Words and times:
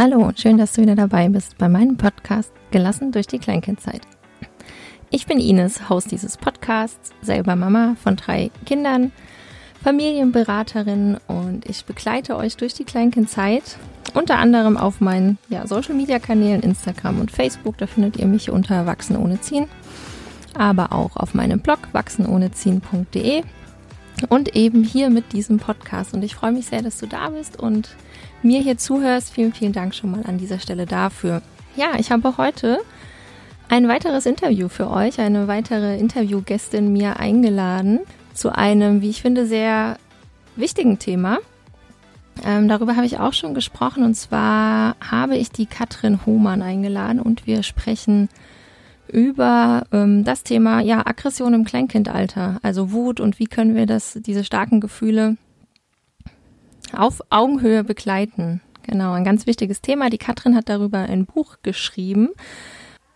Hallo 0.00 0.18
und 0.18 0.38
schön, 0.38 0.58
dass 0.58 0.74
du 0.74 0.82
wieder 0.82 0.94
dabei 0.94 1.28
bist 1.28 1.58
bei 1.58 1.68
meinem 1.68 1.96
Podcast 1.96 2.52
Gelassen 2.70 3.10
durch 3.10 3.26
die 3.26 3.40
Kleinkindzeit. 3.40 4.02
Ich 5.10 5.26
bin 5.26 5.40
Ines, 5.40 5.88
Host 5.90 6.12
dieses 6.12 6.36
Podcasts, 6.36 7.10
selber 7.20 7.56
Mama 7.56 7.96
von 8.00 8.14
drei 8.14 8.52
Kindern, 8.64 9.10
Familienberaterin 9.82 11.16
und 11.26 11.68
ich 11.68 11.84
begleite 11.84 12.36
euch 12.36 12.56
durch 12.56 12.74
die 12.74 12.84
Kleinkindzeit, 12.84 13.76
unter 14.14 14.38
anderem 14.38 14.76
auf 14.76 15.00
meinen 15.00 15.36
ja, 15.48 15.66
Social 15.66 15.96
Media 15.96 16.20
Kanälen 16.20 16.62
Instagram 16.62 17.18
und 17.18 17.32
Facebook, 17.32 17.76
da 17.78 17.88
findet 17.88 18.18
ihr 18.18 18.26
mich 18.26 18.52
unter 18.52 18.86
Wachsen 18.86 19.16
ohne 19.16 19.40
Ziehen, 19.40 19.66
aber 20.56 20.92
auch 20.92 21.16
auf 21.16 21.34
meinem 21.34 21.58
Blog 21.58 21.80
wachsenohneziehen.de 21.90 23.42
und 24.28 24.56
eben 24.56 24.84
hier 24.84 25.10
mit 25.10 25.32
diesem 25.32 25.58
Podcast. 25.58 26.14
Und 26.14 26.22
ich 26.22 26.34
freue 26.34 26.52
mich 26.52 26.66
sehr, 26.66 26.82
dass 26.82 26.98
du 26.98 27.06
da 27.06 27.30
bist 27.30 27.58
und 27.58 27.90
mir 28.42 28.60
hier 28.60 28.78
zuhörst. 28.78 29.32
Vielen, 29.32 29.52
vielen 29.52 29.72
Dank 29.72 29.94
schon 29.94 30.10
mal 30.10 30.24
an 30.26 30.38
dieser 30.38 30.58
Stelle 30.58 30.86
dafür. 30.86 31.42
Ja, 31.76 31.92
ich 31.98 32.10
habe 32.10 32.36
heute 32.36 32.80
ein 33.68 33.88
weiteres 33.88 34.26
Interview 34.26 34.68
für 34.68 34.90
euch, 34.90 35.20
eine 35.20 35.46
weitere 35.46 35.98
Interviewgästin 35.98 36.92
mir 36.92 37.20
eingeladen 37.20 38.00
zu 38.34 38.54
einem, 38.54 39.02
wie 39.02 39.10
ich 39.10 39.22
finde, 39.22 39.46
sehr 39.46 39.98
wichtigen 40.56 40.98
Thema. 40.98 41.38
Ähm, 42.44 42.68
darüber 42.68 42.96
habe 42.96 43.06
ich 43.06 43.18
auch 43.18 43.32
schon 43.32 43.54
gesprochen 43.54 44.04
und 44.04 44.14
zwar 44.14 44.96
habe 45.00 45.36
ich 45.36 45.50
die 45.50 45.66
Katrin 45.66 46.24
Hohmann 46.24 46.62
eingeladen 46.62 47.20
und 47.20 47.46
wir 47.46 47.62
sprechen 47.62 48.28
ähm, 49.12 50.24
das 50.24 50.44
Thema 50.44 50.80
ja 50.80 51.06
Aggression 51.06 51.54
im 51.54 51.64
Kleinkindalter, 51.64 52.58
also 52.62 52.92
Wut 52.92 53.20
und 53.20 53.38
wie 53.38 53.46
können 53.46 53.74
wir 53.74 53.86
das 53.86 54.18
diese 54.20 54.44
starken 54.44 54.80
Gefühle 54.80 55.36
auf 56.92 57.20
Augenhöhe 57.30 57.84
begleiten. 57.84 58.60
Genau, 58.82 59.12
ein 59.12 59.24
ganz 59.24 59.46
wichtiges 59.46 59.82
Thema. 59.82 60.08
Die 60.08 60.18
Katrin 60.18 60.56
hat 60.56 60.68
darüber 60.68 60.98
ein 60.98 61.26
Buch 61.26 61.58
geschrieben. 61.62 62.30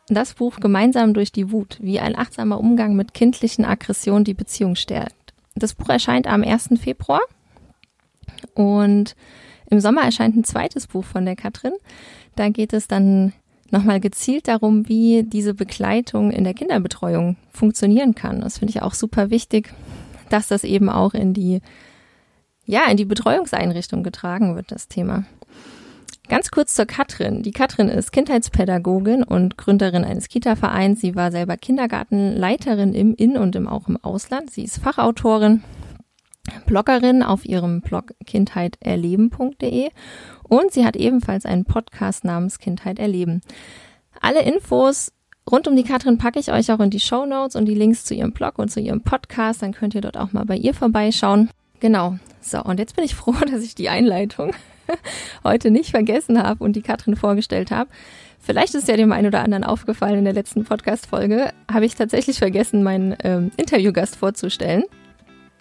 Das 0.09 0.35
Buch 0.35 0.57
Gemeinsam 0.61 1.15
durch 1.15 1.33
die 1.33 1.51
Wut, 1.51 1.79
wie 1.81 1.99
ein 1.99 2.17
achtsamer 2.17 2.59
Umgang 2.59 2.95
mit 2.95 3.15
kindlichen 3.15 3.65
Aggressionen 3.65 4.25
die 4.25 4.35
Beziehung 4.35 4.75
stärkt. 4.75 5.33
Das 5.55 5.75
Buch 5.75 5.89
erscheint 5.89 6.27
am 6.27 6.43
1. 6.43 6.71
Februar 6.81 7.21
und 8.55 9.17
im 9.71 9.81
Sommer 9.81 10.03
erscheint 10.03 10.37
ein 10.37 10.45
zweites 10.45 10.87
Buch 10.87 11.05
von 11.05 11.25
der 11.25 11.37
Katrin. 11.37 11.73
Da 12.37 12.51
geht 12.51 12.75
es 12.75 12.89
dann 12.89 13.33
nochmal 13.73 14.01
gezielt 14.01 14.49
darum, 14.49 14.89
wie 14.89 15.23
diese 15.25 15.55
Begleitung 15.55 16.31
in 16.31 16.45
der 16.45 16.55
Kinderbetreuung 16.55 17.37
funktionieren 17.51 18.15
kann. 18.15 18.41
Das 18.41 18.59
finde 18.59 18.71
ich 18.71 18.83
auch 18.83 18.95
super 18.95 19.31
wichtig, 19.31 19.73
dass 20.31 20.49
das 20.49 20.65
eben 20.65 20.89
auch 20.89 21.15
in 21.15 21.35
die 21.35 21.61
ja, 22.65 22.85
in 22.89 22.97
die 22.97 23.05
Betreuungseinrichtung 23.05 24.03
getragen 24.05 24.55
wird, 24.55 24.71
das 24.71 24.87
Thema. 24.87 25.25
Ganz 26.29 26.51
kurz 26.51 26.75
zur 26.75 26.87
Katrin. 26.87 27.43
Die 27.43 27.51
Katrin 27.51 27.89
ist 27.89 28.13
Kindheitspädagogin 28.13 29.25
und 29.25 29.59
Gründerin 29.59 30.05
eines 30.05 30.29
Kita-Vereins. 30.29 31.01
Sie 31.01 31.17
war 31.17 31.33
selber 31.33 31.57
Kindergartenleiterin 31.57 32.95
im 32.95 33.15
In- 33.15 33.37
und 33.37 33.57
im, 33.57 33.67
auch 33.69 33.89
im 33.89 33.97
Ausland. 34.03 34.51
Sie 34.51 34.63
ist 34.63 34.79
Fachautorin, 34.79 35.63
Bloggerin 36.67 37.23
auf 37.23 37.45
ihrem 37.45 37.81
Blog 37.81 38.15
kindheiterleben.de 38.27 39.91
und 40.43 40.73
sie 40.73 40.85
hat 40.85 40.97
ebenfalls 40.97 41.47
einen 41.47 41.65
Podcast 41.65 42.25
namens 42.25 42.59
Kindheit 42.59 42.99
erleben. 42.99 43.41
Alle 44.21 44.43
Infos 44.43 45.13
rund 45.51 45.69
um 45.69 45.77
die 45.77 45.85
Katrin 45.85 46.19
packe 46.19 46.39
ich 46.39 46.53
euch 46.53 46.71
auch 46.73 46.81
in 46.81 46.91
die 46.91 47.01
Show 47.01 47.27
Notes 47.27 47.57
und 47.57 47.67
die 47.67 47.75
Links 47.75 48.05
zu 48.05 48.15
ihrem 48.15 48.33
Blog 48.33 48.59
und 48.59 48.71
zu 48.71 48.81
ihrem 48.81 49.03
Podcast. 49.03 49.63
Dann 49.63 49.73
könnt 49.73 49.95
ihr 49.95 50.01
dort 50.01 50.17
auch 50.17 50.33
mal 50.33 50.45
bei 50.45 50.57
ihr 50.57 50.75
vorbeischauen. 50.75 51.51
Genau. 51.81 52.17
So, 52.41 52.63
und 52.63 52.79
jetzt 52.79 52.97
bin 52.97 53.05
ich 53.05 53.15
froh, 53.17 53.35
dass 53.51 53.63
ich 53.63 53.75
die 53.75 53.89
Einleitung 53.89 54.53
heute 55.45 55.71
nicht 55.71 55.91
vergessen 55.91 56.43
habe 56.43 56.65
und 56.65 56.75
die 56.75 56.83
Katrin 56.83 57.17
vorgestellt 57.17 57.71
habe. 57.71 57.91
Vielleicht 58.41 58.75
ist 58.75 58.89
ja 58.89 58.97
dem 58.97 59.13
einen 59.13 59.29
oder 59.29 59.45
anderen 59.45 59.63
aufgefallen 59.63 60.19
in 60.19 60.25
der 60.25 60.35
letzten 60.35 60.65
Podcast-Folge, 60.65 61.53
habe 61.73 61.87
ich 61.87 61.95
tatsächlich 61.95 62.39
vergessen, 62.39 62.83
meinen 62.83 63.17
ähm, 63.23 63.53
Interviewgast 63.57 64.17
vorzustellen. 64.17 64.83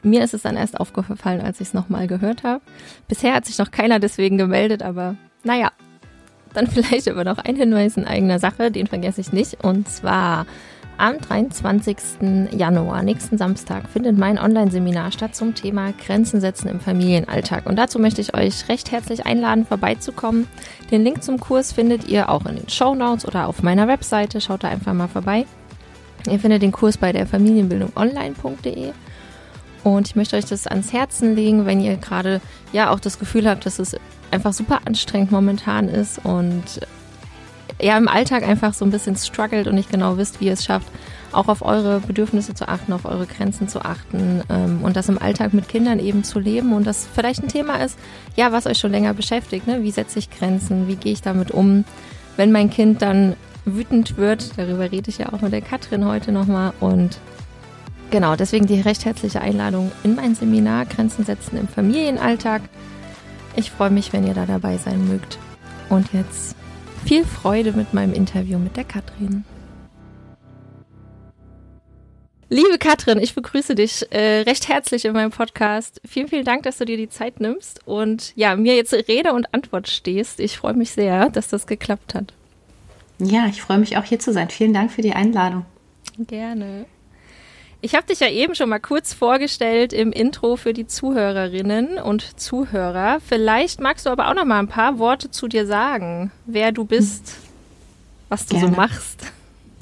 Mir 0.04 0.24
ist 0.24 0.34
es 0.34 0.42
dann 0.42 0.58
erst 0.58 0.80
aufgefallen, 0.80 1.42
als 1.42 1.62
ich 1.62 1.70
es 1.70 1.74
nochmal 1.74 2.08
gehört 2.08 2.44
habe. 2.44 2.62
Bisher 3.08 3.34
hat 3.34 3.46
sich 3.46 3.58
noch 3.58 3.72
keiner 3.72 4.00
deswegen 4.00 4.38
gemeldet, 4.38 4.84
aber 4.84 5.16
naja. 5.44 5.72
Dann 6.54 6.68
vielleicht 6.72 7.08
aber 7.08 7.24
noch 7.24 7.38
ein 7.38 7.56
Hinweis 7.56 7.98
in 7.98 8.06
eigener 8.06 8.40
Sache, 8.40 8.72
den 8.72 8.88
vergesse 8.88 9.22
ich 9.22 9.32
nicht. 9.32 9.64
Und 9.64 9.88
zwar 9.88 10.46
am 10.98 11.20
23. 11.20 11.98
Januar, 12.52 13.02
nächsten 13.02 13.38
Samstag, 13.38 13.90
findet 13.90 14.18
mein 14.18 14.38
Online-Seminar 14.38 15.12
statt 15.12 15.36
zum 15.36 15.56
Thema 15.56 15.94
Grenzen 16.06 16.40
setzen 16.40 16.68
im 16.68 16.80
Familienalltag. 16.80 17.66
Und 17.66 17.78
dazu 17.78 17.98
möchte 17.98 18.22
ich 18.22 18.36
euch 18.36 18.70
recht 18.70 18.92
herzlich 18.92 19.26
einladen, 19.26 19.66
vorbeizukommen. 19.66 20.48
Den 20.92 21.04
Link 21.04 21.24
zum 21.24 21.40
Kurs 21.40 21.72
findet 21.72 22.08
ihr 22.08 22.30
auch 22.30 22.46
in 22.46 22.56
den 22.58 22.70
Show 22.70 22.94
Notes 22.94 23.26
oder 23.26 23.48
auf 23.48 23.64
meiner 23.64 23.88
Webseite. 23.88 24.42
Schaut 24.42 24.64
da 24.64 24.68
einfach 24.68 24.94
mal 24.94 25.08
vorbei. 25.08 25.46
Ihr 26.30 26.40
findet 26.40 26.62
den 26.62 26.72
Kurs 26.72 26.98
bei 26.98 27.12
der 27.12 27.26
Familienbildung 27.26 27.94
online.de. 27.96 28.92
Und 29.84 30.08
ich 30.08 30.16
möchte 30.16 30.36
euch 30.36 30.46
das 30.46 30.68
ans 30.68 30.94
Herzen 30.94 31.36
legen, 31.36 31.66
wenn 31.66 31.80
ihr 31.80 31.98
gerade 31.98 32.42
ja 32.72 32.92
auch 32.92 33.00
das 33.00 33.20
Gefühl 33.20 33.50
habt, 33.50 33.66
dass 33.66 33.80
es 33.80 33.96
einfach 34.32 34.54
super 34.54 34.82
anstrengend 34.86 35.32
momentan 35.32 35.90
ist 35.90 36.24
und 36.24 36.64
ja 37.82 37.98
im 37.98 38.08
Alltag 38.08 38.44
einfach 38.44 38.74
so 38.74 38.86
ein 38.86 38.92
bisschen 38.92 39.16
struggelt 39.16 39.68
und 39.68 39.76
nicht 39.76 39.92
genau 39.92 40.18
wisst, 40.18 40.40
wie 40.40 40.46
ihr 40.46 40.54
es 40.54 40.64
schafft, 40.64 40.88
auch 41.32 41.48
auf 41.48 41.62
eure 41.62 42.00
Bedürfnisse 42.00 42.54
zu 42.54 42.68
achten, 42.68 42.94
auf 42.94 43.06
eure 43.06 43.26
Grenzen 43.26 43.68
zu 43.68 43.84
achten 43.84 44.44
ähm, 44.50 44.80
und 44.84 44.96
das 44.96 45.10
im 45.10 45.22
Alltag 45.22 45.54
mit 45.54 45.68
Kindern 45.68 46.00
eben 46.00 46.24
zu 46.24 46.40
leben 46.40 46.74
und 46.74 46.86
das 46.86 47.08
vielleicht 47.14 47.42
ein 47.42 47.48
Thema 47.48 47.84
ist, 47.84 47.98
ja, 48.36 48.52
was 48.52 48.68
euch 48.68 48.78
schon 48.78 48.92
länger 48.92 49.14
beschäftigt. 49.14 49.68
Ne? 49.68 49.84
Wie 49.84 49.92
setze 49.92 50.20
ich 50.20 50.30
Grenzen? 50.30 50.88
Wie 50.88 50.96
gehe 50.96 51.14
ich 51.14 51.22
damit 51.22 51.52
um, 51.52 51.86
wenn 52.38 52.52
mein 52.52 52.70
Kind 52.70 53.02
dann 53.02 53.36
wütend 53.66 54.18
wird? 54.18 54.58
Darüber 54.58 54.92
rede 54.92 55.10
ich 55.10 55.20
ja 55.20 55.34
auch 55.34 55.42
mit 55.42 55.54
der 55.54 55.62
Katrin 55.62 56.06
heute 56.06 56.32
nochmal 56.32 56.74
und 56.80 57.20
genau, 58.12 58.36
deswegen 58.36 58.68
die 58.68 58.82
recht 58.82 59.06
herzliche 59.06 59.42
Einladung 59.42 59.92
in 60.04 60.16
mein 60.16 60.36
Seminar 60.36 60.86
Grenzen 60.86 61.26
setzen 61.26 61.58
im 61.58 61.68
Familienalltag. 61.68 62.62
Ich 63.56 63.72
freue 63.72 63.90
mich, 63.90 64.14
wenn 64.14 64.28
ihr 64.28 64.34
da 64.34 64.46
dabei 64.46 64.78
sein 64.78 65.08
mögt. 65.08 65.40
Und 65.90 66.14
jetzt 66.14 66.56
viel 67.04 67.26
Freude 67.26 67.74
mit 67.74 67.94
meinem 67.94 68.14
Interview 68.14 68.60
mit 68.60 68.78
der 68.78 68.84
Katrin. 68.84 69.44
Liebe 72.54 72.78
Katrin, 72.78 73.18
ich 73.20 73.34
begrüße 73.34 73.76
dich 73.76 74.12
äh, 74.12 74.42
recht 74.42 74.68
herzlich 74.68 75.06
in 75.06 75.14
meinem 75.14 75.32
Podcast. 75.32 76.02
Vielen, 76.06 76.28
vielen 76.28 76.44
Dank, 76.44 76.64
dass 76.64 76.80
du 76.80 76.86
dir 76.86 76.98
die 76.98 77.08
Zeit 77.08 77.40
nimmst 77.40 77.88
und 77.88 78.34
ja, 78.36 78.58
mir 78.58 78.76
jetzt 78.76 78.94
Rede 78.94 79.32
und 79.32 79.54
Antwort 79.54 79.88
stehst. 79.88 80.42
Ich 80.42 80.58
freue 80.58 80.74
mich 80.74 80.92
sehr, 80.92 81.30
dass 81.30 81.48
das 81.48 81.66
geklappt 81.66 82.14
hat. 82.14 82.34
Ja, 83.20 83.48
ich 83.48 83.62
freue 83.62 83.78
mich 83.78 83.98
auch 83.98 84.04
hier 84.04 84.20
zu 84.20 84.34
sein. 84.34 84.50
Vielen 84.50 84.74
Dank 84.74 84.92
für 84.92 85.02
die 85.02 85.14
Einladung. 85.14 85.66
Gerne. 86.18 86.86
Ich 87.84 87.96
habe 87.96 88.06
dich 88.06 88.20
ja 88.20 88.30
eben 88.30 88.54
schon 88.54 88.70
mal 88.70 88.80
kurz 88.80 89.12
vorgestellt 89.12 89.92
im 89.92 90.12
Intro 90.12 90.56
für 90.56 90.72
die 90.72 90.86
Zuhörerinnen 90.86 91.98
und 91.98 92.40
Zuhörer. 92.40 93.20
Vielleicht 93.26 93.82
magst 93.82 94.06
du 94.06 94.12
aber 94.12 94.30
auch 94.30 94.36
noch 94.36 94.46
mal 94.46 94.60
ein 94.60 94.68
paar 94.68 95.00
Worte 95.00 95.32
zu 95.32 95.48
dir 95.48 95.66
sagen, 95.66 96.32
wer 96.46 96.72
du 96.72 96.86
bist, 96.86 97.38
was 98.30 98.46
du 98.46 98.56
gerne. 98.56 98.70
so 98.70 98.76
machst. 98.76 99.26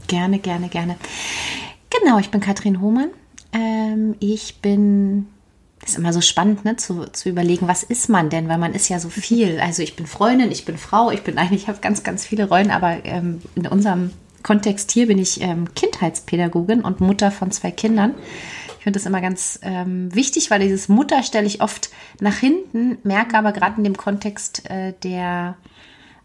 Gerne, 0.07 0.39
gerne, 0.39 0.69
gerne. 0.69 0.95
Genau, 1.89 2.19
ich 2.19 2.31
bin 2.31 2.39
Katrin 2.39 2.79
Hohmann. 2.79 3.09
Ähm, 3.51 4.16
ich 4.19 4.59
bin 4.61 5.27
das 5.81 5.91
ist 5.91 5.97
immer 5.97 6.13
so 6.13 6.21
spannend, 6.21 6.66
ne, 6.66 6.75
zu, 6.75 7.05
zu 7.11 7.29
überlegen, 7.29 7.67
was 7.67 7.83
ist 7.83 8.09
man 8.09 8.29
denn, 8.29 8.49
weil 8.49 8.57
man 8.57 8.73
ist 8.73 8.89
ja 8.89 8.99
so 8.99 9.09
viel. 9.09 9.59
Also 9.59 9.81
ich 9.81 9.95
bin 9.95 10.07
Freundin, 10.07 10.51
ich 10.51 10.66
bin 10.66 10.77
Frau, 10.77 11.09
ich 11.09 11.23
bin 11.23 11.37
eigentlich, 11.37 11.63
ich 11.63 11.67
habe 11.69 11.79
ganz, 11.79 12.03
ganz 12.03 12.25
viele 12.25 12.49
Rollen, 12.49 12.69
aber 12.69 13.05
ähm, 13.05 13.41
in 13.55 13.66
unserem 13.66 14.11
Kontext 14.44 14.91
hier 14.91 15.07
bin 15.07 15.17
ich 15.17 15.41
ähm, 15.41 15.73
Kindheitspädagogin 15.73 16.81
und 16.81 17.01
Mutter 17.01 17.31
von 17.31 17.51
zwei 17.51 17.72
Kindern. 17.72 18.16
Ich 18.77 18.83
finde 18.83 18.97
das 18.97 19.05
immer 19.05 19.22
ganz 19.22 19.59
ähm, 19.61 20.13
wichtig, 20.16 20.51
weil 20.51 20.61
dieses 20.61 20.88
Mutter 20.88 21.22
stelle 21.23 21.47
ich 21.47 21.61
oft 21.61 21.89
nach 22.22 22.38
hinten, 22.38 22.97
merke 23.03 23.38
aber 23.38 23.51
gerade 23.51 23.78
in 23.78 23.83
dem 23.83 23.97
Kontext 23.97 24.69
äh, 24.69 24.94
der 25.03 25.57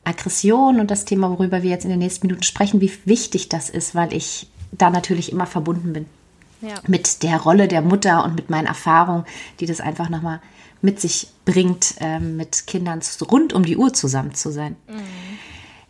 Aggression 0.04 0.78
und 0.80 0.90
das 0.90 1.04
Thema, 1.04 1.30
worüber 1.30 1.62
wir 1.62 1.70
jetzt 1.70 1.84
in 1.84 1.90
den 1.90 1.98
nächsten 1.98 2.26
Minuten 2.26 2.44
sprechen, 2.44 2.80
wie 2.80 2.92
wichtig 3.04 3.48
das 3.48 3.70
ist, 3.70 3.94
weil 3.94 4.12
ich 4.12 4.48
da 4.70 4.90
natürlich 4.90 5.32
immer 5.32 5.46
verbunden 5.46 5.92
bin. 5.92 6.06
Ja. 6.60 6.74
Mit 6.86 7.22
der 7.22 7.38
Rolle 7.38 7.68
der 7.68 7.82
Mutter 7.82 8.24
und 8.24 8.36
mit 8.36 8.50
meinen 8.50 8.66
Erfahrungen, 8.66 9.24
die 9.60 9.66
das 9.66 9.80
einfach 9.80 10.08
nochmal 10.08 10.40
mit 10.80 11.00
sich 11.00 11.28
bringt, 11.44 11.94
äh, 12.00 12.20
mit 12.20 12.66
Kindern 12.66 13.00
rund 13.30 13.52
um 13.52 13.64
die 13.64 13.76
Uhr 13.76 13.92
zusammen 13.92 14.34
zu 14.34 14.50
sein. 14.50 14.76
Mhm. 14.86 15.02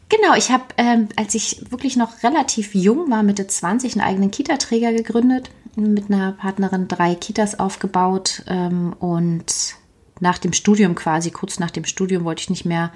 Genau, 0.08 0.34
ich 0.36 0.50
habe, 0.50 0.64
ähm, 0.76 1.08
als 1.16 1.34
ich 1.34 1.70
wirklich 1.70 1.96
noch 1.96 2.22
relativ 2.22 2.74
jung 2.74 3.10
war, 3.10 3.22
Mitte 3.22 3.46
20, 3.46 3.94
einen 3.94 4.06
eigenen 4.06 4.30
Kita-Träger 4.30 4.92
gegründet, 4.92 5.50
mit 5.76 6.10
einer 6.10 6.32
Partnerin 6.32 6.88
drei 6.88 7.14
Kitas 7.14 7.58
aufgebaut 7.58 8.42
ähm, 8.46 8.94
und 8.98 9.76
nach 10.20 10.38
dem 10.38 10.52
Studium 10.52 10.94
quasi, 10.94 11.30
kurz 11.30 11.58
nach 11.58 11.70
dem 11.70 11.84
Studium, 11.84 12.24
wollte 12.24 12.42
ich 12.42 12.50
nicht 12.50 12.64
mehr 12.64 12.92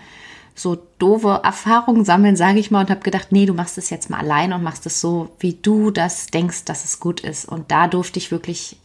so 0.55 0.77
doofe 0.99 1.41
Erfahrungen 1.43 2.05
sammeln, 2.05 2.37
sage 2.37 2.59
ich 2.59 2.71
mal, 2.71 2.81
und 2.81 2.91
habe 2.91 3.01
gedacht, 3.01 3.29
nee, 3.31 3.47
du 3.47 3.55
machst 3.55 3.79
es 3.79 3.91
jetzt 3.91 4.11
mal 4.11 4.19
allein 4.19 4.53
und 4.53 4.63
machst 4.63 4.87
es 4.87 5.01
so, 5.01 5.31
wie 5.39 5.55
du 5.55 5.91
das 5.91 6.27
denkst, 6.27 6.65
dass 6.65 6.85
es 6.85 7.01
gut 7.01 7.21
ist. 7.21 7.45
Und 7.47 7.71
da 7.71 7.87
durfte 7.87 8.19
ich 8.19 8.31
wirklich 8.31 8.79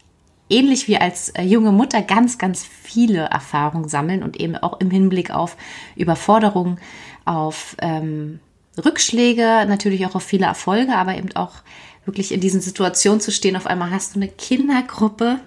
ähnlich 0.50 0.88
wie 0.88 0.98
als 0.98 1.30
äh, 1.30 1.44
junge 1.44 1.72
Mutter 1.72 2.02
ganz, 2.02 2.38
ganz 2.38 2.64
viele 2.64 3.22
Erfahrungen 3.22 3.90
sammeln 3.90 4.24
und 4.24 4.40
eben 4.40 4.56
auch 4.56 4.80
im 4.80 4.92
Hinblick 4.92 5.32
auf 5.32 5.58
Überforderungen, 5.96 6.80
auf 7.26 7.76
ähm, 7.80 8.40
Rückschläge, 8.84 9.66
natürlich 9.68 10.06
auch 10.06 10.16
auf 10.16 10.24
viele 10.24 10.46
Erfolge, 10.46 10.96
aber 10.96 11.16
eben 11.18 11.36
auch 11.36 11.54
wirklich 12.06 12.32
in 12.32 12.42
diesen 12.42 12.62
Situationen 12.62 13.22
zu 13.22 13.32
stehen. 13.32 13.56
Auf 13.56 13.68
einmal 13.68 13.92
hast 13.92 14.16
du 14.16 14.20
eine 14.20 14.28
Kindergruppe 14.28 15.40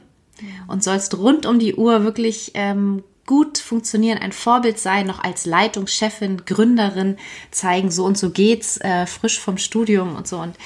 und 0.68 0.82
sollst 0.82 1.16
rund 1.18 1.46
um 1.46 1.58
die 1.58 1.74
Uhr 1.74 2.04
wirklich 2.04 2.52
ähm, 2.54 3.02
gut 3.26 3.58
funktionieren, 3.58 4.18
ein 4.18 4.32
Vorbild 4.32 4.78
sein, 4.78 5.06
noch 5.06 5.22
als 5.22 5.46
Leitungschefin, 5.46 6.44
Gründerin 6.46 7.16
zeigen, 7.50 7.90
so 7.90 8.04
und 8.04 8.16
so 8.16 8.30
geht's, 8.30 8.78
äh, 8.78 9.06
frisch 9.06 9.40
vom 9.40 9.58
Studium 9.58 10.14
und 10.14 10.28
so. 10.28 10.38
Und 10.38 10.56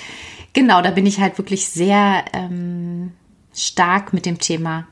genau, 0.52 0.82
da 0.82 0.90
bin 0.90 1.06
ich 1.06 1.20
halt 1.20 1.38
wirklich 1.38 1.68
sehr 1.68 2.24
ähm, 2.32 3.12
stark 3.54 4.12
mit 4.12 4.26
dem 4.26 4.38
Thema 4.38 4.86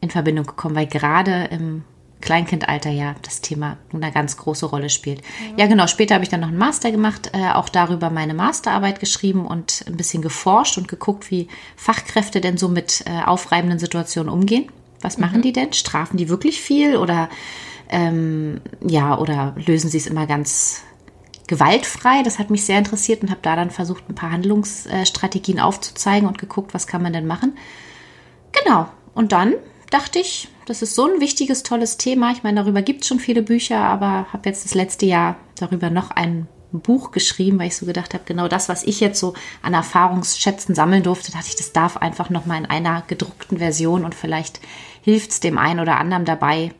in 0.00 0.10
Verbindung 0.10 0.46
gekommen, 0.46 0.76
weil 0.76 0.86
gerade 0.86 1.48
im 1.50 1.82
Kleinkindalter 2.24 2.90
ja 2.90 3.14
das 3.22 3.40
Thema 3.40 3.76
eine 3.92 4.10
ganz 4.10 4.36
große 4.36 4.66
Rolle 4.66 4.90
spielt. 4.90 5.20
Ja, 5.52 5.64
ja 5.64 5.66
genau. 5.66 5.86
Später 5.86 6.14
habe 6.14 6.24
ich 6.24 6.30
dann 6.30 6.40
noch 6.40 6.48
einen 6.48 6.58
Master 6.58 6.90
gemacht, 6.90 7.30
äh, 7.34 7.50
auch 7.50 7.68
darüber 7.68 8.10
meine 8.10 8.34
Masterarbeit 8.34 8.98
geschrieben 8.98 9.46
und 9.46 9.84
ein 9.86 9.96
bisschen 9.96 10.22
geforscht 10.22 10.78
und 10.78 10.88
geguckt, 10.88 11.30
wie 11.30 11.48
Fachkräfte 11.76 12.40
denn 12.40 12.56
so 12.56 12.68
mit 12.68 13.04
äh, 13.06 13.22
aufreibenden 13.24 13.78
Situationen 13.78 14.32
umgehen. 14.32 14.68
Was 15.02 15.18
machen 15.18 15.38
mhm. 15.38 15.42
die 15.42 15.52
denn? 15.52 15.72
Strafen 15.74 16.16
die 16.16 16.30
wirklich 16.30 16.60
viel 16.60 16.96
oder 16.96 17.28
ähm, 17.90 18.62
ja 18.84 19.18
oder 19.18 19.54
lösen 19.66 19.90
sie 19.90 19.98
es 19.98 20.06
immer 20.06 20.26
ganz 20.26 20.82
gewaltfrei? 21.46 22.22
Das 22.22 22.38
hat 22.38 22.48
mich 22.48 22.64
sehr 22.64 22.78
interessiert 22.78 23.22
und 23.22 23.30
habe 23.30 23.40
da 23.42 23.54
dann 23.54 23.70
versucht, 23.70 24.08
ein 24.08 24.14
paar 24.14 24.32
Handlungsstrategien 24.32 25.60
aufzuzeigen 25.60 26.26
und 26.26 26.38
geguckt, 26.38 26.72
was 26.72 26.86
kann 26.86 27.02
man 27.02 27.12
denn 27.12 27.26
machen. 27.26 27.56
Genau. 28.52 28.88
Und 29.14 29.32
dann 29.32 29.54
dachte 29.94 30.18
ich, 30.18 30.48
das 30.66 30.82
ist 30.82 30.96
so 30.96 31.06
ein 31.06 31.20
wichtiges, 31.20 31.62
tolles 31.62 31.96
Thema. 31.96 32.32
Ich 32.32 32.42
meine, 32.42 32.60
darüber 32.60 32.82
gibt 32.82 33.02
es 33.02 33.08
schon 33.08 33.20
viele 33.20 33.42
Bücher, 33.42 33.78
aber 33.78 34.26
habe 34.32 34.48
jetzt 34.48 34.64
das 34.64 34.74
letzte 34.74 35.06
Jahr 35.06 35.36
darüber 35.56 35.88
noch 35.88 36.10
ein 36.10 36.48
Buch 36.72 37.12
geschrieben, 37.12 37.60
weil 37.60 37.68
ich 37.68 37.76
so 37.76 37.86
gedacht 37.86 38.12
habe, 38.12 38.24
genau 38.26 38.48
das, 38.48 38.68
was 38.68 38.82
ich 38.82 38.98
jetzt 38.98 39.20
so 39.20 39.34
an 39.62 39.74
Erfahrungsschätzen 39.74 40.74
sammeln 40.74 41.04
durfte, 41.04 41.30
dachte 41.30 41.46
ich, 41.48 41.54
das 41.54 41.72
darf 41.72 41.96
einfach 41.96 42.28
noch 42.28 42.44
mal 42.44 42.58
in 42.58 42.66
einer 42.66 43.04
gedruckten 43.06 43.58
Version 43.58 44.04
und 44.04 44.16
vielleicht 44.16 44.58
hilft 45.02 45.30
es 45.30 45.38
dem 45.38 45.58
einen 45.58 45.78
oder 45.78 45.98
anderen 45.98 46.24
dabei, 46.24 46.72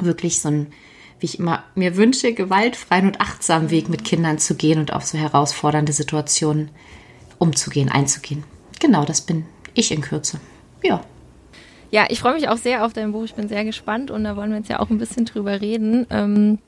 wirklich 0.00 0.40
so 0.40 0.48
ein, 0.48 0.72
wie 1.20 1.26
ich 1.26 1.38
immer 1.38 1.62
mir 1.76 1.96
wünsche, 1.96 2.32
gewaltfreien 2.32 3.06
und 3.06 3.20
achtsamen 3.20 3.70
Weg 3.70 3.88
mit 3.88 4.04
Kindern 4.04 4.38
zu 4.38 4.56
gehen 4.56 4.80
und 4.80 4.92
auf 4.92 5.06
so 5.06 5.16
herausfordernde 5.16 5.92
Situationen 5.92 6.70
umzugehen, 7.38 7.90
einzugehen. 7.90 8.42
Genau, 8.80 9.04
das 9.04 9.20
bin 9.20 9.46
ich 9.74 9.92
in 9.92 10.00
Kürze. 10.00 10.40
Ja. 10.82 11.04
Ja, 11.94 12.06
ich 12.08 12.18
freue 12.18 12.34
mich 12.34 12.48
auch 12.48 12.56
sehr 12.56 12.84
auf 12.84 12.92
dein 12.92 13.12
Buch. 13.12 13.22
Ich 13.22 13.36
bin 13.36 13.46
sehr 13.46 13.64
gespannt 13.64 14.10
und 14.10 14.24
da 14.24 14.34
wollen 14.34 14.50
wir 14.50 14.56
jetzt 14.56 14.68
ja 14.68 14.80
auch 14.80 14.90
ein 14.90 14.98
bisschen 14.98 15.26
drüber 15.26 15.60
reden. 15.60 16.08
Ähm, 16.10 16.58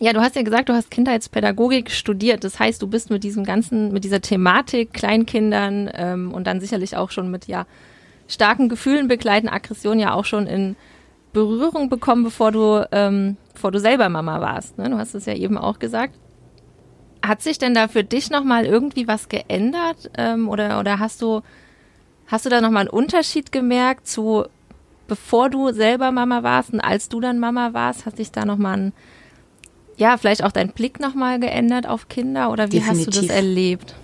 ja, 0.00 0.12
du 0.12 0.20
hast 0.20 0.36
ja 0.36 0.42
gesagt, 0.42 0.68
du 0.68 0.74
hast 0.74 0.90
Kindheitspädagogik 0.90 1.90
studiert. 1.90 2.44
Das 2.44 2.58
heißt, 2.58 2.82
du 2.82 2.86
bist 2.86 3.08
mit 3.08 3.24
diesem 3.24 3.44
ganzen, 3.44 3.90
mit 3.90 4.04
dieser 4.04 4.20
Thematik 4.20 4.92
Kleinkindern 4.92 5.90
ähm, 5.94 6.30
und 6.30 6.46
dann 6.46 6.60
sicherlich 6.60 6.94
auch 6.94 7.10
schon 7.10 7.30
mit 7.30 7.46
ja 7.46 7.64
starken 8.28 8.68
Gefühlen 8.68 9.08
begleiten, 9.08 9.48
Aggression 9.48 9.98
ja 9.98 10.12
auch 10.12 10.26
schon 10.26 10.46
in 10.46 10.76
Berührung 11.32 11.88
bekommen, 11.88 12.22
bevor 12.22 12.52
du, 12.52 12.86
ähm, 12.92 13.38
bevor 13.54 13.72
du 13.72 13.80
selber 13.80 14.10
Mama 14.10 14.42
warst. 14.42 14.76
Ne? 14.76 14.90
Du 14.90 14.98
hast 14.98 15.14
es 15.14 15.24
ja 15.24 15.32
eben 15.32 15.56
auch 15.56 15.78
gesagt. 15.78 16.12
Hat 17.24 17.40
sich 17.40 17.56
denn 17.56 17.72
da 17.72 17.88
für 17.88 18.04
dich 18.04 18.28
nochmal 18.28 18.66
irgendwie 18.66 19.08
was 19.08 19.30
geändert? 19.30 20.10
Ähm, 20.18 20.50
oder, 20.50 20.78
oder 20.78 20.98
hast 20.98 21.22
du, 21.22 21.40
hast 22.26 22.44
du 22.44 22.50
da 22.50 22.60
nochmal 22.60 22.82
einen 22.82 22.90
Unterschied 22.90 23.52
gemerkt 23.52 24.06
zu 24.06 24.44
bevor 25.08 25.50
du 25.50 25.72
selber 25.72 26.12
Mama 26.12 26.42
warst 26.42 26.72
und 26.72 26.80
als 26.80 27.08
du 27.08 27.20
dann 27.20 27.38
Mama 27.38 27.72
warst, 27.72 28.06
hat 28.06 28.16
sich 28.16 28.32
da 28.32 28.44
nochmal 28.44 28.78
ein, 28.78 28.92
ja, 29.96 30.16
vielleicht 30.16 30.44
auch 30.44 30.52
dein 30.52 30.70
Blick 30.70 31.00
nochmal 31.00 31.40
geändert 31.40 31.86
auf 31.86 32.08
Kinder 32.08 32.50
oder 32.50 32.66
wie 32.72 32.78
Definitiv. 32.80 33.06
hast 33.06 33.16
du 33.16 33.26
das 33.26 33.36
erlebt? 33.36 33.94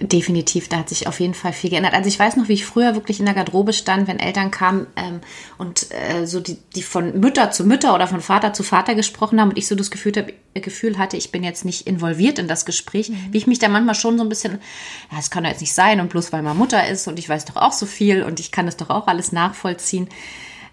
Definitiv, 0.00 0.68
da 0.68 0.78
hat 0.78 0.90
sich 0.90 1.06
auf 1.06 1.20
jeden 1.20 1.32
Fall 1.32 1.54
viel 1.54 1.70
geändert. 1.70 1.94
Also 1.94 2.08
ich 2.08 2.18
weiß 2.18 2.36
noch, 2.36 2.48
wie 2.48 2.52
ich 2.52 2.66
früher 2.66 2.94
wirklich 2.94 3.18
in 3.18 3.24
der 3.24 3.34
Garderobe 3.34 3.72
stand, 3.72 4.08
wenn 4.08 4.18
Eltern 4.18 4.50
kamen 4.50 4.86
ähm, 4.94 5.20
und 5.56 5.86
äh, 5.90 6.26
so 6.26 6.40
die, 6.40 6.58
die 6.74 6.82
von 6.82 7.18
Mütter 7.18 7.50
zu 7.50 7.64
Mütter 7.64 7.94
oder 7.94 8.06
von 8.06 8.20
Vater 8.20 8.52
zu 8.52 8.62
Vater 8.62 8.94
gesprochen 8.94 9.40
haben 9.40 9.50
und 9.50 9.58
ich 9.58 9.66
so 9.66 9.74
das 9.74 9.90
Gefühl, 9.90 10.12
hab, 10.16 10.28
äh, 10.28 10.60
Gefühl 10.60 10.98
hatte, 10.98 11.16
ich 11.16 11.32
bin 11.32 11.42
jetzt 11.42 11.64
nicht 11.64 11.86
involviert 11.86 12.38
in 12.38 12.46
das 12.46 12.66
Gespräch, 12.66 13.08
mhm. 13.08 13.28
wie 13.30 13.38
ich 13.38 13.46
mich 13.46 13.58
da 13.58 13.68
manchmal 13.68 13.94
schon 13.94 14.18
so 14.18 14.24
ein 14.24 14.28
bisschen, 14.28 14.52
ja, 15.10 15.16
das 15.16 15.30
kann 15.30 15.44
doch 15.44 15.50
jetzt 15.50 15.62
nicht 15.62 15.74
sein 15.74 16.00
und 16.00 16.10
bloß 16.10 16.30
weil 16.30 16.42
man 16.42 16.58
Mutter 16.58 16.86
ist 16.86 17.08
und 17.08 17.18
ich 17.18 17.28
weiß 17.28 17.46
doch 17.46 17.56
auch 17.56 17.72
so 17.72 17.86
viel 17.86 18.22
und 18.22 18.38
ich 18.38 18.52
kann 18.52 18.66
das 18.66 18.76
doch 18.76 18.90
auch 18.90 19.06
alles 19.06 19.32
nachvollziehen. 19.32 20.08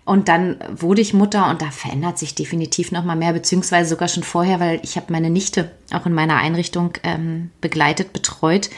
Und 0.06 0.28
dann 0.28 0.58
wurde 0.70 1.02
ich 1.02 1.14
Mutter 1.14 1.50
und 1.50 1.62
da 1.62 1.72
verändert 1.72 2.20
sich 2.20 2.36
definitiv 2.36 2.92
noch 2.92 3.06
mal 3.06 3.16
mehr, 3.16 3.32
beziehungsweise 3.32 3.90
sogar 3.90 4.10
schon 4.10 4.24
vorher, 4.24 4.60
weil 4.60 4.82
ich 4.84 4.98
habe 4.98 5.14
meine 5.14 5.30
Nichte 5.30 5.72
auch 5.94 6.06
in 6.06 6.14
meiner 6.14 6.38
Einrichtung 6.38 6.94
ähm, 7.04 7.52
begleitet, 7.62 8.12
betreut 8.12 8.70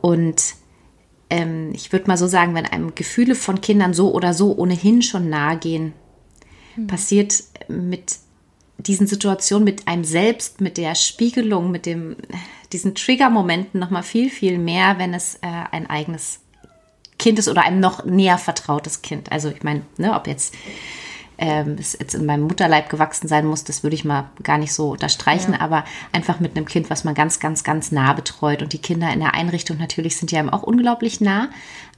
und 0.00 0.54
ähm, 1.30 1.70
ich 1.72 1.92
würde 1.92 2.06
mal 2.06 2.16
so 2.16 2.26
sagen, 2.26 2.54
wenn 2.54 2.66
einem 2.66 2.94
Gefühle 2.94 3.34
von 3.34 3.60
Kindern 3.60 3.94
so 3.94 4.12
oder 4.12 4.34
so 4.34 4.56
ohnehin 4.56 5.02
schon 5.02 5.28
nahe 5.30 5.58
gehen, 5.58 5.92
mhm. 6.76 6.86
passiert 6.86 7.42
mit 7.68 8.16
diesen 8.78 9.06
Situationen, 9.06 9.64
mit 9.64 9.86
einem 9.86 10.04
selbst, 10.04 10.60
mit 10.60 10.76
der 10.76 10.94
Spiegelung, 10.94 11.70
mit 11.70 11.86
dem, 11.86 12.16
diesen 12.72 12.94
Trigger-Momenten 12.94 13.78
nochmal 13.78 14.02
viel, 14.02 14.30
viel 14.30 14.58
mehr, 14.58 14.98
wenn 14.98 15.14
es 15.14 15.36
äh, 15.36 15.48
ein 15.70 15.88
eigenes 15.88 16.40
Kind 17.18 17.38
ist 17.38 17.48
oder 17.48 17.62
einem 17.62 17.80
noch 17.80 18.04
näher 18.04 18.38
vertrautes 18.38 19.02
Kind. 19.02 19.30
Also 19.30 19.50
ich 19.50 19.62
meine, 19.62 19.82
ne, 19.98 20.14
ob 20.14 20.26
jetzt 20.26 20.54
ähm, 21.40 21.76
es 21.80 21.96
jetzt 21.98 22.14
in 22.14 22.26
meinem 22.26 22.42
Mutterleib 22.42 22.90
gewachsen 22.90 23.26
sein 23.26 23.46
muss, 23.46 23.64
das 23.64 23.82
würde 23.82 23.94
ich 23.94 24.04
mal 24.04 24.30
gar 24.42 24.58
nicht 24.58 24.74
so 24.74 24.90
unterstreichen, 24.90 25.54
ja. 25.54 25.60
aber 25.60 25.84
einfach 26.12 26.38
mit 26.38 26.54
einem 26.54 26.66
Kind, 26.66 26.90
was 26.90 27.02
man 27.02 27.14
ganz, 27.14 27.40
ganz, 27.40 27.64
ganz 27.64 27.90
nah 27.90 28.12
betreut. 28.12 28.60
Und 28.60 28.74
die 28.74 28.78
Kinder 28.78 29.10
in 29.10 29.20
der 29.20 29.32
Einrichtung 29.32 29.78
natürlich 29.78 30.18
sind 30.18 30.30
ja 30.30 30.52
auch 30.52 30.62
unglaublich 30.62 31.22
nah, 31.22 31.48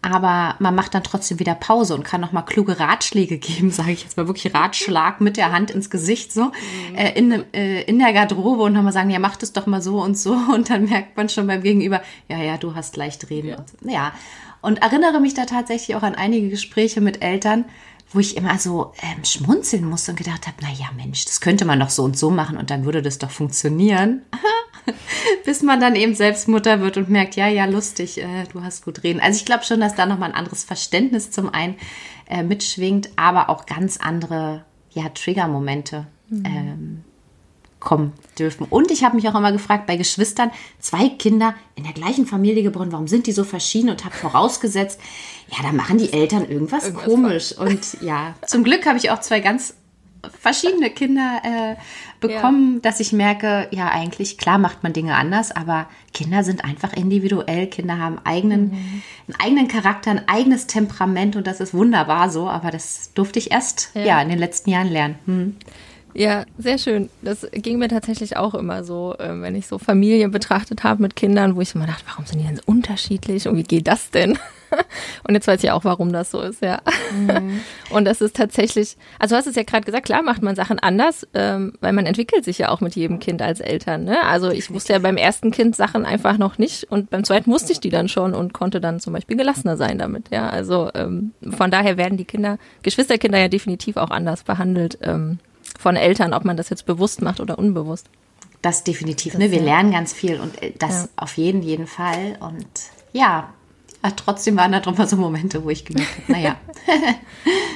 aber 0.00 0.54
man 0.60 0.76
macht 0.76 0.94
dann 0.94 1.02
trotzdem 1.02 1.40
wieder 1.40 1.56
Pause 1.56 1.94
und 1.96 2.04
kann 2.04 2.20
noch 2.20 2.30
mal 2.30 2.42
kluge 2.42 2.78
Ratschläge 2.78 3.38
geben, 3.38 3.72
sage 3.72 3.90
ich 3.90 4.04
jetzt 4.04 4.16
mal 4.16 4.28
wirklich 4.28 4.54
Ratschlag 4.54 5.20
mit 5.20 5.36
der 5.36 5.50
Hand 5.50 5.72
ins 5.72 5.90
Gesicht 5.90 6.32
so 6.32 6.44
mhm. 6.44 6.96
äh, 6.96 7.12
in, 7.18 7.52
äh, 7.52 7.82
in 7.82 7.98
der 7.98 8.12
Garderobe 8.12 8.62
und 8.62 8.72
nochmal 8.72 8.92
sagen, 8.92 9.10
ja 9.10 9.18
mach 9.18 9.36
das 9.36 9.52
doch 9.52 9.66
mal 9.66 9.82
so 9.82 10.00
und 10.00 10.16
so 10.16 10.32
und 10.54 10.70
dann 10.70 10.84
merkt 10.84 11.16
man 11.16 11.28
schon 11.28 11.48
beim 11.48 11.62
Gegenüber, 11.62 12.00
ja 12.28 12.38
ja, 12.38 12.58
du 12.58 12.76
hast 12.76 12.96
leicht 12.96 13.28
reden. 13.28 13.48
Ja. 13.48 13.56
Und, 13.56 13.90
ja. 13.90 14.12
und 14.60 14.82
erinnere 14.82 15.20
mich 15.20 15.34
da 15.34 15.46
tatsächlich 15.46 15.96
auch 15.96 16.02
an 16.04 16.14
einige 16.14 16.48
Gespräche 16.48 17.00
mit 17.00 17.22
Eltern, 17.22 17.64
wo 18.12 18.20
ich 18.20 18.36
immer 18.36 18.58
so 18.58 18.92
ähm, 19.02 19.24
schmunzeln 19.24 19.84
musste 19.84 20.12
und 20.12 20.16
gedacht 20.16 20.46
habe, 20.46 20.56
na 20.60 20.70
ja, 20.72 20.90
Mensch, 20.96 21.24
das 21.24 21.40
könnte 21.40 21.64
man 21.64 21.80
doch 21.80 21.90
so 21.90 22.02
und 22.04 22.16
so 22.16 22.30
machen 22.30 22.56
und 22.56 22.70
dann 22.70 22.84
würde 22.84 23.02
das 23.02 23.18
doch 23.18 23.30
funktionieren. 23.30 24.22
Bis 25.44 25.62
man 25.62 25.81
dann 25.81 25.94
eben 25.94 26.14
selbst 26.14 26.48
Mutter 26.48 26.81
wird 26.81 26.96
und 26.96 27.08
merkt, 27.08 27.36
ja, 27.36 27.46
ja, 27.46 27.66
lustig, 27.66 28.19
äh, 28.19 28.44
du 28.52 28.62
hast 28.62 28.84
gut 28.84 29.02
reden. 29.04 29.20
Also 29.20 29.36
ich 29.36 29.44
glaube 29.44 29.64
schon, 29.64 29.81
dass 29.81 29.94
da 29.94 30.06
nochmal 30.06 30.31
ein 30.31 30.36
anderes 30.36 30.64
Verständnis 30.64 31.31
zum 31.31 31.48
einen 31.48 31.76
äh, 32.28 32.42
mitschwingt, 32.42 33.10
aber 33.16 33.48
auch 33.48 33.66
ganz 33.66 33.98
andere, 33.98 34.64
ja, 34.90 35.08
Trigger-Momente. 35.08 36.06
Mhm. 36.28 36.44
Ähm, 36.44 37.04
kommen 37.82 38.12
dürfen. 38.39 38.67
Und 38.69 38.91
ich 38.91 39.05
habe 39.05 39.17
mich 39.17 39.29
auch 39.29 39.34
immer 39.34 39.53
gefragt, 39.53 39.86
bei 39.86 39.96
Geschwistern, 39.96 40.51
zwei 40.79 41.08
Kinder 41.08 41.55
in 41.74 41.84
der 41.84 41.93
gleichen 41.93 42.27
Familie 42.27 42.62
geboren, 42.62 42.93
warum 42.93 43.08
sind 43.08 43.27
die 43.27 43.32
so 43.32 43.44
verschieden? 43.44 43.91
Und 43.91 44.05
habe 44.05 44.15
vorausgesetzt, 44.15 45.01
ja, 45.48 45.58
da 45.62 45.72
machen 45.72 45.98
die 45.98 46.12
Eltern 46.12 46.48
irgendwas, 46.48 46.86
irgendwas 46.86 47.06
komisch. 47.06 47.55
Falsch. 47.55 47.72
Und 47.72 48.03
ja, 48.03 48.34
zum 48.46 48.65
Glück 48.65 48.86
habe 48.86 48.98
ich 48.98 49.10
auch 49.10 49.20
zwei 49.20 49.41
ganz 49.41 49.74
verschiedene 50.39 50.91
Kinder 50.91 51.41
äh, 51.43 51.77
bekommen, 52.20 52.74
ja. 52.74 52.81
dass 52.82 53.01
ich 53.01 53.12
merke, 53.12 53.67
ja, 53.72 53.89
eigentlich, 53.89 54.39
klar 54.39 54.58
macht 54.58 54.84
man 54.84 54.93
Dinge 54.93 55.17
anders, 55.17 55.51
aber 55.51 55.89
Kinder 56.15 56.44
sind 56.44 56.65
einfach 56.65 56.93
individuell. 56.93 57.67
Kinder 57.67 57.98
haben 57.98 58.20
eigenen, 58.22 58.70
mhm. 58.70 59.03
einen 59.27 59.41
eigenen 59.41 59.69
Charakter, 59.69 60.12
ein 60.12 60.29
eigenes 60.29 60.69
Temperament 60.69 61.34
und 61.34 61.46
das 61.46 61.58
ist 61.58 61.74
wunderbar 61.74 62.31
so, 62.31 62.48
aber 62.48 62.70
das 62.70 63.12
durfte 63.15 63.41
ich 63.41 63.51
erst 63.51 63.91
ja, 63.94 64.05
ja 64.05 64.22
in 64.22 64.29
den 64.29 64.39
letzten 64.39 64.70
Jahren 64.70 64.89
lernen. 64.89 65.19
Hm. 65.27 65.56
Ja, 66.14 66.44
sehr 66.58 66.78
schön. 66.78 67.08
Das 67.22 67.46
ging 67.52 67.78
mir 67.78 67.88
tatsächlich 67.88 68.36
auch 68.36 68.54
immer 68.54 68.84
so, 68.84 69.14
äh, 69.19 69.40
wenn 69.40 69.54
ich 69.54 69.66
so 69.66 69.78
Familien 69.78 70.31
betrachtet 70.31 70.84
habe 70.84 71.02
mit 71.02 71.16
Kindern, 71.16 71.56
wo 71.56 71.60
ich 71.60 71.74
immer 71.74 71.86
dachte, 71.86 72.04
warum 72.06 72.26
sind 72.26 72.40
die 72.40 72.46
denn 72.46 72.56
so 72.56 72.62
unterschiedlich 72.66 73.48
und 73.48 73.56
wie 73.56 73.62
geht 73.62 73.86
das 73.86 74.10
denn? 74.10 74.38
Und 75.24 75.34
jetzt 75.34 75.46
weiß 75.46 75.62
ich 75.62 75.70
auch, 75.70 75.84
warum 75.84 76.14
das 76.14 76.31
so 76.31 76.40
ist, 76.40 76.62
ja. 76.62 76.81
Mhm. 77.14 77.60
Und 77.90 78.06
das 78.06 78.22
ist 78.22 78.34
tatsächlich, 78.34 78.96
also 79.19 79.34
du 79.34 79.38
hast 79.38 79.46
es 79.46 79.54
ja 79.54 79.64
gerade 79.64 79.84
gesagt, 79.84 80.06
klar 80.06 80.22
macht 80.22 80.42
man 80.42 80.56
Sachen 80.56 80.78
anders, 80.78 81.26
ähm, 81.34 81.74
weil 81.81 81.92
man 81.92 82.06
entwickelt 82.06 82.44
sich 82.44 82.56
ja 82.56 82.70
auch 82.70 82.81
mit 82.81 82.96
jedem 82.96 83.19
Kind 83.19 83.42
als 83.42 83.60
Eltern. 83.60 84.04
Ne? 84.04 84.22
Also 84.24 84.50
ich 84.50 84.72
wusste 84.72 84.94
ja 84.94 84.98
beim 84.98 85.19
ersten 85.19 85.50
Kind 85.50 85.76
Sachen 85.76 86.06
einfach 86.06 86.38
noch 86.38 86.56
nicht 86.56 86.84
und 86.84 87.10
beim 87.10 87.22
zweiten 87.22 87.50
wusste 87.50 87.72
ich 87.72 87.81
die 87.81 87.90
dann 87.90 88.08
schon 88.08 88.32
und 88.32 88.54
konnte 88.54 88.81
dann 88.81 88.98
zum 88.98 89.12
Beispiel 89.12 89.36
gelassener 89.36 89.76
sein 89.76 89.98
damit. 89.98 90.31
Ja, 90.31 90.48
also 90.48 90.90
ähm, 90.94 91.32
von 91.50 91.70
daher 91.70 91.98
werden 91.98 92.16
die 92.16 92.24
Kinder, 92.24 92.58
Geschwisterkinder 92.82 93.38
ja 93.38 93.48
definitiv 93.48 93.98
auch 93.98 94.10
anders 94.10 94.42
behandelt. 94.42 94.98
Ähm, 95.02 95.38
von 95.82 95.96
Eltern, 95.96 96.32
ob 96.32 96.44
man 96.44 96.56
das 96.56 96.70
jetzt 96.70 96.86
bewusst 96.86 97.20
macht 97.20 97.41
oder 97.41 97.58
unbewusst. 97.58 98.06
Das 98.62 98.84
definitiv. 98.84 99.32
Das 99.32 99.41
ne? 99.41 99.51
Wir 99.51 99.58
ja. 99.58 99.65
lernen 99.65 99.91
ganz 99.91 100.12
viel 100.12 100.41
und 100.41 100.62
äh, 100.62 100.72
das 100.79 101.05
ja. 101.05 101.08
auf 101.17 101.36
jeden, 101.36 101.62
jeden 101.62 101.89
Fall. 101.89 102.39
Und 102.41 102.67
ja, 103.12 103.53
trotzdem 104.17 104.56
waren 104.56 104.72
da 104.72 104.81
doch 104.81 104.96
mal 104.96 105.08
so 105.08 105.17
Momente, 105.17 105.65
wo 105.65 105.70
ich 105.70 105.84
gemerkt 105.84 106.10
habe, 106.22 106.32
naja. 106.32 106.56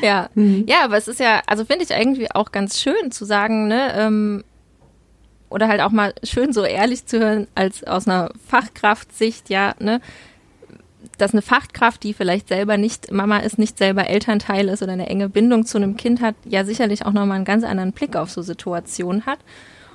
ja. 0.02 0.28
Mhm. 0.36 0.64
ja, 0.68 0.84
aber 0.84 0.96
es 0.96 1.08
ist 1.08 1.18
ja, 1.18 1.42
also 1.46 1.64
finde 1.64 1.84
ich 1.84 1.90
irgendwie 1.90 2.30
auch 2.30 2.52
ganz 2.52 2.80
schön 2.80 3.10
zu 3.10 3.24
sagen, 3.24 3.66
ne, 3.66 3.92
ähm, 3.96 4.44
oder 5.48 5.68
halt 5.68 5.80
auch 5.80 5.90
mal 5.90 6.14
schön 6.22 6.52
so 6.52 6.64
ehrlich 6.64 7.06
zu 7.06 7.18
hören, 7.18 7.48
als 7.54 7.82
aus 7.82 8.06
einer 8.06 8.30
Fachkraftsicht, 8.48 9.50
ja, 9.50 9.74
ne, 9.78 10.00
dass 11.18 11.32
eine 11.32 11.42
Fachkraft, 11.42 12.02
die 12.02 12.14
vielleicht 12.14 12.48
selber 12.48 12.76
nicht 12.76 13.10
Mama 13.10 13.38
ist, 13.38 13.58
nicht 13.58 13.78
selber 13.78 14.06
Elternteil 14.06 14.68
ist 14.68 14.82
oder 14.82 14.92
eine 14.92 15.08
enge 15.08 15.28
Bindung 15.28 15.66
zu 15.66 15.78
einem 15.78 15.96
Kind 15.96 16.20
hat, 16.20 16.34
ja 16.44 16.64
sicherlich 16.64 17.06
auch 17.06 17.12
nochmal 17.12 17.36
einen 17.36 17.44
ganz 17.44 17.64
anderen 17.64 17.92
Blick 17.92 18.16
auf 18.16 18.30
so 18.30 18.42
Situationen 18.42 19.26
hat. 19.26 19.38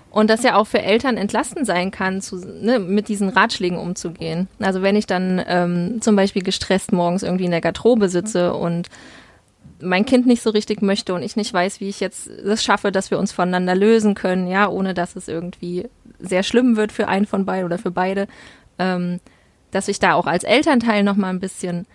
Und 0.10 0.30
das 0.30 0.44
ja 0.44 0.56
auch 0.56 0.68
für 0.68 0.82
Eltern 0.82 1.16
entlastend 1.16 1.66
sein 1.66 1.90
kann, 1.90 2.22
zu, 2.22 2.36
ne, 2.36 2.80
mit 2.80 3.08
diesen 3.08 3.30
Ratschlägen 3.30 3.78
umzugehen. 3.78 4.50
Also 4.60 4.82
wenn 4.82 4.98
ich 4.98 5.06
dann 5.06 5.42
ähm, 5.48 6.02
zum 6.02 6.18
Beispiel 6.18 6.44
gestresst 6.44 6.92
morgens 6.92 7.24
irgendwie 7.24 7.46
in 7.46 7.52
der 7.52 7.62
Garderobe 7.62 8.10
sitze 8.10 8.54
und 8.54 8.90
mein 9.82 10.06
Kind 10.06 10.28
nicht 10.28 10.42
so 10.42 10.50
richtig 10.50 10.82
möchte 10.82 11.14
und 11.14 11.24
ich 11.24 11.38
nicht 11.38 11.54
weiß, 11.54 11.80
wie 11.80 11.90
ich 11.90 12.02
jetzt 12.02 12.28
es 12.28 12.64
schaffe, 12.64 12.92
dass 12.92 13.10
wir 13.10 13.20
uns 13.20 13.32
voneinander 13.32 13.74
lösen 13.74 14.14
können, 14.14 14.48
ja, 14.48 14.68
ohne 14.68 14.94
dass 14.94 15.16
es 15.16 15.30
irgendwie 15.30 15.88
sehr 16.20 16.44
schlimm 16.44 16.76
wird 16.76 16.92
für 16.92 17.08
einen 17.08 17.26
von 17.26 17.46
beiden 17.46 17.66
oder 17.66 17.78
für 17.78 17.92
beide, 17.92 18.28
ähm, 18.80 19.20
dass 19.72 19.88
ich 19.88 20.00
da 20.00 20.14
auch 20.14 20.28
als 20.28 20.44
Elternteil 20.44 21.04
noch 21.04 21.16
mal 21.16 21.30
ein 21.30 21.40
bisschen 21.40 21.86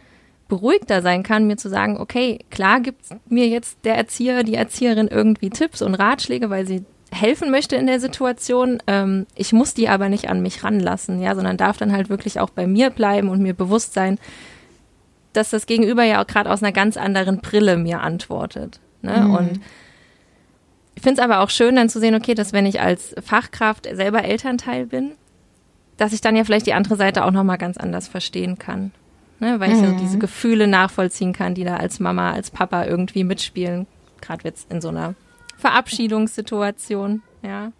beruhigter 0.48 1.02
sein 1.02 1.22
kann, 1.22 1.46
mir 1.46 1.56
zu 1.56 1.68
sagen, 1.68 1.98
okay, 1.98 2.38
klar 2.50 2.80
gibt 2.80 3.04
mir 3.28 3.48
jetzt 3.48 3.78
der 3.84 3.96
Erzieher, 3.96 4.44
die 4.44 4.54
Erzieherin 4.54 5.08
irgendwie 5.08 5.50
Tipps 5.50 5.82
und 5.82 5.94
Ratschläge, 5.94 6.50
weil 6.50 6.66
sie 6.66 6.84
helfen 7.10 7.50
möchte 7.50 7.76
in 7.76 7.86
der 7.86 8.00
Situation. 8.00 8.82
Ähm, 8.86 9.26
ich 9.34 9.52
muss 9.52 9.74
die 9.74 9.88
aber 9.88 10.08
nicht 10.08 10.28
an 10.28 10.42
mich 10.42 10.62
ranlassen, 10.62 11.20
ja, 11.20 11.34
sondern 11.34 11.56
darf 11.56 11.78
dann 11.78 11.92
halt 11.92 12.08
wirklich 12.08 12.40
auch 12.40 12.50
bei 12.50 12.66
mir 12.66 12.90
bleiben 12.90 13.28
und 13.28 13.40
mir 13.40 13.54
bewusst 13.54 13.94
sein, 13.94 14.18
dass 15.32 15.50
das 15.50 15.66
Gegenüber 15.66 16.04
ja 16.04 16.22
auch 16.22 16.26
gerade 16.26 16.50
aus 16.50 16.62
einer 16.62 16.72
ganz 16.72 16.96
anderen 16.96 17.40
Brille 17.40 17.76
mir 17.76 18.00
antwortet. 18.00 18.80
Ne? 19.02 19.20
Mhm. 19.20 19.34
Und 19.34 19.60
ich 20.94 21.02
finde 21.02 21.20
es 21.20 21.24
aber 21.24 21.40
auch 21.40 21.50
schön, 21.50 21.76
dann 21.76 21.88
zu 21.88 22.00
sehen, 22.00 22.14
okay, 22.14 22.34
dass 22.34 22.52
wenn 22.52 22.66
ich 22.66 22.80
als 22.80 23.14
Fachkraft 23.22 23.86
selber 23.92 24.24
Elternteil 24.24 24.86
bin, 24.86 25.12
dass 25.96 26.12
ich 26.12 26.20
dann 26.20 26.36
ja 26.36 26.44
vielleicht 26.44 26.66
die 26.66 26.74
andere 26.74 26.96
Seite 26.96 27.24
auch 27.24 27.30
nochmal 27.30 27.58
ganz 27.58 27.76
anders 27.76 28.08
verstehen 28.08 28.58
kann. 28.58 28.92
Ne? 29.38 29.60
Weil 29.60 29.72
ich 29.72 29.78
mhm. 29.78 29.86
so 29.86 29.96
diese 29.96 30.18
Gefühle 30.18 30.66
nachvollziehen 30.66 31.32
kann, 31.32 31.54
die 31.54 31.64
da 31.64 31.76
als 31.76 32.00
Mama, 32.00 32.32
als 32.32 32.50
Papa 32.50 32.84
irgendwie 32.84 33.24
mitspielen. 33.24 33.86
Gerade 34.20 34.44
jetzt 34.44 34.70
in 34.70 34.80
so 34.80 34.88
einer 34.88 35.14
Verabschiedungssituation. 35.58 37.22
Ja, 37.42 37.70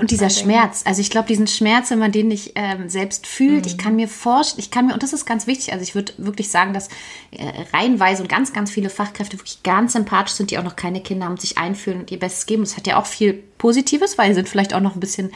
und 0.00 0.10
dieser 0.10 0.28
Schmerz, 0.28 0.82
also 0.86 1.00
ich 1.00 1.08
glaube, 1.08 1.28
diesen 1.28 1.46
Schmerz, 1.46 1.90
wenn 1.92 2.00
man 2.00 2.10
den 2.10 2.26
nicht 2.26 2.52
ähm, 2.56 2.88
selbst 2.88 3.28
fühlt, 3.28 3.64
mhm. 3.64 3.66
ich 3.66 3.78
kann 3.78 3.94
mir 3.94 4.08
vorstellen, 4.08 4.58
ich 4.58 4.72
kann 4.72 4.86
mir, 4.86 4.94
und 4.94 5.04
das 5.04 5.12
ist 5.12 5.24
ganz 5.24 5.46
wichtig, 5.46 5.72
also 5.72 5.84
ich 5.84 5.94
würde 5.94 6.12
wirklich 6.16 6.50
sagen, 6.50 6.72
dass 6.72 6.88
äh, 7.30 7.46
reihenweise 7.72 8.22
und 8.22 8.28
ganz, 8.28 8.52
ganz 8.52 8.72
viele 8.72 8.90
Fachkräfte 8.90 9.38
wirklich 9.38 9.62
ganz 9.62 9.92
sympathisch 9.92 10.34
sind, 10.34 10.50
die 10.50 10.58
auch 10.58 10.64
noch 10.64 10.74
keine 10.74 11.00
Kinder 11.00 11.26
haben, 11.26 11.36
sich 11.36 11.58
einfühlen 11.58 12.00
und 12.00 12.10
ihr 12.10 12.18
Bestes 12.18 12.46
geben. 12.46 12.64
Das 12.64 12.76
hat 12.76 12.88
ja 12.88 12.98
auch 12.98 13.06
viel 13.06 13.34
Positives, 13.56 14.18
weil 14.18 14.30
sie 14.30 14.34
sind 14.34 14.48
vielleicht 14.48 14.74
auch 14.74 14.80
noch 14.80 14.96
ein 14.96 15.00
bisschen 15.00 15.30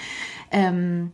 ähm, 0.51 1.13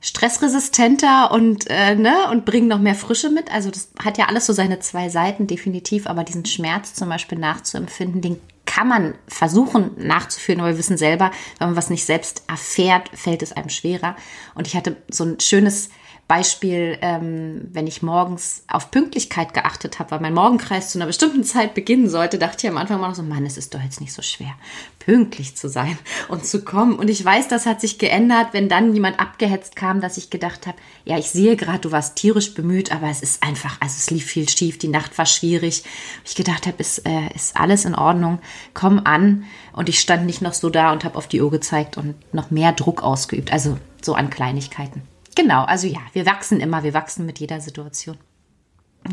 stressresistenter 0.00 1.30
und, 1.30 1.66
äh, 1.68 1.94
ne, 1.94 2.30
und 2.30 2.44
bringen 2.44 2.68
noch 2.68 2.80
mehr 2.80 2.94
Frische 2.94 3.30
mit. 3.30 3.52
Also 3.52 3.70
das 3.70 3.90
hat 4.02 4.16
ja 4.18 4.26
alles 4.26 4.46
so 4.46 4.52
seine 4.52 4.80
zwei 4.80 5.08
Seiten, 5.08 5.46
definitiv. 5.46 6.06
Aber 6.06 6.24
diesen 6.24 6.46
Schmerz 6.46 6.94
zum 6.94 7.08
Beispiel 7.08 7.38
nachzuempfinden, 7.38 8.22
den 8.22 8.40
kann 8.64 8.88
man 8.88 9.14
versuchen 9.26 9.90
nachzuführen, 9.98 10.60
aber 10.60 10.70
wir 10.70 10.78
wissen 10.78 10.96
selber, 10.96 11.32
wenn 11.58 11.68
man 11.68 11.76
was 11.76 11.90
nicht 11.90 12.04
selbst 12.04 12.44
erfährt, 12.46 13.10
fällt 13.12 13.42
es 13.42 13.52
einem 13.52 13.68
schwerer. 13.68 14.16
Und 14.54 14.66
ich 14.66 14.76
hatte 14.76 14.96
so 15.10 15.24
ein 15.24 15.40
schönes 15.40 15.90
Beispiel, 16.30 16.96
ähm, 17.00 17.62
wenn 17.72 17.88
ich 17.88 18.02
morgens 18.02 18.62
auf 18.68 18.92
Pünktlichkeit 18.92 19.52
geachtet 19.52 19.98
habe, 19.98 20.12
weil 20.12 20.20
mein 20.20 20.32
Morgenkreis 20.32 20.90
zu 20.90 20.98
einer 20.98 21.08
bestimmten 21.08 21.42
Zeit 21.42 21.74
beginnen 21.74 22.08
sollte, 22.08 22.38
dachte 22.38 22.64
ich 22.64 22.70
am 22.70 22.76
Anfang 22.76 23.00
mal 23.00 23.08
noch 23.08 23.16
so, 23.16 23.24
Mann, 23.24 23.44
es 23.44 23.56
ist 23.58 23.74
doch 23.74 23.82
jetzt 23.82 24.00
nicht 24.00 24.12
so 24.12 24.22
schwer, 24.22 24.54
pünktlich 25.00 25.56
zu 25.56 25.68
sein 25.68 25.98
und 26.28 26.46
zu 26.46 26.62
kommen. 26.62 26.94
Und 26.94 27.10
ich 27.10 27.24
weiß, 27.24 27.48
das 27.48 27.66
hat 27.66 27.80
sich 27.80 27.98
geändert, 27.98 28.50
wenn 28.52 28.68
dann 28.68 28.94
jemand 28.94 29.18
abgehetzt 29.18 29.74
kam, 29.74 30.00
dass 30.00 30.18
ich 30.18 30.30
gedacht 30.30 30.68
habe, 30.68 30.78
ja, 31.04 31.18
ich 31.18 31.30
sehe 31.30 31.56
gerade, 31.56 31.80
du 31.80 31.90
warst 31.90 32.14
tierisch 32.14 32.54
bemüht, 32.54 32.92
aber 32.92 33.08
es 33.08 33.22
ist 33.22 33.42
einfach, 33.42 33.80
also 33.80 33.96
es 33.98 34.10
lief 34.10 34.26
viel 34.26 34.48
schief, 34.48 34.78
die 34.78 34.86
Nacht 34.86 35.18
war 35.18 35.26
schwierig. 35.26 35.82
Ich 36.24 36.36
gedacht 36.36 36.68
habe, 36.68 36.76
ist, 36.78 37.08
äh, 37.08 37.34
ist 37.34 37.56
alles 37.56 37.84
in 37.84 37.96
Ordnung, 37.96 38.38
komm 38.72 39.00
an. 39.02 39.46
Und 39.72 39.88
ich 39.88 39.98
stand 39.98 40.26
nicht 40.26 40.42
noch 40.42 40.54
so 40.54 40.70
da 40.70 40.92
und 40.92 41.02
habe 41.02 41.18
auf 41.18 41.26
die 41.26 41.42
Uhr 41.42 41.50
gezeigt 41.50 41.96
und 41.96 42.14
noch 42.32 42.52
mehr 42.52 42.70
Druck 42.70 43.02
ausgeübt, 43.02 43.52
also 43.52 43.78
so 44.00 44.14
an 44.14 44.30
Kleinigkeiten. 44.30 45.02
Genau, 45.36 45.64
also 45.64 45.86
ja, 45.86 46.00
wir 46.12 46.26
wachsen 46.26 46.60
immer, 46.60 46.82
wir 46.82 46.94
wachsen 46.94 47.26
mit 47.26 47.38
jeder 47.38 47.60
Situation. 47.60 48.18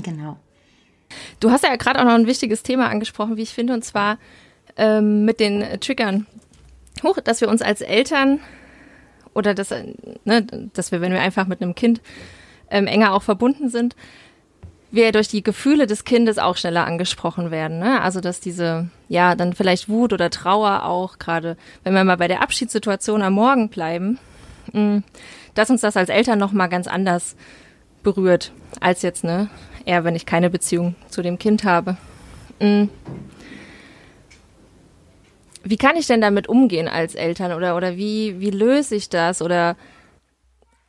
Genau. 0.03 0.37
Du 1.39 1.51
hast 1.51 1.63
ja 1.63 1.75
gerade 1.75 1.99
auch 1.99 2.05
noch 2.05 2.13
ein 2.13 2.27
wichtiges 2.27 2.63
Thema 2.63 2.89
angesprochen, 2.89 3.37
wie 3.37 3.43
ich 3.43 3.53
finde, 3.53 3.73
und 3.73 3.85
zwar 3.85 4.17
ähm, 4.75 5.25
mit 5.25 5.39
den 5.39 5.79
Triggern. 5.79 6.25
Hoch, 7.03 7.17
dass 7.23 7.41
wir 7.41 7.49
uns 7.49 7.61
als 7.61 7.81
Eltern 7.81 8.39
oder 9.33 9.53
dass, 9.53 9.69
ne, 10.25 10.41
dass 10.73 10.91
wir, 10.91 11.01
wenn 11.01 11.13
wir 11.13 11.21
einfach 11.21 11.47
mit 11.47 11.61
einem 11.61 11.75
Kind 11.75 12.01
ähm, 12.71 12.87
enger 12.87 13.13
auch 13.13 13.21
verbunden 13.21 13.69
sind, 13.69 13.95
wir 14.89 15.11
durch 15.11 15.27
die 15.27 15.43
Gefühle 15.43 15.85
des 15.85 16.05
Kindes 16.05 16.39
auch 16.39 16.57
schneller 16.57 16.85
angesprochen 16.85 17.51
werden. 17.51 17.79
Ne? 17.79 18.01
Also 18.01 18.21
dass 18.21 18.39
diese, 18.39 18.89
ja, 19.09 19.35
dann 19.35 19.53
vielleicht 19.53 19.89
Wut 19.89 20.13
oder 20.13 20.29
Trauer 20.29 20.85
auch, 20.85 21.19
gerade 21.19 21.57
wenn 21.83 21.93
wir 21.93 22.03
mal 22.03 22.17
bei 22.17 22.27
der 22.27 22.41
Abschiedssituation 22.41 23.21
am 23.21 23.33
Morgen 23.33 23.69
bleiben, 23.69 24.17
mh, 24.71 24.81
mm, 24.81 25.03
dass 25.57 25.69
uns 25.69 25.81
das 25.81 25.97
als 25.97 26.09
Eltern 26.09 26.39
nochmal 26.39 26.69
ganz 26.69 26.87
anders 26.87 27.35
berührt, 28.03 28.51
als 28.79 29.01
jetzt, 29.01 29.23
ne, 29.23 29.49
eher 29.85 30.03
wenn 30.03 30.15
ich 30.15 30.25
keine 30.25 30.49
Beziehung 30.49 30.95
zu 31.09 31.21
dem 31.21 31.39
Kind 31.39 31.63
habe. 31.63 31.97
Mhm. 32.59 32.89
Wie 35.63 35.77
kann 35.77 35.97
ich 35.97 36.07
denn 36.07 36.21
damit 36.21 36.47
umgehen 36.47 36.87
als 36.87 37.15
Eltern 37.15 37.51
oder, 37.51 37.75
oder 37.75 37.97
wie, 37.97 38.39
wie 38.39 38.51
löse 38.51 38.95
ich 38.95 39.09
das 39.09 39.41
oder 39.41 39.75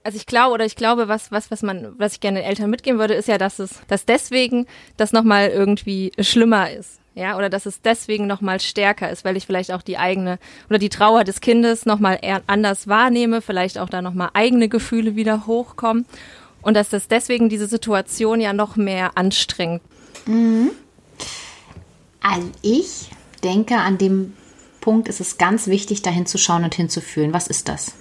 also 0.04 0.16
ich 0.16 0.26
glaube 0.26 0.54
oder 0.54 0.64
ich 0.64 0.76
glaube, 0.76 1.08
was, 1.08 1.32
was, 1.32 1.50
was 1.50 1.62
man, 1.62 1.98
was 1.98 2.14
ich 2.14 2.20
gerne 2.20 2.40
den 2.40 2.48
Eltern 2.48 2.70
mitgeben 2.70 3.00
würde, 3.00 3.14
ist 3.14 3.28
ja, 3.28 3.36
dass 3.36 3.58
es, 3.58 3.80
dass 3.88 4.06
deswegen 4.06 4.66
das 4.96 5.12
nochmal 5.12 5.48
irgendwie 5.48 6.12
schlimmer 6.20 6.70
ist 6.70 6.97
ja, 7.18 7.36
oder 7.36 7.50
dass 7.50 7.66
es 7.66 7.82
deswegen 7.82 8.26
noch 8.26 8.40
mal 8.40 8.60
stärker 8.60 9.10
ist, 9.10 9.24
weil 9.24 9.36
ich 9.36 9.46
vielleicht 9.46 9.72
auch 9.72 9.82
die 9.82 9.98
eigene 9.98 10.38
oder 10.68 10.78
die 10.78 10.88
Trauer 10.88 11.24
des 11.24 11.40
Kindes 11.40 11.84
noch 11.84 11.98
mal 11.98 12.18
eher 12.22 12.42
anders 12.46 12.86
wahrnehme, 12.86 13.42
vielleicht 13.42 13.78
auch 13.78 13.88
da 13.88 14.02
noch 14.02 14.14
mal 14.14 14.30
eigene 14.34 14.68
Gefühle 14.68 15.16
wieder 15.16 15.46
hochkommen 15.46 16.06
und 16.62 16.74
dass 16.74 16.90
das 16.90 17.08
deswegen 17.08 17.48
diese 17.48 17.66
Situation 17.66 18.40
ja 18.40 18.52
noch 18.52 18.76
mehr 18.76 19.18
anstrengt. 19.18 19.82
Mhm. 20.26 20.70
Also 22.20 22.48
ich 22.62 23.10
denke, 23.42 23.78
an 23.78 23.98
dem 23.98 24.34
Punkt 24.80 25.08
ist 25.08 25.20
es 25.20 25.38
ganz 25.38 25.66
wichtig, 25.66 26.02
dahin 26.02 26.26
zu 26.26 26.38
schauen 26.38 26.64
und 26.64 26.74
hinzufühlen. 26.74 27.32
Was 27.32 27.48
ist 27.48 27.68
das? 27.68 27.94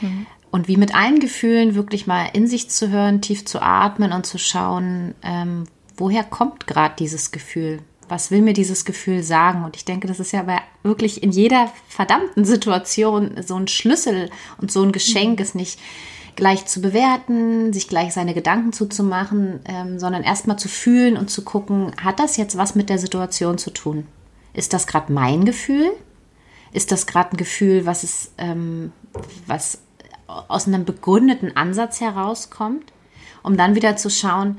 Mhm. 0.00 0.26
Und 0.50 0.68
wie 0.68 0.76
mit 0.76 0.94
allen 0.94 1.20
Gefühlen 1.20 1.74
wirklich 1.74 2.06
mal 2.06 2.28
in 2.32 2.46
sich 2.46 2.70
zu 2.70 2.90
hören, 2.90 3.20
tief 3.20 3.44
zu 3.44 3.60
atmen 3.60 4.12
und 4.12 4.26
zu 4.26 4.38
schauen, 4.38 5.14
ähm, 5.22 5.64
woher 5.96 6.24
kommt 6.24 6.66
gerade 6.66 6.94
dieses 6.98 7.30
Gefühl? 7.30 7.80
Was 8.08 8.30
will 8.30 8.42
mir 8.42 8.52
dieses 8.52 8.84
Gefühl 8.84 9.22
sagen? 9.22 9.64
Und 9.64 9.76
ich 9.76 9.84
denke, 9.84 10.06
das 10.06 10.20
ist 10.20 10.32
ja 10.32 10.40
aber 10.40 10.60
wirklich 10.82 11.22
in 11.22 11.30
jeder 11.30 11.70
verdammten 11.88 12.44
Situation 12.44 13.36
so 13.44 13.56
ein 13.56 13.68
Schlüssel 13.68 14.30
und 14.58 14.70
so 14.70 14.82
ein 14.82 14.92
Geschenk, 14.92 15.38
mhm. 15.38 15.42
ist 15.42 15.54
nicht 15.54 15.80
gleich 16.36 16.66
zu 16.66 16.80
bewerten, 16.80 17.72
sich 17.72 17.88
gleich 17.88 18.12
seine 18.12 18.34
Gedanken 18.34 18.72
zuzumachen, 18.72 19.60
ähm, 19.64 19.98
sondern 19.98 20.22
erstmal 20.22 20.58
zu 20.58 20.68
fühlen 20.68 21.16
und 21.16 21.30
zu 21.30 21.42
gucken, 21.42 21.92
hat 22.02 22.20
das 22.20 22.36
jetzt 22.36 22.56
was 22.58 22.74
mit 22.74 22.90
der 22.90 22.98
Situation 22.98 23.58
zu 23.58 23.70
tun? 23.70 24.06
Ist 24.52 24.72
das 24.72 24.86
gerade 24.86 25.12
mein 25.12 25.44
Gefühl? 25.44 25.90
Ist 26.72 26.92
das 26.92 27.06
gerade 27.06 27.32
ein 27.32 27.36
Gefühl, 27.38 27.86
was 27.86 28.02
es, 28.02 28.32
ähm, 28.36 28.92
was 29.46 29.80
aus 30.26 30.66
einem 30.66 30.84
begründeten 30.84 31.56
Ansatz 31.56 32.00
herauskommt? 32.00 32.92
Um 33.42 33.56
dann 33.56 33.74
wieder 33.74 33.96
zu 33.96 34.10
schauen, 34.10 34.58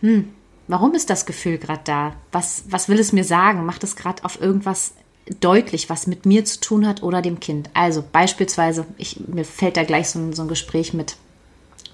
hm, 0.00 0.30
Warum 0.66 0.94
ist 0.94 1.10
das 1.10 1.26
Gefühl 1.26 1.58
gerade 1.58 1.82
da? 1.84 2.12
Was, 2.32 2.64
was 2.68 2.88
will 2.88 2.98
es 2.98 3.12
mir 3.12 3.24
sagen? 3.24 3.66
Macht 3.66 3.84
es 3.84 3.96
gerade 3.96 4.24
auf 4.24 4.40
irgendwas 4.40 4.94
deutlich, 5.40 5.90
was 5.90 6.06
mit 6.06 6.26
mir 6.26 6.44
zu 6.44 6.60
tun 6.60 6.86
hat 6.86 7.02
oder 7.02 7.22
dem 7.22 7.40
Kind? 7.40 7.70
Also 7.74 8.02
beispielsweise, 8.12 8.86
ich, 8.96 9.20
mir 9.26 9.44
fällt 9.44 9.76
da 9.76 9.84
gleich 9.84 10.08
so 10.08 10.18
ein, 10.18 10.32
so 10.32 10.42
ein 10.42 10.48
Gespräch 10.48 10.94
mit, 10.94 11.16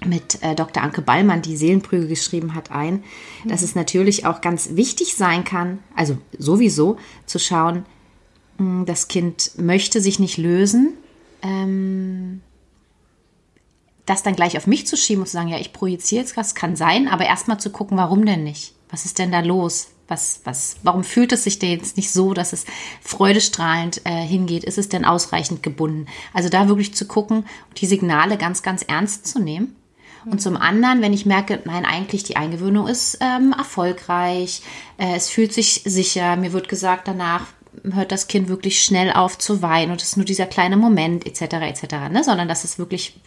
mit 0.05 0.41
äh, 0.41 0.55
Dr. 0.55 0.83
Anke 0.83 1.01
Ballmann, 1.01 1.41
die 1.41 1.57
Seelenprügel 1.57 2.07
geschrieben 2.07 2.55
hat, 2.55 2.71
ein, 2.71 3.03
mhm. 3.43 3.49
dass 3.49 3.61
es 3.61 3.75
natürlich 3.75 4.25
auch 4.25 4.41
ganz 4.41 4.75
wichtig 4.75 5.15
sein 5.15 5.43
kann, 5.43 5.79
also 5.95 6.17
sowieso 6.37 6.97
zu 7.25 7.39
schauen, 7.39 7.85
mh, 8.57 8.65
hm, 8.65 8.85
das 8.85 9.07
Kind 9.07 9.51
möchte 9.57 10.01
sich 10.01 10.19
nicht 10.19 10.37
lösen. 10.37 10.93
Ähm, 11.41 12.41
das 14.11 14.23
dann 14.23 14.35
gleich 14.35 14.57
auf 14.57 14.67
mich 14.67 14.85
zu 14.85 14.97
schieben 14.97 15.21
und 15.21 15.27
zu 15.27 15.33
sagen, 15.33 15.49
ja, 15.49 15.57
ich 15.57 15.73
projiziere 15.73 16.21
jetzt 16.21 16.37
was, 16.37 16.55
kann 16.55 16.75
sein, 16.75 17.07
aber 17.07 17.25
erstmal 17.25 17.59
zu 17.59 17.69
gucken, 17.71 17.97
warum 17.97 18.25
denn 18.25 18.43
nicht? 18.43 18.73
Was 18.89 19.05
ist 19.05 19.19
denn 19.19 19.31
da 19.31 19.39
los? 19.39 19.91
Was, 20.07 20.41
was, 20.43 20.75
warum 20.83 21.05
fühlt 21.05 21.31
es 21.31 21.45
sich 21.45 21.59
denn 21.59 21.71
jetzt 21.71 21.95
nicht 21.95 22.11
so, 22.11 22.33
dass 22.33 22.51
es 22.51 22.65
freudestrahlend 23.01 24.01
äh, 24.03 24.21
hingeht? 24.21 24.65
Ist 24.65 24.77
es 24.77 24.89
denn 24.89 25.05
ausreichend 25.05 25.63
gebunden? 25.63 26.07
Also 26.33 26.49
da 26.49 26.67
wirklich 26.67 26.93
zu 26.93 27.07
gucken 27.07 27.45
und 27.69 27.81
die 27.81 27.85
Signale 27.85 28.37
ganz, 28.37 28.61
ganz 28.61 28.81
ernst 28.83 29.25
zu 29.25 29.39
nehmen 29.39 29.75
Und 30.25 30.41
zum 30.41 30.57
anderen, 30.57 31.01
wenn 31.01 31.13
ich 31.13 31.25
merke, 31.25 31.61
nein, 31.65 31.85
eigentlich 31.85 32.23
die 32.23 32.35
Eingewöhnung 32.35 32.87
ist 32.87 33.17
ähm, 33.21 33.55
erfolgreich, 33.57 34.61
äh, 34.97 35.15
es 35.15 35.29
fühlt 35.29 35.53
sich 35.53 35.81
sicher, 35.85 36.35
mir 36.35 36.53
wird 36.53 36.69
gesagt, 36.69 37.07
danach 37.07 37.45
hört 37.91 38.11
das 38.11 38.27
Kind 38.27 38.49
wirklich 38.49 38.83
schnell 38.83 39.11
auf 39.11 39.37
zu 39.37 39.61
weinen 39.61 39.91
und 39.91 40.01
es 40.01 40.09
ist 40.09 40.17
nur 40.17 40.25
dieser 40.25 40.45
kleine 40.45 40.77
Moment 40.77 41.25
etc. 41.25 41.41
etc. 41.41 42.09
Ne? 42.11 42.23
Sondern 42.23 42.47
dass 42.47 42.63
es 42.63 42.77
wirklich, 42.77 43.19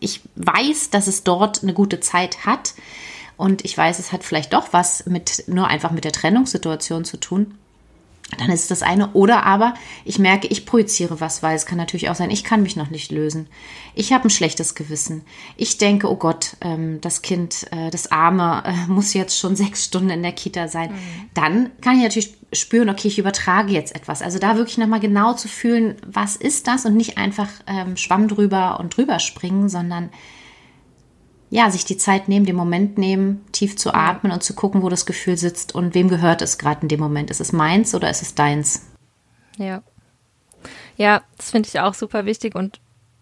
ich 0.00 0.22
weiß, 0.36 0.90
dass 0.90 1.06
es 1.06 1.24
dort 1.24 1.62
eine 1.62 1.74
gute 1.74 2.00
Zeit 2.00 2.46
hat. 2.46 2.74
Und 3.36 3.64
ich 3.64 3.76
weiß, 3.76 3.98
es 3.98 4.12
hat 4.12 4.24
vielleicht 4.24 4.54
doch 4.54 4.72
was 4.72 5.04
mit 5.06 5.44
nur 5.46 5.66
einfach 5.66 5.90
mit 5.90 6.04
der 6.04 6.12
Trennungssituation 6.12 7.04
zu 7.04 7.18
tun 7.18 7.54
dann 8.38 8.50
ist 8.50 8.70
das 8.70 8.82
eine. 8.82 9.12
Oder 9.12 9.44
aber 9.44 9.74
ich 10.04 10.18
merke, 10.18 10.48
ich 10.48 10.66
projiziere 10.66 11.20
was, 11.20 11.42
weil 11.42 11.54
es 11.54 11.64
kann 11.64 11.78
natürlich 11.78 12.10
auch 12.10 12.16
sein, 12.16 12.30
ich 12.30 12.42
kann 12.42 12.62
mich 12.62 12.74
noch 12.74 12.90
nicht 12.90 13.12
lösen. 13.12 13.46
Ich 13.94 14.12
habe 14.12 14.24
ein 14.24 14.30
schlechtes 14.30 14.74
Gewissen. 14.74 15.22
Ich 15.56 15.78
denke, 15.78 16.10
oh 16.10 16.16
Gott, 16.16 16.56
ähm, 16.60 17.00
das 17.00 17.22
Kind, 17.22 17.66
äh, 17.70 17.90
das 17.90 18.10
Arme, 18.10 18.64
äh, 18.66 18.90
muss 18.90 19.14
jetzt 19.14 19.38
schon 19.38 19.54
sechs 19.56 19.84
Stunden 19.84 20.10
in 20.10 20.22
der 20.22 20.32
Kita 20.32 20.66
sein. 20.66 20.90
Mhm. 20.90 21.30
Dann 21.34 21.70
kann 21.80 21.96
ich 21.96 22.02
natürlich 22.02 22.34
spüren, 22.52 22.88
okay, 22.88 23.08
ich 23.08 23.18
übertrage 23.18 23.72
jetzt 23.72 23.94
etwas. 23.94 24.22
Also 24.22 24.38
da 24.38 24.56
wirklich 24.56 24.78
nochmal 24.78 25.00
genau 25.00 25.34
zu 25.34 25.46
fühlen, 25.46 25.96
was 26.04 26.36
ist 26.36 26.66
das 26.66 26.84
und 26.84 26.96
nicht 26.96 27.18
einfach 27.18 27.48
ähm, 27.66 27.96
Schwamm 27.96 28.28
drüber 28.28 28.80
und 28.80 28.96
drüber 28.96 29.20
springen, 29.20 29.68
sondern 29.68 30.10
ja, 31.50 31.70
sich 31.70 31.84
die 31.84 31.96
Zeit 31.96 32.28
nehmen, 32.28 32.46
den 32.46 32.56
Moment 32.56 32.98
nehmen, 32.98 33.44
tief 33.52 33.76
zu 33.76 33.94
atmen 33.94 34.32
und 34.32 34.42
zu 34.42 34.54
gucken, 34.54 34.82
wo 34.82 34.88
das 34.88 35.06
Gefühl 35.06 35.36
sitzt 35.36 35.74
und 35.74 35.94
wem 35.94 36.08
gehört 36.08 36.42
es 36.42 36.58
gerade 36.58 36.82
in 36.82 36.88
dem 36.88 37.00
Moment. 37.00 37.30
Ist 37.30 37.40
es 37.40 37.52
meins 37.52 37.94
oder 37.94 38.10
ist 38.10 38.22
es 38.22 38.34
deins? 38.34 38.86
Ja. 39.56 39.82
Ja, 40.96 41.22
das 41.36 41.50
finde 41.50 41.68
ich 41.68 41.78
auch 41.80 41.94
super 41.94 42.24
wichtig 42.24 42.54
und 42.54 42.80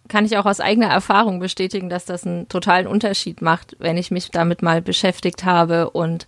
kann 0.09 0.25
ich 0.25 0.37
auch 0.37 0.47
aus 0.47 0.61
eigener 0.61 0.89
Erfahrung 0.89 1.41
bestätigen, 1.41 1.89
dass 1.89 2.05
das 2.05 2.27
einen 2.27 2.49
totalen 2.49 2.87
Unterschied 2.87 3.43
macht, 3.43 3.77
wenn 3.79 3.97
ich 3.97 4.11
mich 4.11 4.31
damit 4.31 4.63
mal 4.63 4.83
beschäftigt 4.83 5.45
habe 5.45 5.91
und 5.91 6.27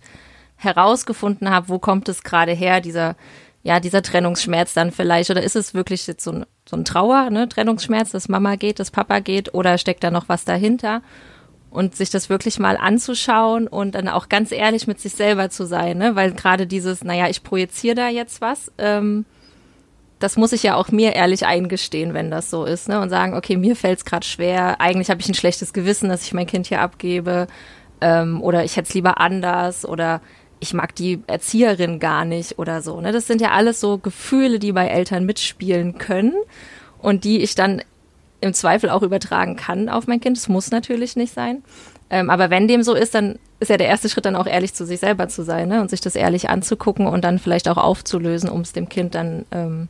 herausgefunden 0.55 1.49
habe, 1.49 1.69
wo 1.69 1.79
kommt 1.79 2.09
es 2.09 2.23
gerade 2.23 2.53
her, 2.53 2.81
dieser, 2.81 3.15
ja, 3.63 3.79
dieser 3.79 4.01
Trennungsschmerz 4.01 4.73
dann 4.73 4.91
vielleicht, 4.91 5.29
oder 5.29 5.43
ist 5.43 5.55
es 5.55 5.75
wirklich 5.75 6.07
jetzt 6.07 6.23
so 6.23 6.31
ein, 6.31 6.45
so 6.67 6.75
ein 6.75 6.85
Trauer, 6.85 7.29
ne, 7.29 7.47
Trennungsschmerz, 7.47 8.09
dass 8.09 8.29
Mama 8.29 8.55
geht, 8.55 8.79
dass 8.79 8.89
Papa 8.89 9.19
geht, 9.19 9.53
oder 9.53 9.77
steckt 9.77 10.03
da 10.03 10.09
noch 10.09 10.27
was 10.27 10.45
dahinter? 10.45 11.03
Und 11.77 11.95
sich 11.95 12.09
das 12.09 12.27
wirklich 12.27 12.57
mal 12.57 12.75
anzuschauen 12.75 13.67
und 13.67 13.93
dann 13.93 14.07
auch 14.07 14.29
ganz 14.29 14.51
ehrlich 14.51 14.87
mit 14.87 14.99
sich 14.99 15.13
selber 15.13 15.51
zu 15.51 15.67
sein, 15.67 15.99
ne? 15.99 16.15
weil 16.15 16.31
gerade 16.31 16.65
dieses, 16.65 17.03
naja, 17.03 17.29
ich 17.29 17.43
projiziere 17.43 17.93
da 17.93 18.09
jetzt 18.09 18.41
was, 18.41 18.71
ähm, 18.79 19.25
das 20.17 20.37
muss 20.37 20.53
ich 20.53 20.63
ja 20.63 20.73
auch 20.73 20.89
mir 20.89 21.13
ehrlich 21.13 21.45
eingestehen, 21.45 22.15
wenn 22.15 22.31
das 22.31 22.49
so 22.49 22.65
ist, 22.65 22.89
ne? 22.89 22.99
und 22.99 23.11
sagen, 23.11 23.35
okay, 23.35 23.57
mir 23.57 23.75
fällt 23.75 23.99
es 23.99 24.05
gerade 24.05 24.25
schwer, 24.25 24.81
eigentlich 24.81 25.11
habe 25.11 25.21
ich 25.21 25.29
ein 25.29 25.35
schlechtes 25.35 25.71
Gewissen, 25.71 26.09
dass 26.09 26.23
ich 26.23 26.33
mein 26.33 26.47
Kind 26.47 26.65
hier 26.65 26.81
abgebe 26.81 27.45
ähm, 28.01 28.41
oder 28.41 28.63
ich 28.63 28.75
hätte 28.75 28.87
es 28.87 28.95
lieber 28.95 29.21
anders 29.21 29.87
oder 29.87 30.21
ich 30.59 30.73
mag 30.73 30.95
die 30.95 31.21
Erzieherin 31.27 31.99
gar 31.99 32.25
nicht 32.25 32.57
oder 32.57 32.81
so. 32.81 33.01
Ne? 33.01 33.11
Das 33.11 33.27
sind 33.27 33.39
ja 33.39 33.51
alles 33.51 33.79
so 33.79 33.99
Gefühle, 33.99 34.57
die 34.57 34.71
bei 34.71 34.87
Eltern 34.87 35.27
mitspielen 35.27 35.99
können 35.99 36.33
und 36.97 37.23
die 37.23 37.43
ich 37.43 37.53
dann 37.53 37.83
im 38.41 38.53
Zweifel 38.53 38.89
auch 38.89 39.01
übertragen 39.01 39.55
kann 39.55 39.89
auf 39.89 40.07
mein 40.07 40.19
Kind. 40.19 40.37
Das 40.37 40.47
muss 40.47 40.71
natürlich 40.71 41.15
nicht 41.15 41.33
sein. 41.33 41.63
Ähm, 42.09 42.29
aber 42.29 42.49
wenn 42.49 42.67
dem 42.67 42.83
so 42.83 42.93
ist, 42.93 43.15
dann 43.15 43.37
ist 43.59 43.69
ja 43.69 43.77
der 43.77 43.87
erste 43.87 44.09
Schritt 44.09 44.25
dann 44.25 44.35
auch 44.35 44.47
ehrlich 44.47 44.73
zu 44.73 44.85
sich 44.85 44.99
selber 44.99 45.27
zu 45.27 45.43
sein 45.43 45.67
ne? 45.67 45.81
und 45.81 45.89
sich 45.89 46.01
das 46.01 46.15
ehrlich 46.15 46.49
anzugucken 46.49 47.07
und 47.07 47.23
dann 47.23 47.39
vielleicht 47.39 47.67
auch 47.67 47.77
aufzulösen, 47.77 48.49
um 48.49 48.61
es 48.61 48.71
dem 48.71 48.87
Kind 48.87 49.15
dann 49.15 49.45
ähm, 49.51 49.89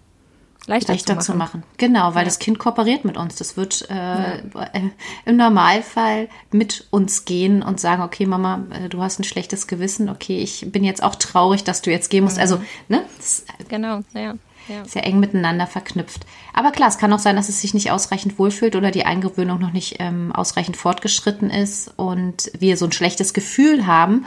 leichter, 0.68 0.94
leichter 0.94 1.20
zu, 1.20 1.34
machen. 1.34 1.52
zu, 1.52 1.58
machen. 1.60 1.64
Genau, 1.78 2.16
weil 2.16 2.22
ja. 2.22 2.26
das 2.26 2.40
Kind 2.40 2.60
kooperiert 2.60 3.06
mit 3.06 3.18
uns. 3.18 3.36
Das 3.36 3.58
wird 3.58 3.90
äh, 3.90 3.94
ja. 3.94 4.36
Äh, 4.74 4.90
im 5.26 5.38
Normalfall 5.38 6.30
mit 6.52 6.88
uns 6.90 7.26
gehen 7.26 7.62
und 7.62 7.80
sagen, 7.80 8.02
okay, 8.02 8.26
Mama, 8.26 8.66
äh, 8.72 8.90
du 8.90 9.02
hast 9.02 9.20
ein 9.20 9.24
schlechtes 9.24 9.68
Gewissen, 9.68 10.10
okay, 10.10 10.40
ich 10.40 10.72
bin 10.72 10.84
jetzt 10.84 11.04
auch 11.04 11.16
traurig, 11.16 11.64
dass 11.64 11.82
du 11.82 11.92
jetzt 11.92 12.10
gehen 12.10 12.24
musst. 12.24 12.38
Mhm. 12.38 12.42
Also, 12.42 12.62
ne? 12.88 13.04
Das, 13.18 13.46
genau, 13.68 14.02
ja. 14.14 14.36
Ja. 14.68 14.86
Sehr 14.86 15.06
eng 15.06 15.20
miteinander 15.20 15.68
verknüpft. 15.68 16.26
Aber 16.54 16.72
klar, 16.72 16.90
es 16.90 16.98
kann 16.98 17.14
auch 17.14 17.20
sein, 17.20 17.36
dass 17.36 17.50
es 17.50 17.62
sich 17.62 17.74
nicht 17.74 17.92
ausreichend 17.92 18.38
wohlfühlt 18.38 18.76
oder 18.76 18.92
die 18.92 19.06
Eingewöhnung 19.06 19.60
noch 19.60 19.72
nicht 19.72 19.96
ähm, 20.00 20.32
ausreichend 20.34 20.78
fortgeschritten 20.78 21.50
ist 21.50 21.94
und 21.96 22.52
wir 22.58 22.76
so 22.78 22.86
ein 22.86 22.92
schlechtes 22.92 23.34
Gefühl 23.34 23.88
haben. 23.88 24.26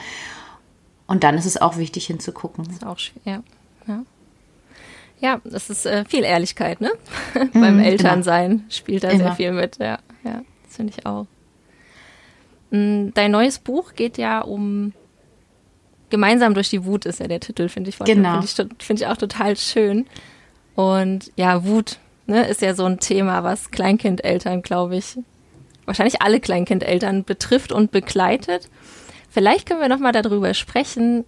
Und 1.07 1.25
dann 1.25 1.37
ist 1.37 1.47
es 1.47 1.61
auch 1.61 1.77
wichtig 1.77 2.07
hinzugucken. 2.07 2.65
Das 2.65 2.75
ist 2.77 2.87
auch 2.87 2.99
schön, 2.99 3.21
ja. 3.25 3.43
ja. 3.87 4.03
Ja, 5.21 5.41
das 5.45 5.69
ist 5.69 5.85
äh, 5.85 6.05
viel 6.07 6.25
Ehrlichkeit, 6.25 6.81
ne? 6.81 6.93
Beim 7.53 7.77
mhm, 7.77 7.83
Elternsein 7.83 8.51
immer. 8.51 8.63
spielt 8.71 9.05
da 9.05 9.11
immer. 9.11 9.25
sehr 9.25 9.33
viel 9.35 9.53
mit. 9.53 9.77
Ja, 9.79 9.99
ja, 10.25 10.43
das 10.65 10.77
finde 10.77 10.95
ich 10.97 11.05
auch. 11.05 11.27
Mm, 12.71 13.09
dein 13.13 13.31
neues 13.31 13.59
Buch 13.59 13.95
geht 13.95 14.17
ja 14.17 14.41
um 14.41 14.95
Gemeinsam 16.11 16.55
durch 16.55 16.71
die 16.71 16.85
Wut 16.85 17.07
ist 17.07 17.21
ja 17.21 17.29
der 17.29 17.41
Titel, 17.41 17.69
finde 17.69 17.91
ich. 17.91 17.99
Genau. 17.99 18.41
Finde 18.43 18.75
ich, 18.79 18.85
find 18.87 19.01
ich 19.01 19.07
auch 19.07 19.17
total 19.17 19.57
schön. 19.57 20.07
Und 20.75 21.33
ja, 21.37 21.65
Wut 21.65 21.99
ne, 22.27 22.47
ist 22.47 22.63
ja 22.63 22.75
so 22.75 22.85
ein 22.85 23.01
Thema, 23.01 23.45
was 23.45 23.71
Kleinkindeltern, 23.71 24.63
glaube 24.63 24.97
ich, 24.97 25.19
wahrscheinlich 25.85 26.23
alle 26.23 26.41
Kleinkindeltern 26.41 27.25
betrifft 27.25 27.73
und 27.73 27.91
begleitet. 27.91 28.69
Vielleicht 29.29 29.67
können 29.67 29.81
wir 29.81 29.89
noch 29.89 29.99
mal 29.99 30.13
darüber 30.13 30.55
sprechen, 30.55 31.25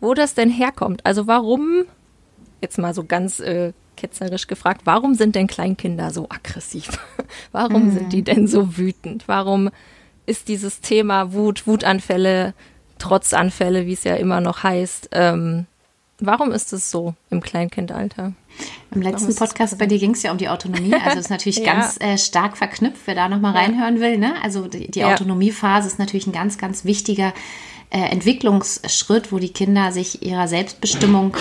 wo 0.00 0.14
das 0.14 0.34
denn 0.34 0.50
herkommt. 0.50 1.04
Also 1.04 1.26
warum, 1.26 1.84
jetzt 2.60 2.78
mal 2.78 2.94
so 2.94 3.04
ganz 3.04 3.40
äh, 3.40 3.72
ketzerisch 3.96 4.46
gefragt, 4.46 4.82
warum 4.84 5.14
sind 5.14 5.34
denn 5.34 5.46
Kleinkinder 5.46 6.10
so 6.10 6.26
aggressiv? 6.28 6.98
warum 7.52 7.86
mhm. 7.86 7.92
sind 7.92 8.12
die 8.12 8.22
denn 8.22 8.46
so 8.46 8.76
wütend? 8.76 9.26
Warum 9.26 9.70
ist 10.26 10.48
dieses 10.48 10.80
Thema 10.80 11.32
Wut, 11.32 11.66
Wutanfälle 11.66 12.54
Trotzanfälle, 12.98 13.86
wie 13.86 13.92
es 13.92 14.04
ja 14.04 14.14
immer 14.14 14.40
noch 14.40 14.62
heißt. 14.62 15.10
Ähm, 15.12 15.66
warum 16.18 16.52
ist 16.52 16.72
es 16.72 16.90
so 16.90 17.14
im 17.30 17.40
Kleinkindalter? 17.40 18.32
Im 18.90 19.02
letzten 19.02 19.34
Podcast 19.34 19.78
bei 19.78 19.86
dir 19.86 19.98
ging 19.98 20.12
es 20.12 20.22
ja 20.22 20.32
um 20.32 20.38
die 20.38 20.48
Autonomie. 20.48 20.94
Also 20.94 21.18
ist 21.18 21.30
natürlich 21.30 21.58
ja. 21.64 21.74
ganz 21.74 22.00
äh, 22.00 22.18
stark 22.18 22.56
verknüpft, 22.56 23.02
wer 23.06 23.14
da 23.14 23.28
nochmal 23.28 23.54
ja. 23.54 23.60
reinhören 23.60 24.00
will. 24.00 24.18
Ne? 24.18 24.34
Also 24.42 24.66
die, 24.66 24.90
die 24.90 25.00
ja. 25.00 25.12
Autonomiephase 25.12 25.86
ist 25.86 25.98
natürlich 25.98 26.26
ein 26.26 26.32
ganz, 26.32 26.58
ganz 26.58 26.84
wichtiger 26.84 27.32
äh, 27.90 28.00
Entwicklungsschritt, 28.00 29.32
wo 29.32 29.38
die 29.38 29.52
Kinder 29.52 29.92
sich 29.92 30.22
ihrer 30.22 30.48
Selbstbestimmung, 30.48 31.36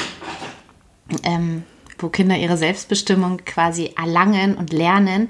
ähm, 1.24 1.64
wo 1.98 2.10
Kinder 2.10 2.38
ihre 2.38 2.58
Selbstbestimmung 2.58 3.38
quasi 3.46 3.94
erlangen 3.98 4.56
und 4.56 4.72
lernen. 4.72 5.30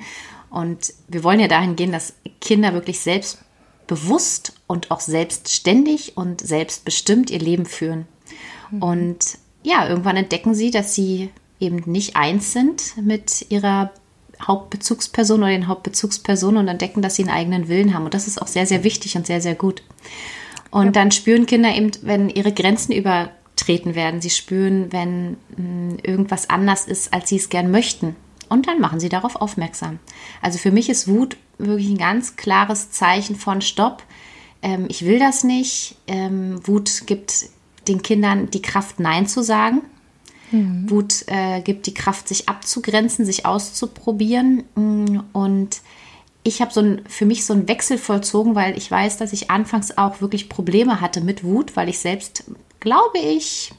Und 0.50 0.94
wir 1.08 1.24
wollen 1.24 1.40
ja 1.40 1.48
dahin 1.48 1.76
gehen, 1.76 1.92
dass 1.92 2.14
Kinder 2.42 2.74
wirklich 2.74 3.00
selbst 3.00 3.40
bewusst 3.88 4.54
und 4.68 4.92
auch 4.92 5.00
selbstständig 5.00 6.18
und 6.18 6.42
selbstbestimmt 6.42 7.30
ihr 7.30 7.40
Leben 7.40 7.66
führen. 7.66 8.08
Mhm. 8.72 8.84
Und 8.84 9.38
ja, 9.64 9.88
irgendwann 9.88 10.18
entdecken 10.18 10.54
sie, 10.54 10.72
dass 10.72 10.94
sie 10.94 11.30
eben 11.60 11.84
nicht 11.86 12.16
eins 12.16 12.54
sind 12.54 12.98
mit 12.98 13.46
ihrer 13.50 13.92
Hauptbezugsperson 14.42 15.40
oder 15.40 15.52
den 15.52 15.68
Hauptbezugspersonen 15.68 16.62
und 16.62 16.68
entdecken, 16.68 17.02
dass 17.02 17.16
sie 17.16 17.24
einen 17.24 17.32
eigenen 17.32 17.68
Willen 17.68 17.94
haben. 17.94 18.06
Und 18.06 18.14
das 18.14 18.28
ist 18.28 18.42
auch 18.42 18.48
sehr, 18.48 18.68
sehr 18.68 18.84
wichtig 18.84 19.16
und 19.16 19.26
sehr, 19.26 19.42
sehr 19.42 19.56
gut. 19.56 19.82
Und 20.70 20.88
ja. 20.88 20.92
dann 20.92 21.12
spüren 21.12 21.46
Kinder 21.46 21.74
eben, 21.74 21.92
wenn 22.02 22.30
ihre 22.30 22.52
Grenzen 22.52 22.92
übertreten 22.92 23.96
werden. 23.96 24.22
Sie 24.22 24.30
spüren, 24.30 24.92
wenn 24.92 25.32
mh, 25.32 25.38
hm, 25.58 25.98
irgendwas 26.04 26.50
anders 26.50 26.86
ist, 26.86 27.14
als 27.14 27.30
sie 27.30 27.38
es 27.38 27.50
gern 27.50 27.72
möchten. 27.72 28.16
Und 28.50 28.68
dann 28.68 28.80
machen 28.80 29.00
sie 29.00 29.10
darauf 29.10 29.36
aufmerksam. 29.36 30.00
Also 30.42 30.58
für 30.58 30.72
mich 30.72 30.90
ist 30.90 31.08
Wut 31.08 31.38
wirklich 31.58 31.90
ein 31.90 31.98
ganz 31.98 32.36
klares 32.36 32.92
Zeichen 32.92 33.36
von 33.36 33.62
Stopp. 33.62 34.04
Ähm, 34.62 34.86
ich 34.90 35.06
will 35.06 35.20
das 35.20 35.44
nicht. 35.44 35.96
Ähm, 36.08 36.60
Wut 36.66 37.04
gibt 37.06 37.46
den 37.88 38.02
Kindern 38.02 38.50
die 38.50 38.62
Kraft, 38.62 39.00
Nein 39.00 39.28
zu 39.28 39.42
sagen. 39.42 39.82
Mhm. 40.52 40.90
Wut 40.90 41.26
äh, 41.28 41.62
gibt 41.62 41.88
die 41.88 41.94
Kraft, 41.94 42.28
sich 42.28 42.48
abzugrenzen, 42.48 43.26
sich 43.26 43.46
auszuprobieren. 43.46 44.64
Mm, 44.76 45.20
und 45.34 45.82
ich 46.44 46.62
habe 46.62 46.72
so 46.72 46.82
ein, 46.82 47.02
für 47.08 47.26
mich 47.26 47.46
so 47.46 47.54
einen 47.54 47.68
Wechsel 47.68 47.98
vollzogen, 47.98 48.56
weil 48.56 48.78
ich 48.78 48.90
weiß, 48.90 49.18
dass 49.18 49.34
ich 49.34 49.52
anfangs 49.52 49.98
auch 49.98 50.22
wirklich 50.22 50.48
Probleme 50.48 51.02
hatte 51.02 51.22
mit 51.22 51.44
Wut, 51.44 51.76
weil 51.76 51.90
ich 51.90 52.00
selbst, 52.00 52.46
glaube 52.80 53.20
ich, 53.20 53.74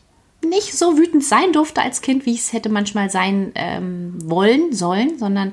nicht 0.45 0.77
so 0.77 0.97
wütend 0.97 1.25
sein 1.25 1.53
durfte 1.53 1.83
als 1.83 2.01
Kind, 2.01 2.27
wie 2.27 2.35
ich 2.35 2.41
es 2.41 2.53
hätte 2.53 2.69
manchmal 2.69 3.11
sein 3.11 3.53
ähm, 3.55 4.15
wollen, 4.25 4.73
sollen, 4.73 5.19
sondern 5.19 5.53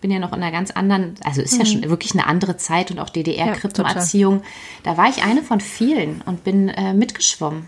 bin 0.00 0.10
ja 0.10 0.18
noch 0.18 0.34
in 0.34 0.42
einer 0.42 0.52
ganz 0.52 0.70
anderen, 0.70 1.14
also 1.24 1.40
ist 1.40 1.54
mhm. 1.54 1.60
ja 1.60 1.66
schon 1.66 1.88
wirklich 1.88 2.12
eine 2.12 2.26
andere 2.26 2.58
Zeit 2.58 2.90
und 2.90 2.98
auch 2.98 3.08
DDR-Krippenerziehung. 3.08 4.36
Ja, 4.36 4.42
da 4.82 4.96
war 4.98 5.08
ich 5.08 5.24
eine 5.24 5.42
von 5.42 5.60
vielen 5.60 6.20
und 6.26 6.44
bin 6.44 6.68
äh, 6.68 6.92
mitgeschwommen. 6.92 7.66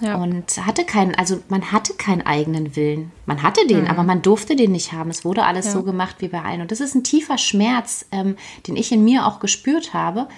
Ja. 0.00 0.16
Und 0.16 0.64
hatte 0.64 0.84
keinen, 0.84 1.14
also 1.14 1.40
man 1.48 1.72
hatte 1.72 1.94
keinen 1.94 2.22
eigenen 2.22 2.76
Willen. 2.76 3.12
Man 3.26 3.42
hatte 3.42 3.66
den, 3.66 3.82
mhm. 3.82 3.86
aber 3.88 4.02
man 4.02 4.22
durfte 4.22 4.54
den 4.56 4.72
nicht 4.72 4.92
haben. 4.92 5.10
Es 5.10 5.24
wurde 5.24 5.44
alles 5.44 5.66
ja. 5.66 5.72
so 5.72 5.82
gemacht 5.82 6.16
wie 6.18 6.28
bei 6.28 6.42
allen. 6.42 6.60
Und 6.60 6.70
das 6.70 6.80
ist 6.80 6.94
ein 6.94 7.04
tiefer 7.04 7.38
Schmerz, 7.38 8.06
ähm, 8.12 8.36
den 8.66 8.76
ich 8.76 8.92
in 8.92 9.02
mir 9.02 9.26
auch 9.26 9.40
gespürt 9.40 9.94
habe. 9.94 10.28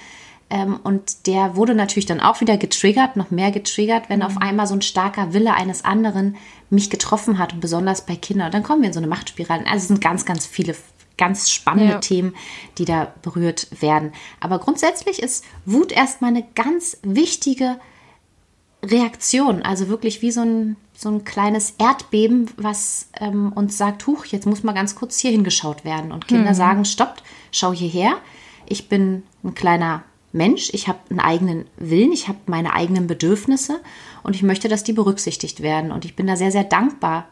Ähm, 0.48 0.78
und 0.82 1.26
der 1.26 1.56
wurde 1.56 1.74
natürlich 1.74 2.06
dann 2.06 2.20
auch 2.20 2.40
wieder 2.40 2.56
getriggert, 2.56 3.16
noch 3.16 3.30
mehr 3.30 3.50
getriggert, 3.50 4.08
wenn 4.08 4.20
mhm. 4.20 4.26
auf 4.26 4.38
einmal 4.38 4.66
so 4.66 4.74
ein 4.74 4.82
starker 4.82 5.32
Wille 5.32 5.54
eines 5.54 5.84
anderen 5.84 6.36
mich 6.70 6.90
getroffen 6.90 7.38
hat 7.38 7.52
und 7.52 7.60
besonders 7.60 8.06
bei 8.06 8.16
Kindern. 8.16 8.52
dann 8.52 8.62
kommen 8.62 8.82
wir 8.82 8.88
in 8.88 8.92
so 8.92 9.00
eine 9.00 9.08
Machtspirale. 9.08 9.66
Also 9.66 9.76
es 9.76 9.88
sind 9.88 10.00
ganz, 10.00 10.24
ganz 10.24 10.46
viele 10.46 10.76
ganz 11.18 11.50
spannende 11.50 11.94
Ja. 11.94 11.98
Themen, 11.98 12.34
die 12.78 12.84
da 12.84 13.12
berührt 13.22 13.68
werden. 13.80 14.12
Aber 14.40 14.58
grundsätzlich 14.58 15.22
ist 15.22 15.44
Wut 15.64 15.92
erstmal 15.92 16.30
eine 16.30 16.44
ganz 16.54 16.98
wichtige 17.02 17.78
Reaktion, 18.84 19.62
also 19.62 19.88
wirklich 19.88 20.22
wie 20.22 20.30
so 20.30 20.42
ein, 20.42 20.76
so 20.94 21.08
ein 21.08 21.24
kleines 21.24 21.74
Erdbeben, 21.78 22.50
was 22.56 23.08
ähm, 23.18 23.52
uns 23.52 23.78
sagt, 23.78 24.06
huch, 24.06 24.26
jetzt 24.26 24.46
muss 24.46 24.62
mal 24.62 24.74
ganz 24.74 24.94
kurz 24.94 25.18
hier 25.18 25.30
hingeschaut 25.30 25.84
werden. 25.84 26.12
Und 26.12 26.28
Kinder 26.28 26.54
sagen, 26.54 26.84
stoppt, 26.84 27.22
schau 27.50 27.72
hierher. 27.72 28.18
Ich 28.66 28.88
bin 28.88 29.22
ein 29.42 29.54
kleiner 29.54 30.04
Mensch, 30.36 30.70
ich 30.72 30.86
habe 30.86 30.98
einen 31.10 31.20
eigenen 31.20 31.64
Willen, 31.76 32.12
ich 32.12 32.28
habe 32.28 32.38
meine 32.46 32.74
eigenen 32.74 33.06
Bedürfnisse 33.06 33.80
und 34.22 34.36
ich 34.36 34.42
möchte, 34.42 34.68
dass 34.68 34.84
die 34.84 34.92
berücksichtigt 34.92 35.62
werden. 35.62 35.90
Und 35.90 36.04
ich 36.04 36.14
bin 36.14 36.26
da 36.26 36.36
sehr, 36.36 36.52
sehr 36.52 36.64
dankbar 36.64 37.28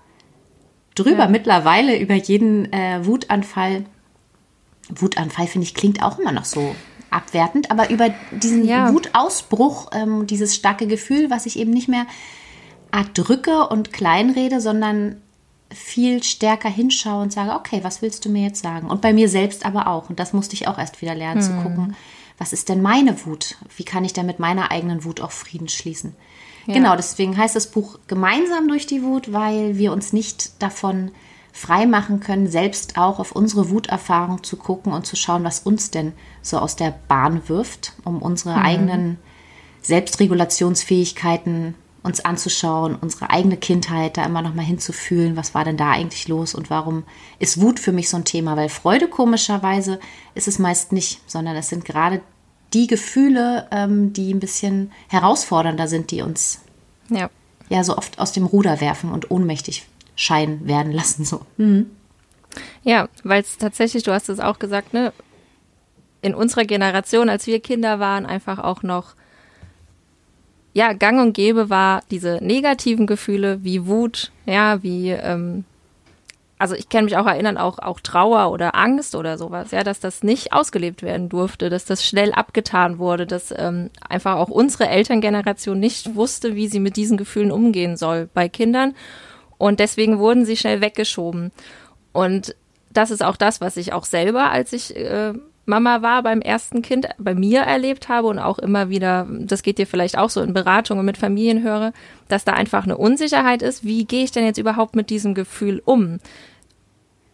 drüber 0.95 1.29
mittlerweile 1.29 1.99
über 1.99 2.15
jeden 2.15 2.73
äh, 2.73 3.05
Wutanfall. 3.05 3.85
Wutanfall, 4.89 5.47
finde 5.47 5.67
ich, 5.67 5.75
klingt 5.75 6.03
auch 6.03 6.19
immer 6.19 6.33
noch 6.33 6.45
so 6.45 6.75
abwertend, 7.11 7.71
aber 7.71 7.91
über 7.91 8.11
diesen 8.33 8.67
Ja. 8.67 8.93
Wutausbruch, 8.93 9.91
ähm, 9.93 10.27
dieses 10.27 10.55
starke 10.55 10.87
Gefühl, 10.87 11.31
was 11.31 11.47
ich 11.47 11.59
eben 11.59 11.71
nicht 11.71 11.89
mehr 11.89 12.07
erdrücke 12.93 13.69
und 13.69 13.93
kleinrede, 13.93 14.61
sondern 14.61 15.17
viel 15.73 16.23
stärker 16.23 16.69
hinschaue 16.69 17.23
und 17.23 17.33
sage, 17.33 17.53
okay, 17.53 17.81
was 17.83 18.03
willst 18.03 18.25
du 18.25 18.29
mir 18.29 18.43
jetzt 18.43 18.63
sagen? 18.63 18.89
Und 18.89 19.01
bei 19.01 19.13
mir 19.13 19.29
selbst 19.29 19.67
aber 19.67 19.89
auch. 19.89 20.11
Und 20.11 20.21
das 20.21 20.33
musste 20.33 20.55
ich 20.55 20.69
auch 20.69 20.79
erst 20.79 21.03
wieder 21.03 21.15
lernen 21.15 21.43
zu 21.43 21.53
gucken, 21.63 21.97
was 22.39 22.53
ist 22.53 22.69
denn 22.69 22.83
meine 22.83 23.25
Wut? 23.27 23.57
Wie 23.77 23.85
kann 23.85 24.05
ich 24.05 24.13
denn 24.13 24.27
mit 24.27 24.39
meiner 24.39 24.71
eigenen 24.71 25.05
Wut 25.05 25.21
auch 25.21 25.31
Frieden 25.31 25.69
schließen? 25.69 26.15
Genau, 26.67 26.97
deswegen 26.97 27.37
heißt 27.37 27.55
das 27.55 27.71
Buch 27.71 27.99
Gemeinsam 28.07 28.69
durch 28.69 28.87
die 28.87 29.03
Wut, 29.03 29.33
weil 29.33 29.77
wir 29.77 29.93
uns 29.93 30.13
nicht 30.13 30.63
davon 30.63 31.11
frei 31.53 31.87
machen 31.87 32.21
können, 32.21 32.49
selbst 32.49 32.99
auch 32.99 33.19
auf 33.21 33.33
unsere 33.33 33.71
Wuterfahrung 33.71 34.43
zu 34.43 34.57
gucken 34.57 34.93
und 34.93 35.07
zu 35.07 35.15
schauen, 35.15 35.45
was 35.45 35.61
uns 35.61 35.91
denn 35.91 36.13
so 36.43 36.59
aus 36.59 36.75
der 36.75 36.95
Bahn 37.07 37.49
wirft, 37.49 37.93
um 38.05 38.21
unsere 38.23 38.57
eigenen 38.57 39.19
Selbstregulationsfähigkeiten 39.83 41.75
uns 42.05 42.21
anzuschauen, 42.21 42.95
unsere 42.95 43.31
eigene 43.31 43.57
Kindheit 43.57 44.19
da 44.19 44.25
immer 44.25 44.43
noch 44.43 44.55
mal 44.55 44.65
hinzufühlen, 44.65 45.37
was 45.37 45.55
war 45.55 45.65
denn 45.65 45.79
da 45.79 45.91
eigentlich 45.91 46.29
los 46.29 46.55
und 46.55 46.69
warum 46.69 47.05
ist 47.39 47.61
Wut 47.61 47.81
für 47.81 47.93
mich 47.93 48.11
so 48.11 48.19
ein 48.19 48.27
Thema, 48.27 48.57
weil 48.57 48.69
Freude 48.69 49.09
komischerweise 49.09 49.99
ist 50.35 50.47
es 50.47 50.59
meist 50.59 50.93
nicht, 50.93 51.21
sondern 51.27 51.57
es 51.57 51.71
sind 51.71 51.85
gerade 51.87 52.21
die 52.75 52.87
Gefühle, 52.87 53.69
ähm, 53.71 54.13
die 54.13 54.35
ein 54.35 54.39
bisschen 54.39 54.93
herausfordernder 55.09 55.89
sind, 55.89 56.11
die 56.11 56.21
uns 56.21 56.61
Ja. 57.09 57.31
ja 57.71 57.83
so 57.83 57.97
oft 57.97 58.19
aus 58.19 58.33
dem 58.33 58.45
Ruder 58.45 58.83
werfen 58.83 59.11
und 59.11 59.31
ohnmächtig 59.31 59.87
scheinen 60.15 60.67
werden 60.69 60.93
lassen 60.93 61.25
so. 61.25 61.41
Ja, 62.83 63.09
weil 63.23 63.41
es 63.41 63.57
tatsächlich, 63.57 64.03
du 64.03 64.13
hast 64.13 64.29
es 64.29 64.41
auch 64.41 64.59
gesagt, 64.59 64.93
ne, 64.93 65.13
in 66.21 66.35
unserer 66.35 66.65
Generation, 66.65 67.31
als 67.31 67.47
wir 67.47 67.61
Kinder 67.61 67.99
waren, 67.99 68.27
einfach 68.27 68.59
auch 68.59 68.83
noch 68.83 69.15
ja, 70.75 70.93
gang 70.93 71.21
und 71.21 71.33
gäbe 71.33 71.71
war, 71.71 72.03
diese 72.11 72.39
negativen 72.43 73.07
Gefühle 73.07 73.63
wie 73.63 73.87
Wut, 73.87 74.33
ja, 74.45 74.83
wie, 74.83 75.11
ähm, 75.11 75.65
also 76.59 76.75
ich 76.75 76.89
kann 76.89 77.05
mich 77.05 77.17
auch 77.17 77.27
erinnern, 77.27 77.57
auch, 77.57 77.79
auch 77.79 78.01
Trauer 78.01 78.51
oder 78.51 78.75
Angst 78.75 79.15
oder 79.15 79.39
sowas, 79.39 79.71
ja, 79.71 79.85
dass 79.85 80.01
das 80.01 80.25
nicht 80.25 80.53
ausgelebt 80.53 81.03
werden 81.03 81.29
durfte, 81.29 81.71
dass 81.71 81.85
das 81.85 82.05
schnell 82.05 82.33
abgetan 82.33 82.99
wurde, 82.99 83.25
dass 83.25 83.55
ähm, 83.57 83.91
einfach 84.09 84.35
auch 84.35 84.49
unsere 84.49 84.89
Elterngeneration 84.89 85.79
nicht 85.79 86.17
wusste, 86.17 86.57
wie 86.57 86.67
sie 86.67 86.81
mit 86.81 86.97
diesen 86.97 87.17
Gefühlen 87.17 87.53
umgehen 87.53 87.97
soll 87.97 88.29
bei 88.35 88.49
Kindern. 88.49 88.95
Und 89.59 89.79
deswegen 89.79 90.19
wurden 90.19 90.45
sie 90.45 90.57
schnell 90.57 90.81
weggeschoben. 90.81 91.53
Und 92.13 92.57
das 92.93 93.13
ist 93.13 93.23
auch 93.23 93.37
das, 93.37 93.61
was 93.61 93.77
ich 93.77 93.93
auch 93.93 94.05
selber, 94.05 94.51
als 94.51 94.73
ich 94.73 94.97
äh, 94.97 95.35
Mama 95.67 96.03
war 96.03 96.23
beim 96.23 96.41
ersten 96.41 96.83
Kind, 96.83 97.09
bei 97.19 97.35
mir 97.35 97.61
erlebt 97.61 98.09
habe 98.09 98.29
und 98.29 98.39
auch 98.39 98.59
immer 98.59 98.91
wieder, 98.91 99.27
das 99.31 99.63
geht 99.63 99.79
dir 99.79 99.87
vielleicht 99.87 100.19
auch 100.19 100.31
so 100.31 100.43
in 100.43 100.53
Beratungen 100.53 101.05
mit 101.05 101.17
Familien 101.17 101.63
höre, 101.63 101.93
dass 102.29 102.45
da 102.45 102.53
einfach 102.53 102.85
eine 102.85 102.99
Unsicherheit 102.99 103.63
ist, 103.63 103.85
wie 103.85 104.05
gehe 104.05 104.25
ich 104.25 104.33
denn 104.33 104.45
jetzt 104.45 104.59
überhaupt 104.59 104.95
mit 104.95 105.11
diesem 105.11 105.35
Gefühl 105.35 105.81
um? 105.85 106.19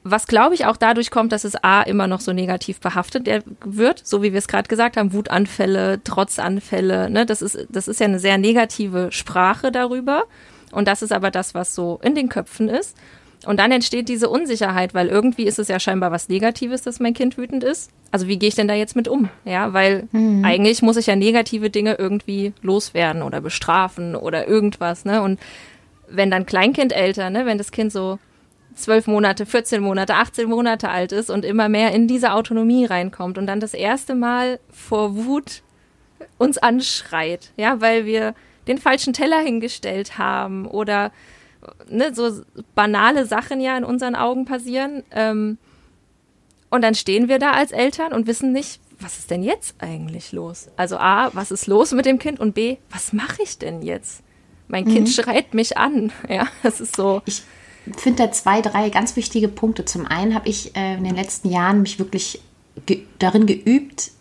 Was 0.02 0.26
glaube 0.26 0.54
ich 0.54 0.64
auch 0.64 0.76
dadurch 0.76 1.10
kommt, 1.10 1.32
dass 1.32 1.44
es 1.44 1.62
A 1.62 1.82
immer 1.82 2.06
noch 2.06 2.20
so 2.20 2.32
negativ 2.32 2.80
behaftet 2.80 3.28
wird, 3.64 4.00
so 4.04 4.22
wie 4.22 4.32
wir 4.32 4.38
es 4.38 4.48
gerade 4.48 4.68
gesagt 4.68 4.96
haben, 4.96 5.12
Wutanfälle, 5.12 6.02
Trotzanfälle, 6.04 7.10
ne, 7.10 7.26
das 7.26 7.42
ist, 7.42 7.66
das 7.68 7.86
ist 7.86 8.00
ja 8.00 8.06
eine 8.06 8.18
sehr 8.18 8.38
negative 8.38 9.12
Sprache 9.12 9.70
darüber. 9.72 10.24
Und 10.72 10.86
das 10.88 11.02
ist 11.02 11.12
aber 11.12 11.30
das, 11.30 11.54
was 11.54 11.74
so 11.74 11.98
in 12.02 12.14
den 12.14 12.28
Köpfen 12.28 12.68
ist. 12.68 12.96
Und 13.46 13.58
dann 13.58 13.72
entsteht 13.72 14.08
diese 14.08 14.28
Unsicherheit, 14.28 14.92
weil 14.92 15.08
irgendwie 15.08 15.44
ist 15.44 15.58
es 15.58 15.68
ja 15.68 15.80
scheinbar 15.80 16.12
was 16.12 16.28
Negatives, 16.28 16.82
dass 16.82 17.00
mein 17.00 17.14
Kind 17.14 17.38
wütend 17.38 17.64
ist. 17.64 17.90
Also 18.10 18.28
wie 18.28 18.38
gehe 18.38 18.48
ich 18.50 18.54
denn 18.54 18.68
da 18.68 18.74
jetzt 18.74 18.96
mit 18.96 19.08
um? 19.08 19.30
Ja, 19.44 19.72
weil 19.72 20.08
eigentlich 20.12 20.82
muss 20.82 20.98
ich 20.98 21.06
ja 21.06 21.16
negative 21.16 21.70
Dinge 21.70 21.94
irgendwie 21.94 22.52
loswerden 22.60 23.22
oder 23.22 23.40
bestrafen 23.40 24.14
oder 24.14 24.46
irgendwas, 24.46 25.04
ne? 25.04 25.22
Und 25.22 25.40
wenn 26.08 26.30
dann 26.30 26.44
Kleinkindeltern, 26.44 27.32
ne, 27.32 27.46
wenn 27.46 27.56
das 27.56 27.70
Kind 27.70 27.92
so 27.92 28.18
zwölf 28.74 29.06
Monate, 29.06 29.46
14 29.46 29.80
Monate, 29.80 30.14
18 30.14 30.48
Monate 30.48 30.88
alt 30.88 31.12
ist 31.12 31.30
und 31.30 31.44
immer 31.44 31.68
mehr 31.68 31.92
in 31.92 32.08
diese 32.08 32.32
Autonomie 32.32 32.84
reinkommt 32.84 33.38
und 33.38 33.46
dann 33.46 33.60
das 33.60 33.74
erste 33.74 34.14
Mal 34.14 34.58
vor 34.70 35.16
Wut 35.16 35.62
uns 36.38 36.58
anschreit, 36.58 37.52
ja, 37.56 37.80
weil 37.80 38.04
wir 38.06 38.34
den 38.66 38.78
falschen 38.78 39.12
Teller 39.12 39.38
hingestellt 39.38 40.18
haben 40.18 40.66
oder 40.66 41.12
ne, 41.90 42.14
so 42.14 42.42
banale 42.74 43.26
Sachen 43.26 43.60
ja 43.60 43.76
in 43.76 43.84
unseren 43.84 44.14
Augen 44.14 44.44
passieren. 44.44 45.02
Ähm, 45.10 45.58
und 46.70 46.82
dann 46.82 46.94
stehen 46.94 47.28
wir 47.28 47.38
da 47.38 47.52
als 47.52 47.72
Eltern 47.72 48.12
und 48.12 48.26
wissen 48.26 48.52
nicht, 48.52 48.80
was 49.00 49.18
ist 49.18 49.30
denn 49.30 49.42
jetzt 49.42 49.74
eigentlich 49.78 50.32
los? 50.32 50.68
Also 50.76 50.98
A, 50.98 51.30
was 51.34 51.50
ist 51.50 51.66
los 51.66 51.92
mit 51.92 52.06
dem 52.06 52.18
Kind 52.18 52.38
und 52.38 52.54
B, 52.54 52.76
was 52.90 53.12
mache 53.12 53.42
ich 53.42 53.58
denn 53.58 53.82
jetzt? 53.82 54.22
Mein 54.68 54.84
Kind 54.84 55.08
schreit 55.08 55.52
mich 55.52 55.76
an. 55.76 56.12
Ja, 56.28 56.46
das 56.62 56.80
ist 56.80 56.94
so. 56.94 57.22
Ich 57.26 57.42
finde 57.96 58.24
da 58.24 58.32
zwei, 58.32 58.60
drei 58.60 58.88
ganz 58.90 59.16
wichtige 59.16 59.48
Punkte. 59.48 59.84
Zum 59.84 60.06
einen 60.06 60.34
habe 60.34 60.48
ich 60.48 60.76
äh, 60.76 60.94
in 60.94 61.04
den 61.04 61.16
letzten 61.16 61.50
Jahren 61.50 61.82
mich 61.82 61.98
wirklich 61.98 62.40
ge 62.86 63.02
darin 63.18 63.46
geübt, 63.46 64.12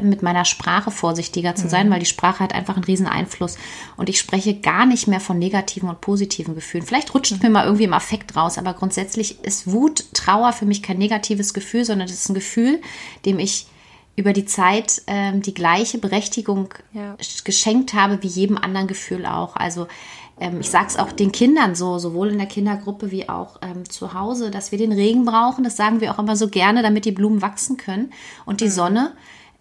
mit 0.00 0.22
meiner 0.22 0.44
Sprache 0.44 0.90
vorsichtiger 0.90 1.54
zu 1.54 1.68
sein, 1.68 1.90
weil 1.90 2.00
die 2.00 2.06
Sprache 2.06 2.40
hat 2.40 2.54
einfach 2.54 2.76
einen 2.76 2.84
riesen 2.84 3.06
Einfluss. 3.06 3.58
Und 3.96 4.08
ich 4.08 4.18
spreche 4.18 4.54
gar 4.60 4.86
nicht 4.86 5.08
mehr 5.08 5.20
von 5.20 5.38
negativen 5.38 5.88
und 5.88 6.00
positiven 6.00 6.54
Gefühlen. 6.54 6.86
Vielleicht 6.86 7.14
rutscht 7.14 7.42
mir 7.42 7.50
mal 7.50 7.64
irgendwie 7.64 7.84
im 7.84 7.92
Affekt 7.92 8.36
raus, 8.36 8.58
aber 8.58 8.74
grundsätzlich 8.74 9.42
ist 9.44 9.70
Wut, 9.70 10.04
Trauer 10.14 10.52
für 10.52 10.66
mich 10.66 10.82
kein 10.82 10.98
negatives 10.98 11.52
Gefühl, 11.54 11.84
sondern 11.84 12.08
es 12.08 12.14
ist 12.14 12.28
ein 12.28 12.34
Gefühl, 12.34 12.80
dem 13.26 13.38
ich 13.38 13.66
über 14.14 14.32
die 14.34 14.44
Zeit 14.44 15.02
ähm, 15.06 15.40
die 15.40 15.54
gleiche 15.54 15.96
Berechtigung 15.98 16.68
Ja. 16.92 17.14
sch- 17.14 17.44
geschenkt 17.44 17.94
habe 17.94 18.22
wie 18.22 18.26
jedem 18.28 18.58
anderen 18.58 18.86
Gefühl 18.86 19.24
auch. 19.24 19.56
Also 19.56 19.86
ähm, 20.38 20.60
ich 20.60 20.68
sage 20.68 20.86
es 20.88 20.98
auch 20.98 21.12
den 21.12 21.32
Kindern 21.32 21.74
so, 21.74 21.98
sowohl 21.98 22.28
in 22.28 22.36
der 22.36 22.46
Kindergruppe 22.46 23.10
wie 23.10 23.30
auch 23.30 23.56
ähm, 23.62 23.88
zu 23.88 24.12
Hause, 24.12 24.50
dass 24.50 24.70
wir 24.70 24.76
den 24.76 24.92
Regen 24.92 25.24
brauchen. 25.24 25.64
Das 25.64 25.78
sagen 25.78 26.02
wir 26.02 26.12
auch 26.12 26.18
immer 26.18 26.36
so 26.36 26.48
gerne, 26.48 26.82
damit 26.82 27.06
die 27.06 27.12
Blumen 27.12 27.40
wachsen 27.40 27.78
können. 27.78 28.12
Und 28.44 28.60
die 28.60 28.68
Sonne, 28.68 29.12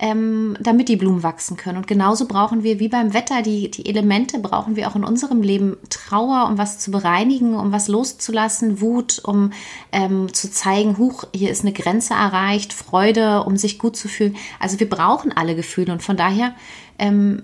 ähm, 0.01 0.57
damit 0.59 0.89
die 0.89 0.95
Blumen 0.95 1.21
wachsen 1.21 1.57
können. 1.57 1.77
Und 1.77 1.87
genauso 1.87 2.27
brauchen 2.27 2.63
wir, 2.63 2.79
wie 2.79 2.87
beim 2.87 3.13
Wetter, 3.13 3.43
die, 3.43 3.69
die 3.69 3.85
Elemente 3.85 4.39
brauchen 4.39 4.75
wir 4.75 4.89
auch 4.89 4.95
in 4.95 5.03
unserem 5.03 5.43
Leben 5.43 5.77
Trauer, 5.89 6.47
um 6.47 6.57
was 6.57 6.79
zu 6.79 6.89
bereinigen, 6.89 7.53
um 7.53 7.71
was 7.71 7.87
loszulassen, 7.87 8.81
Wut, 8.81 9.21
um 9.23 9.53
ähm, 9.91 10.33
zu 10.33 10.49
zeigen, 10.51 10.97
huch, 10.97 11.25
hier 11.35 11.51
ist 11.51 11.61
eine 11.61 11.71
Grenze 11.71 12.15
erreicht, 12.15 12.73
Freude, 12.73 13.43
um 13.43 13.57
sich 13.57 13.77
gut 13.77 13.95
zu 13.95 14.07
fühlen. 14.07 14.35
Also 14.59 14.79
wir 14.79 14.89
brauchen 14.89 15.31
alle 15.31 15.55
Gefühle 15.55 15.93
und 15.93 16.01
von 16.01 16.17
daher 16.17 16.55
ähm, 16.97 17.43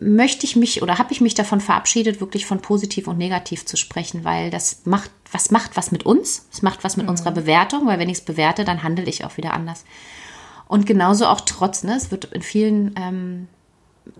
möchte 0.00 0.46
ich 0.46 0.54
mich 0.54 0.82
oder 0.82 0.98
habe 0.98 1.12
ich 1.12 1.20
mich 1.20 1.34
davon 1.34 1.60
verabschiedet, 1.60 2.20
wirklich 2.20 2.46
von 2.46 2.60
positiv 2.60 3.08
und 3.08 3.18
negativ 3.18 3.66
zu 3.66 3.76
sprechen, 3.76 4.22
weil 4.22 4.50
das 4.50 4.82
macht 4.84 5.10
was 5.32 5.50
macht 5.50 5.76
was 5.76 5.90
mit 5.90 6.06
uns, 6.06 6.46
es 6.52 6.62
macht 6.62 6.84
was 6.84 6.96
mit 6.96 7.08
unserer 7.08 7.32
Bewertung, 7.32 7.86
weil 7.86 7.98
wenn 7.98 8.08
ich 8.08 8.18
es 8.18 8.24
bewerte, 8.24 8.64
dann 8.64 8.84
handle 8.84 9.06
ich 9.06 9.24
auch 9.24 9.36
wieder 9.36 9.52
anders. 9.52 9.84
Und 10.68 10.86
genauso 10.86 11.26
auch 11.26 11.40
trotz, 11.40 11.82
ne? 11.82 11.96
Es 11.96 12.10
wird 12.10 12.26
in 12.26 12.42
vielen 12.42 12.94
ähm, 12.96 13.48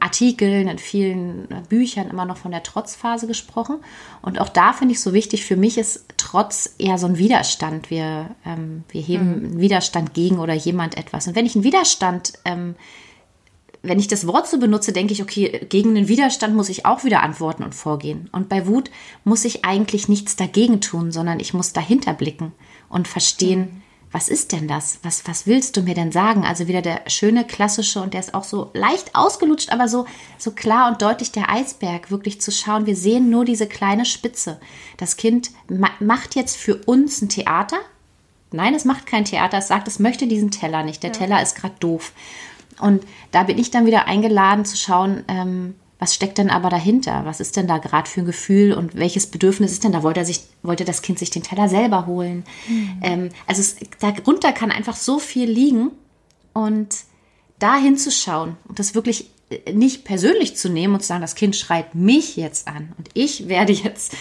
Artikeln, 0.01 0.69
in 0.69 0.79
vielen 0.79 1.51
äh, 1.51 1.63
Büchern 1.69 2.09
immer 2.09 2.25
noch 2.25 2.39
von 2.39 2.51
der 2.51 2.63
Trotzphase 2.63 3.27
gesprochen. 3.27 3.77
Und 4.23 4.41
auch 4.41 4.49
da 4.49 4.73
finde 4.73 4.93
ich 4.93 5.01
so 5.01 5.13
wichtig, 5.13 5.45
für 5.45 5.57
mich 5.57 5.79
ist 5.79 6.05
Trotz 6.17 6.75
eher 6.79 6.99
so 6.99 7.07
ein 7.07 7.17
Widerstand. 7.17 7.89
Wir, 7.89 8.29
ähm, 8.45 8.85
wir 8.91 9.01
heben 9.01 9.47
einen 9.47 9.61
Widerstand 9.61 10.13
gegen 10.13 10.41
oder 10.41 10.53
jemand 10.53 10.99
etwas. 10.99 11.27
Und 11.27 11.37
wenn 11.37 11.47
ich 11.47 11.55
einen 11.55 11.65
Widerstand, 11.65 12.35
ähm, 12.45 12.75
wenn 13.83 13.99
ich 13.99 14.09
das 14.09 14.27
Wort 14.27 14.47
so 14.47 14.59
benutze, 14.59 14.93
denke 14.93 15.15
ich, 15.15 15.23
okay, 15.23 15.65
gegen 15.71 15.95
den 15.95 16.09
Widerstand 16.09 16.55
muss 16.55 16.69
ich 16.69 16.85
auch 16.85 17.05
wieder 17.05 17.23
antworten 17.23 17.63
und 17.63 17.75
vorgehen. 17.75 18.29
Und 18.33 18.51
bei 18.51 18.67
Wut 18.67 18.91
muss 19.25 19.47
ich 19.47 19.65
eigentlich 19.65 20.09
nichts 20.09 20.37
dagegen 20.37 20.83
tun, 20.83 21.13
sondern 21.13 21.41
ich 21.41 21.55
muss 21.55 21.73
dahinter 21.73 22.13
blicken 22.13 22.53
und 22.91 23.09
verstehen, 23.09 23.83
was 24.11 24.29
ist 24.29 24.53
denn 24.53 24.69
das? 24.69 24.99
Was, 25.03 25.27
was 25.27 25.47
willst 25.47 25.77
du 25.77 25.83
mir 25.83 25.95
denn 25.95 26.13
sagen? 26.13 26.45
Also 26.45 26.67
wieder 26.67 26.83
der 26.83 27.03
schöne 27.09 27.45
klassische 27.45 28.01
und 28.01 28.15
der 28.15 28.21
ist 28.21 28.35
auch 28.35 28.45
so 28.45 28.71
leicht 28.73 29.15
ausgelutscht, 29.15 29.71
aber 29.71 29.89
so, 29.89 30.07
so 30.39 30.53
klar 30.53 30.91
und 30.91 31.03
deutlich 31.03 31.31
der 31.33 31.51
Eisberg, 31.51 32.11
wirklich 32.11 32.41
zu 32.41 32.51
schauen. 32.51 32.87
Wir 32.87 32.97
sehen 32.97 33.29
nur 33.29 33.45
diese 33.45 33.67
kleine 33.67 34.05
Spitze. 34.05 34.61
Das 34.97 35.17
Kind 35.17 35.51
ma 35.69 35.91
macht 36.01 36.35
jetzt 36.35 36.57
für 36.57 36.77
uns 36.87 37.21
ein 37.21 37.29
Theater 37.29 37.79
Nein, 38.51 38.75
es 38.75 38.85
macht 38.85 39.07
kein 39.07 39.25
Theater. 39.25 39.59
Es 39.59 39.69
sagt, 39.69 39.89
es 39.89 39.99
möchte 39.99 40.27
diesen 40.27 40.51
Teller 40.51 40.83
nicht. 40.83 41.03
Der 41.03 41.11
ja. 41.13 41.19
Teller 41.19 41.43
ist 41.43 41.57
gerade 41.57 41.75
doof. 41.81 42.13
Und 42.81 43.05
da 43.33 43.43
bin 43.43 43.59
ich 43.59 43.71
dann 43.71 43.87
wieder 43.87 44.07
eingeladen 44.07 44.65
zu 44.65 44.77
schauen, 44.77 45.25
ähm, 45.29 45.75
was 45.99 46.15
steckt 46.15 46.39
denn 46.39 46.51
aber 46.51 46.71
dahinter? 46.71 47.25
Was 47.25 47.41
ist 47.41 47.57
denn 47.57 47.67
da 47.67 47.79
gerade 47.79 48.09
für 48.09 48.21
ein 48.21 48.27
Gefühl 48.27 48.73
und 48.73 48.95
welches 48.95 49.27
Bedürfnis 49.27 49.73
ist 49.73 49.83
denn 49.83 49.93
da? 49.93 50.03
Wollte, 50.03 50.21
er 50.21 50.27
sich, 50.27 50.43
wollte 50.63 50.85
das 50.85 51.03
Kind 51.03 51.19
sich 51.19 51.31
den 51.31 51.43
Teller 51.43 51.69
selber 51.69 52.07
holen? 52.07 52.45
Mhm. 52.69 53.01
Ähm, 53.03 53.29
also 53.47 53.61
es, 53.61 53.77
darunter 53.99 54.53
kann 54.53 54.71
einfach 54.71 54.97
so 54.97 55.19
viel 55.19 55.51
liegen 55.51 55.91
und 56.53 56.97
da 57.59 57.77
hinzuschauen 57.77 58.57
und 58.69 58.79
das 58.79 58.95
wirklich 58.95 59.31
äh, 59.51 59.73
nicht 59.73 60.05
persönlich 60.05 60.57
zu 60.57 60.69
nehmen 60.69 60.95
und 60.95 61.01
zu 61.01 61.09
sagen, 61.09 61.21
das 61.21 61.35
Kind 61.35 61.57
schreit 61.57 61.97
mich 61.97 62.37
jetzt 62.37 62.69
an 62.69 62.93
und 62.97 63.09
ich 63.15 63.49
werde 63.49 63.73
jetzt 63.73 64.15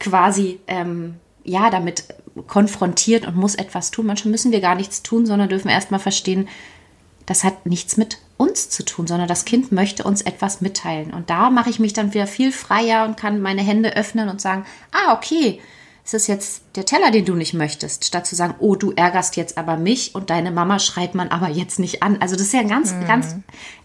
quasi 0.00 0.58
ähm, 0.66 1.14
ja 1.44 1.70
damit 1.70 2.04
konfrontiert 2.48 3.26
und 3.26 3.36
muss 3.36 3.54
etwas 3.54 3.92
tun. 3.92 4.06
Manchmal 4.06 4.32
müssen 4.32 4.50
wir 4.50 4.60
gar 4.60 4.74
nichts 4.74 5.02
tun, 5.02 5.26
sondern 5.26 5.48
dürfen 5.48 5.68
erstmal 5.68 6.00
verstehen, 6.00 6.48
das 7.26 7.44
hat 7.44 7.66
nichts 7.66 7.96
mit 7.96 8.18
uns 8.40 8.70
zu 8.70 8.84
tun, 8.84 9.06
sondern 9.06 9.28
das 9.28 9.44
Kind 9.44 9.70
möchte 9.70 10.02
uns 10.02 10.22
etwas 10.22 10.62
mitteilen. 10.62 11.12
Und 11.12 11.28
da 11.28 11.50
mache 11.50 11.68
ich 11.68 11.78
mich 11.78 11.92
dann 11.92 12.14
wieder 12.14 12.26
viel 12.26 12.52
freier 12.52 13.04
und 13.04 13.18
kann 13.18 13.42
meine 13.42 13.60
Hände 13.60 13.94
öffnen 13.94 14.30
und 14.30 14.40
sagen, 14.40 14.64
ah, 14.92 15.12
okay, 15.12 15.60
es 16.06 16.14
ist 16.14 16.26
jetzt 16.26 16.62
der 16.74 16.86
Teller, 16.86 17.10
den 17.10 17.26
du 17.26 17.34
nicht 17.34 17.52
möchtest, 17.52 18.06
statt 18.06 18.26
zu 18.26 18.34
sagen, 18.34 18.54
oh, 18.58 18.76
du 18.76 18.92
ärgerst 18.92 19.36
jetzt 19.36 19.58
aber 19.58 19.76
mich 19.76 20.14
und 20.14 20.30
deine 20.30 20.50
Mama 20.50 20.78
schreit 20.78 21.14
man 21.14 21.28
aber 21.28 21.50
jetzt 21.50 21.78
nicht 21.78 22.02
an. 22.02 22.16
Also 22.22 22.34
das 22.34 22.46
ist 22.46 22.54
ja 22.54 22.60
ein 22.60 22.68
ganz, 22.68 22.94
mhm. 22.94 23.06
ganz 23.06 23.36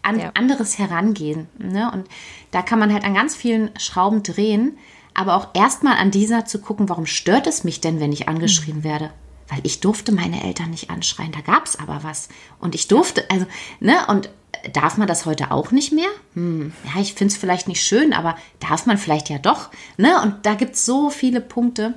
an, 0.02 0.20
ja. 0.20 0.32
anderes 0.36 0.80
Herangehen. 0.80 1.50
Ne? 1.58 1.92
Und 1.92 2.08
da 2.52 2.62
kann 2.62 2.80
man 2.80 2.94
halt 2.94 3.04
an 3.04 3.14
ganz 3.14 3.36
vielen 3.36 3.72
Schrauben 3.78 4.24
drehen, 4.24 4.78
aber 5.14 5.36
auch 5.36 5.50
erstmal 5.54 5.98
an 5.98 6.12
dieser 6.12 6.46
zu 6.46 6.60
gucken, 6.60 6.88
warum 6.88 7.06
stört 7.06 7.46
es 7.46 7.66
mich 7.66 7.82
denn, 7.82 8.00
wenn 8.00 8.14
ich 8.14 8.30
angeschrien 8.30 8.78
mhm. 8.78 8.84
werde? 8.86 9.12
weil 9.48 9.60
ich 9.64 9.80
durfte 9.80 10.12
meine 10.12 10.44
Eltern 10.44 10.72
nicht 10.72 10.90
anschreien. 10.90 11.32
Da 11.32 11.42
gab 11.42 11.66
es 11.66 11.78
aber 11.78 12.04
was. 12.04 12.30
Und 12.60 12.76
ich 12.76 12.88
durfte, 12.88 13.30
also, 13.30 13.46
ne, 13.80 13.94
und 14.08 14.30
darf 14.74 14.98
man 14.98 15.08
das 15.08 15.26
heute 15.26 15.52
auch 15.52 15.72
nicht 15.72 15.92
mehr? 15.92 16.10
Hm, 16.34 16.74
ja, 16.86 17.02
ich 17.02 17.14
finde 17.14 17.34
es 17.34 17.38
vielleicht 17.38 17.68
nicht 17.68 17.82
schön, 17.82 18.14
aber 18.14 18.36
darf 18.60 18.86
man 18.86 18.98
vielleicht 18.98 19.30
ja 19.30 19.38
doch. 19.38 19.70
Ne? 19.98 20.22
Und 20.22 20.46
da 20.46 20.56
gibt 20.56 20.76
es 20.76 20.86
so 20.86 21.10
viele 21.10 21.42
Punkte. 21.42 21.96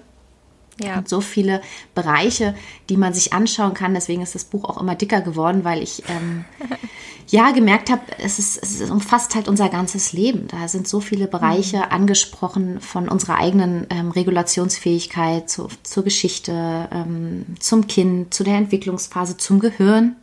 Ja. 0.80 0.98
Und 0.98 1.08
so 1.08 1.20
viele 1.20 1.60
Bereiche, 1.96 2.54
die 2.88 2.96
man 2.96 3.12
sich 3.12 3.32
anschauen 3.32 3.74
kann. 3.74 3.94
Deswegen 3.94 4.22
ist 4.22 4.36
das 4.36 4.44
Buch 4.44 4.64
auch 4.64 4.80
immer 4.80 4.94
dicker 4.94 5.20
geworden, 5.20 5.64
weil 5.64 5.82
ich 5.82 6.04
ähm, 6.08 6.44
ja 7.26 7.50
gemerkt 7.50 7.90
habe, 7.90 8.02
es, 8.18 8.38
ist, 8.38 8.62
es 8.62 8.88
umfasst 8.88 9.34
halt 9.34 9.48
unser 9.48 9.70
ganzes 9.70 10.12
Leben. 10.12 10.46
Da 10.46 10.68
sind 10.68 10.86
so 10.86 11.00
viele 11.00 11.26
Bereiche 11.26 11.78
mhm. 11.78 11.90
angesprochen 11.90 12.80
von 12.80 13.08
unserer 13.08 13.38
eigenen 13.38 13.88
ähm, 13.90 14.12
Regulationsfähigkeit 14.12 15.50
zu, 15.50 15.66
zur 15.82 16.04
Geschichte, 16.04 16.88
ähm, 16.92 17.44
zum 17.58 17.88
Kind, 17.88 18.32
zu 18.32 18.44
der 18.44 18.54
Entwicklungsphase, 18.54 19.36
zum 19.36 19.58
Gehirn. 19.58 20.14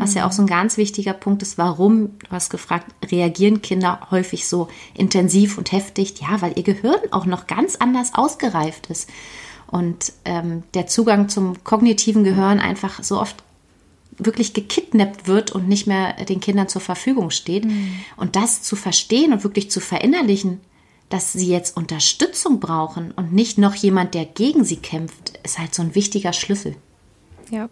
Was 0.00 0.10
mhm. 0.10 0.16
ja 0.16 0.26
auch 0.26 0.32
so 0.32 0.42
ein 0.42 0.48
ganz 0.48 0.76
wichtiger 0.76 1.12
Punkt 1.12 1.42
ist, 1.42 1.58
warum, 1.58 2.18
du 2.18 2.30
hast 2.30 2.50
gefragt, 2.50 2.86
reagieren 3.10 3.62
Kinder 3.62 4.08
häufig 4.10 4.48
so 4.48 4.68
intensiv 4.94 5.58
und 5.58 5.70
heftig? 5.70 6.14
Ja, 6.20 6.40
weil 6.40 6.54
ihr 6.56 6.64
Gehirn 6.64 7.00
auch 7.12 7.26
noch 7.26 7.46
ganz 7.46 7.76
anders 7.76 8.14
ausgereift 8.14 8.88
ist 8.88 9.08
und 9.70 10.12
ähm, 10.24 10.64
der 10.74 10.86
Zugang 10.86 11.28
zum 11.28 11.62
kognitiven 11.62 12.24
Gehirn 12.24 12.58
einfach 12.58 13.02
so 13.02 13.20
oft 13.20 13.36
wirklich 14.18 14.52
gekidnappt 14.52 15.28
wird 15.28 15.52
und 15.52 15.68
nicht 15.68 15.86
mehr 15.86 16.12
den 16.24 16.40
Kindern 16.40 16.68
zur 16.68 16.80
Verfügung 16.80 17.30
steht. 17.30 17.64
Mhm. 17.64 18.00
Und 18.16 18.36
das 18.36 18.62
zu 18.62 18.76
verstehen 18.76 19.32
und 19.32 19.44
wirklich 19.44 19.70
zu 19.70 19.80
verinnerlichen, 19.80 20.60
dass 21.08 21.32
sie 21.32 21.48
jetzt 21.48 21.76
Unterstützung 21.76 22.60
brauchen 22.60 23.12
und 23.12 23.32
nicht 23.32 23.58
noch 23.58 23.74
jemand, 23.74 24.14
der 24.14 24.24
gegen 24.24 24.64
sie 24.64 24.76
kämpft, 24.76 25.38
ist 25.42 25.58
halt 25.58 25.74
so 25.74 25.82
ein 25.82 25.94
wichtiger 25.94 26.32
Schlüssel. 26.32 26.76
Ja. 27.50 27.68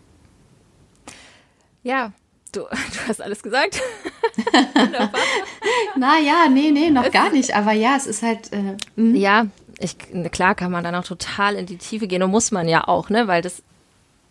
Ja, 1.89 2.13
du, 2.53 2.61
du 2.61 3.09
hast 3.09 3.23
alles 3.23 3.43
gesagt. 3.43 3.81
naja, 5.97 6.49
nee, 6.53 6.71
nee, 6.71 6.91
noch 6.91 7.11
gar 7.11 7.31
nicht. 7.31 7.57
Aber 7.57 7.73
ja, 7.73 7.97
es 7.97 8.07
ist 8.07 8.23
halt. 8.23 8.53
Äh, 8.53 8.77
hm. 8.97 9.15
ja, 9.15 9.47
ich, 9.79 9.97
klar 10.31 10.55
kann 10.55 10.71
man 10.71 10.85
dann 10.85 10.95
auch 10.95 11.05
total 11.05 11.55
in 11.55 11.65
die 11.65 11.79
Tiefe 11.79 12.07
gehen 12.07 12.23
und 12.23 12.31
muss 12.31 12.51
man 12.51 12.69
ja 12.69 12.87
auch, 12.87 13.09
ne? 13.09 13.27
Weil 13.27 13.41
das, 13.41 13.63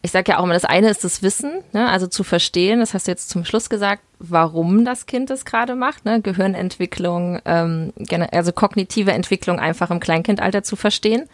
ich 0.04 0.12
sage 0.12 0.32
ja 0.32 0.38
auch 0.38 0.44
immer, 0.44 0.54
das 0.54 0.66
eine 0.66 0.88
ist 0.90 1.04
das 1.04 1.24
Wissen, 1.24 1.64
ne? 1.74 1.90
also 1.90 2.06
zu 2.06 2.24
verstehen, 2.24 2.80
das 2.80 2.94
hast 2.94 3.08
du 3.08 3.12
jetzt 3.12 3.30
zum 3.30 3.44
Schluss 3.44 3.70
gesagt, 3.70 4.04
warum 4.20 4.86
das 4.86 5.08
Kind 5.08 5.32
es 5.32 5.44
gerade 5.44 5.74
macht, 5.74 6.06
ne? 6.06 6.22
Gehirnentwicklung, 6.22 7.40
ähm, 7.46 7.92
also 8.32 8.52
kognitive 8.52 9.14
Entwicklung 9.14 9.60
einfach 9.60 9.90
im 9.90 10.00
Kleinkindalter 10.00 10.62
zu 10.62 10.76
verstehen. 10.76 11.28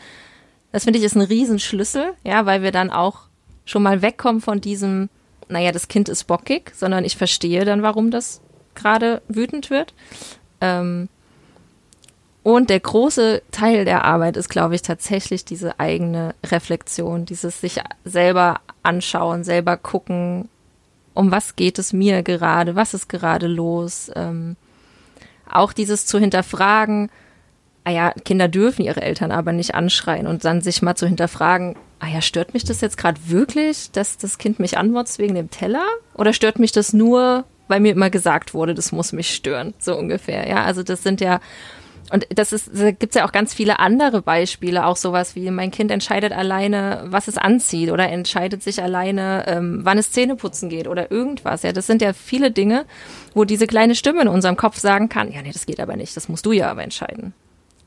Das 0.71 0.85
finde 0.85 0.99
ich 0.99 1.05
ist 1.05 1.15
ein 1.15 1.21
Riesenschlüssel, 1.21 2.13
ja, 2.23 2.45
weil 2.45 2.61
wir 2.61 2.71
dann 2.71 2.91
auch 2.91 3.23
schon 3.65 3.83
mal 3.83 4.01
wegkommen 4.01 4.41
von 4.41 4.61
diesem, 4.61 5.09
naja, 5.49 5.71
das 5.71 5.87
Kind 5.87 6.09
ist 6.09 6.25
bockig, 6.25 6.71
sondern 6.75 7.05
ich 7.05 7.17
verstehe 7.17 7.65
dann, 7.65 7.83
warum 7.83 8.11
das 8.11 8.41
gerade 8.75 9.21
wütend 9.27 9.69
wird. 9.69 9.93
Ähm, 10.61 11.09
und 12.43 12.69
der 12.69 12.81
große 12.81 13.41
Teil 13.51 13.85
der 13.85 14.03
Arbeit 14.03 14.35
ist, 14.35 14.49
glaube 14.49 14.75
ich, 14.75 14.81
tatsächlich 14.81 15.45
diese 15.45 15.79
eigene 15.79 16.35
Reflexion, 16.45 17.25
dieses 17.25 17.61
sich 17.61 17.79
selber 18.03 18.59
anschauen, 18.83 19.45
selber 19.45 19.77
gucken, 19.77 20.49
um 21.13 21.31
was 21.31 21.55
geht 21.55 21.79
es 21.79 21.93
mir 21.93 22.21
gerade, 22.21 22.75
was 22.75 22.93
ist 22.93 23.07
gerade 23.07 23.47
los. 23.47 24.11
Ähm, 24.15 24.57
auch 25.49 25.71
dieses 25.71 26.05
zu 26.05 26.19
hinterfragen, 26.19 27.09
ah 27.85 27.91
ja, 27.91 28.11
Kinder 28.11 28.49
dürfen 28.49 28.83
ihre 28.83 29.01
Eltern 29.01 29.31
aber 29.31 29.53
nicht 29.53 29.75
anschreien 29.75 30.27
und 30.27 30.43
dann 30.43 30.61
sich 30.61 30.81
mal 30.81 30.95
zu 30.95 31.07
hinterfragen, 31.07 31.75
ah 32.03 32.09
ja, 32.13 32.21
stört 32.21 32.53
mich 32.53 32.63
das 32.63 32.81
jetzt 32.81 32.97
gerade 32.97 33.19
wirklich, 33.27 33.91
dass 33.91 34.17
das 34.17 34.37
Kind 34.37 34.59
mich 34.59 34.77
anmotzt 34.77 35.19
wegen 35.19 35.35
dem 35.35 35.49
Teller? 35.49 35.85
Oder 36.15 36.33
stört 36.33 36.59
mich 36.59 36.71
das 36.71 36.91
nur, 36.91 37.45
weil 37.67 37.79
mir 37.79 37.93
immer 37.93 38.09
gesagt 38.09 38.53
wurde, 38.53 38.73
das 38.73 38.91
muss 38.91 39.13
mich 39.13 39.33
stören, 39.33 39.73
so 39.79 39.97
ungefähr. 39.97 40.47
Ja, 40.47 40.63
also 40.63 40.83
das 40.83 41.03
sind 41.03 41.21
ja 41.21 41.39
und 42.11 42.27
das 42.35 42.51
ist, 42.51 42.69
da 42.73 42.91
gibt's 42.91 43.15
ja 43.15 43.25
auch 43.25 43.31
ganz 43.31 43.53
viele 43.53 43.79
andere 43.79 44.21
Beispiele, 44.21 44.85
auch 44.85 44.97
sowas 44.97 45.35
wie 45.35 45.49
mein 45.49 45.71
Kind 45.71 45.89
entscheidet 45.89 46.33
alleine, 46.33 47.05
was 47.05 47.27
es 47.27 47.37
anzieht 47.37 47.89
oder 47.89 48.09
entscheidet 48.09 48.61
sich 48.61 48.83
alleine, 48.83 49.45
ähm, 49.47 49.79
wann 49.83 49.97
es 49.97 50.11
Zähne 50.11 50.35
putzen 50.35 50.69
geht 50.69 50.87
oder 50.87 51.11
irgendwas. 51.11 51.63
Ja, 51.63 51.71
das 51.71 51.87
sind 51.87 52.01
ja 52.01 52.13
viele 52.13 52.51
Dinge, 52.51 52.85
wo 53.33 53.45
diese 53.45 53.67
kleine 53.67 53.95
Stimme 53.95 54.21
in 54.21 54.27
unserem 54.27 54.57
Kopf 54.57 54.77
sagen 54.77 55.09
kann, 55.09 55.31
ja, 55.31 55.41
nee, 55.41 55.53
das 55.53 55.65
geht 55.65 55.79
aber 55.79 55.95
nicht, 55.95 56.15
das 56.15 56.29
musst 56.29 56.45
du 56.45 56.51
ja 56.51 56.69
aber 56.69 56.83
entscheiden. 56.83 57.33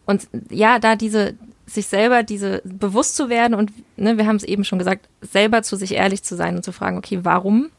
Und 0.06 0.26
ja, 0.50 0.78
da 0.78 0.96
diese, 0.96 1.34
sich 1.66 1.86
selber 1.86 2.22
diese 2.22 2.62
bewusst 2.64 3.16
zu 3.16 3.28
werden 3.28 3.54
und 3.54 3.72
ne, 3.96 4.18
wir 4.18 4.26
haben 4.26 4.36
es 4.36 4.44
eben 4.44 4.64
schon 4.64 4.78
gesagt, 4.78 5.08
selber 5.20 5.62
zu 5.62 5.76
sich 5.76 5.92
ehrlich 5.92 6.22
zu 6.22 6.36
sein 6.36 6.56
und 6.56 6.64
zu 6.64 6.72
fragen, 6.72 6.96
okay, 6.96 7.20
warum 7.22 7.70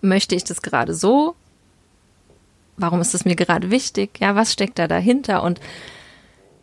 möchte 0.00 0.34
ich 0.34 0.44
das 0.44 0.62
gerade 0.62 0.94
so? 0.94 1.36
warum 2.78 3.00
ist 3.00 3.14
es 3.14 3.24
mir 3.24 3.36
gerade 3.36 3.70
wichtig? 3.70 4.18
Ja, 4.20 4.34
was 4.34 4.52
steckt 4.52 4.78
da 4.78 4.88
dahinter? 4.88 5.42
Und 5.42 5.60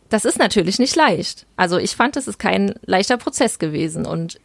das 0.09 0.25
ist 0.25 0.39
natürlich 0.39 0.79
nicht 0.79 0.95
leicht. 0.95 1.45
Also 1.55 1.77
ich 1.77 1.95
fand, 1.95 2.17
es 2.17 2.27
ist 2.27 2.39
kein 2.39 2.73
leichter 2.85 3.17
Prozess 3.17 3.59
gewesen. 3.59 4.05
Und 4.05 4.39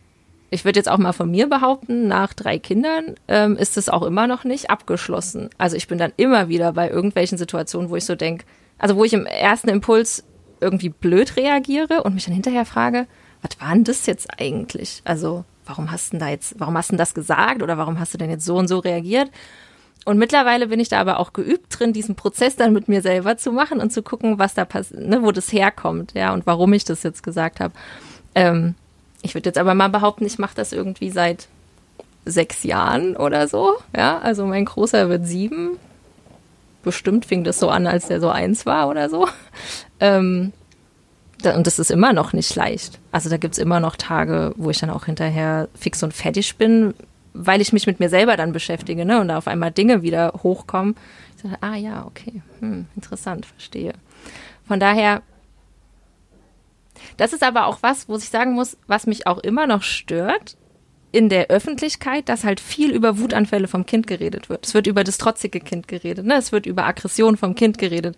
ich 0.50 0.64
würde 0.64 0.78
jetzt 0.78 0.88
auch 0.88 0.98
mal 0.98 1.12
von 1.12 1.30
mir 1.30 1.48
behaupten, 1.48 2.08
nach 2.08 2.34
drei 2.34 2.58
Kindern 2.58 3.14
ähm, 3.28 3.56
ist 3.56 3.76
es 3.76 3.88
auch 3.88 4.02
immer 4.02 4.26
noch 4.26 4.44
nicht 4.44 4.68
abgeschlossen. 4.68 5.50
Also 5.58 5.76
ich 5.76 5.86
bin 5.86 5.98
dann 5.98 6.12
immer 6.16 6.48
wieder 6.48 6.72
bei 6.72 6.90
irgendwelchen 6.90 7.38
Situationen, 7.38 7.90
wo 7.90 7.96
ich 7.96 8.04
so 8.04 8.16
denke, 8.16 8.44
also 8.78 8.96
wo 8.96 9.04
ich 9.04 9.12
im 9.12 9.26
ersten 9.26 9.68
Impuls 9.68 10.24
irgendwie 10.60 10.88
blöd 10.88 11.36
reagiere 11.36 12.02
und 12.02 12.14
mich 12.14 12.24
dann 12.24 12.34
hinterher 12.34 12.64
frage, 12.64 13.06
was 13.42 13.60
war 13.60 13.72
denn 13.72 13.84
das 13.84 14.06
jetzt 14.06 14.28
eigentlich? 14.38 15.02
Also 15.04 15.44
warum 15.64 15.90
hast 15.90 16.12
du 16.12 16.18
da 16.18 16.28
jetzt, 16.28 16.54
warum 16.58 16.76
hast 16.76 16.92
du 16.92 16.96
das 16.96 17.14
gesagt 17.14 17.62
oder 17.62 17.78
warum 17.78 17.98
hast 17.98 18.12
du 18.14 18.18
denn 18.18 18.30
jetzt 18.30 18.44
so 18.44 18.56
und 18.56 18.68
so 18.68 18.78
reagiert? 18.78 19.30
Und 20.04 20.18
mittlerweile 20.18 20.68
bin 20.68 20.80
ich 20.80 20.88
da 20.88 21.00
aber 21.00 21.20
auch 21.20 21.32
geübt 21.32 21.78
drin, 21.78 21.92
diesen 21.92 22.14
Prozess 22.14 22.56
dann 22.56 22.72
mit 22.72 22.88
mir 22.88 23.02
selber 23.02 23.36
zu 23.36 23.52
machen 23.52 23.80
und 23.80 23.92
zu 23.92 24.02
gucken, 24.02 24.38
was 24.38 24.54
da 24.54 24.64
passiert, 24.64 25.06
ne, 25.06 25.22
wo 25.22 25.30
das 25.30 25.52
herkommt, 25.52 26.14
ja, 26.14 26.32
und 26.32 26.46
warum 26.46 26.72
ich 26.72 26.84
das 26.84 27.02
jetzt 27.02 27.22
gesagt 27.22 27.60
habe. 27.60 27.74
Ähm, 28.34 28.74
ich 29.22 29.34
würde 29.34 29.48
jetzt 29.48 29.58
aber 29.58 29.74
mal 29.74 29.88
behaupten, 29.88 30.24
ich 30.24 30.38
mache 30.38 30.54
das 30.54 30.72
irgendwie 30.72 31.10
seit 31.10 31.48
sechs 32.24 32.64
Jahren 32.64 33.16
oder 33.16 33.48
so. 33.48 33.74
Ja, 33.94 34.18
also 34.18 34.46
mein 34.46 34.64
Großer 34.64 35.08
wird 35.08 35.26
sieben. 35.26 35.78
Bestimmt 36.82 37.26
fing 37.26 37.44
das 37.44 37.58
so 37.58 37.68
an, 37.68 37.86
als 37.86 38.08
der 38.08 38.20
so 38.20 38.30
eins 38.30 38.64
war 38.64 38.88
oder 38.88 39.10
so. 39.10 39.28
Ähm, 40.00 40.52
und 41.44 41.66
das 41.66 41.78
ist 41.78 41.90
immer 41.90 42.12
noch 42.12 42.32
nicht 42.32 42.54
leicht. 42.54 42.98
Also 43.12 43.30
da 43.30 43.36
gibt's 43.36 43.58
immer 43.58 43.80
noch 43.80 43.96
Tage, 43.96 44.52
wo 44.56 44.70
ich 44.70 44.78
dann 44.78 44.90
auch 44.90 45.06
hinterher 45.06 45.68
fix 45.74 46.02
und 46.02 46.12
fertig 46.12 46.56
bin, 46.56 46.94
weil 47.32 47.60
ich 47.60 47.72
mich 47.72 47.86
mit 47.86 48.00
mir 48.00 48.08
selber 48.08 48.36
dann 48.36 48.52
beschäftige, 48.52 49.04
ne, 49.04 49.20
und 49.20 49.28
da 49.28 49.38
auf 49.38 49.46
einmal 49.46 49.70
Dinge 49.70 50.02
wieder 50.02 50.32
hochkommen. 50.42 50.96
Ich 51.36 51.42
sage, 51.42 51.56
ah 51.60 51.76
ja, 51.76 52.04
okay, 52.06 52.42
hm, 52.58 52.86
interessant, 52.96 53.46
verstehe. 53.46 53.94
Von 54.66 54.80
daher, 54.80 55.22
das 57.16 57.32
ist 57.32 57.42
aber 57.42 57.66
auch 57.66 57.78
was, 57.82 58.08
wo 58.08 58.16
ich 58.16 58.28
sagen 58.28 58.52
muss, 58.52 58.76
was 58.86 59.06
mich 59.06 59.26
auch 59.26 59.38
immer 59.38 59.66
noch 59.66 59.82
stört 59.82 60.56
in 61.12 61.28
der 61.28 61.48
Öffentlichkeit, 61.48 62.28
dass 62.28 62.44
halt 62.44 62.60
viel 62.60 62.92
über 62.92 63.18
Wutanfälle 63.18 63.68
vom 63.68 63.86
Kind 63.86 64.06
geredet 64.06 64.48
wird. 64.48 64.66
Es 64.66 64.74
wird 64.74 64.86
über 64.86 65.02
das 65.02 65.18
trotzige 65.18 65.60
Kind 65.60 65.88
geredet, 65.88 66.24
ne? 66.24 66.34
Es 66.34 66.52
wird 66.52 66.66
über 66.66 66.84
Aggression 66.84 67.36
vom 67.36 67.54
Kind 67.54 67.78
geredet. 67.78 68.16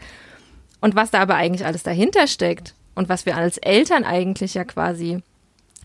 Und 0.83 0.97
was 0.97 1.11
da 1.11 1.21
aber 1.21 1.37
eigentlich 1.37 1.64
alles 1.64 1.85
dahinter 1.85 2.27
steckt 2.27 2.75
und 2.95 3.09
was 3.09 3.25
wir 3.25 3.37
als 3.37 3.57
Eltern 3.57 4.05
eigentlich 4.05 4.55
ja 4.55 4.64
quasi 4.64 5.23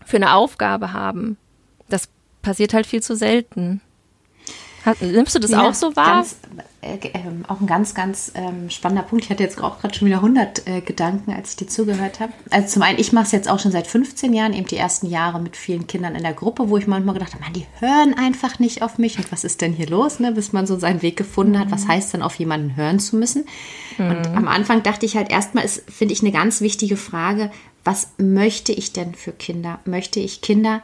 für 0.04 0.16
eine 0.16 0.34
Aufgabe 0.34 0.92
haben, 0.92 1.38
das 1.88 2.08
passiert 2.42 2.74
halt 2.74 2.86
viel 2.86 3.02
zu 3.02 3.16
selten. 3.16 3.80
Nimmst 5.00 5.34
du 5.34 5.38
das 5.38 5.50
ja, 5.50 5.68
auch 5.68 5.74
so 5.74 5.94
wahr? 5.96 6.16
Ganz, 6.16 6.36
äh, 6.80 6.94
äh, 6.94 7.20
auch 7.48 7.60
ein 7.60 7.66
ganz, 7.66 7.94
ganz 7.94 8.32
ähm, 8.34 8.70
spannender 8.70 9.02
Punkt. 9.02 9.24
Ich 9.24 9.30
hatte 9.30 9.42
jetzt 9.42 9.60
auch 9.60 9.80
gerade 9.80 9.94
schon 9.94 10.06
wieder 10.06 10.18
100 10.18 10.66
äh, 10.66 10.80
Gedanken, 10.80 11.32
als 11.32 11.50
ich 11.50 11.56
dir 11.56 11.66
zugehört 11.66 12.20
habe. 12.20 12.32
Also 12.50 12.68
zum 12.68 12.82
einen, 12.82 12.98
ich 12.98 13.12
mache 13.12 13.24
es 13.24 13.32
jetzt 13.32 13.48
auch 13.48 13.58
schon 13.58 13.72
seit 13.72 13.86
15 13.86 14.32
Jahren, 14.32 14.52
eben 14.52 14.66
die 14.66 14.76
ersten 14.76 15.06
Jahre 15.08 15.40
mit 15.40 15.56
vielen 15.56 15.86
Kindern 15.86 16.14
in 16.14 16.22
der 16.22 16.34
Gruppe, 16.34 16.68
wo 16.68 16.76
ich 16.76 16.86
manchmal 16.86 17.14
gedacht 17.14 17.34
habe, 17.34 17.42
man, 17.42 17.52
die 17.52 17.66
hören 17.80 18.14
einfach 18.14 18.58
nicht 18.60 18.82
auf 18.82 18.98
mich. 18.98 19.18
Und 19.18 19.30
was 19.32 19.44
ist 19.44 19.60
denn 19.60 19.72
hier 19.72 19.88
los, 19.88 20.20
ne? 20.20 20.32
bis 20.32 20.52
man 20.52 20.66
so 20.66 20.78
seinen 20.78 21.02
Weg 21.02 21.16
gefunden 21.16 21.58
hat? 21.58 21.70
Was 21.70 21.84
mhm. 21.84 21.88
heißt 21.88 22.14
denn, 22.14 22.22
auf 22.22 22.36
jemanden 22.36 22.76
hören 22.76 23.00
zu 23.00 23.16
müssen? 23.16 23.44
Mhm. 23.98 24.10
Und 24.10 24.26
am 24.28 24.48
Anfang 24.48 24.82
dachte 24.82 25.04
ich 25.04 25.16
halt 25.16 25.30
erstmal, 25.30 25.64
ist, 25.64 25.90
finde 25.90 26.14
ich, 26.14 26.20
eine 26.20 26.32
ganz 26.32 26.60
wichtige 26.60 26.96
Frage, 26.96 27.50
was 27.84 28.10
möchte 28.18 28.72
ich 28.72 28.92
denn 28.92 29.14
für 29.14 29.32
Kinder? 29.32 29.80
Möchte 29.84 30.20
ich 30.20 30.42
Kinder, 30.42 30.82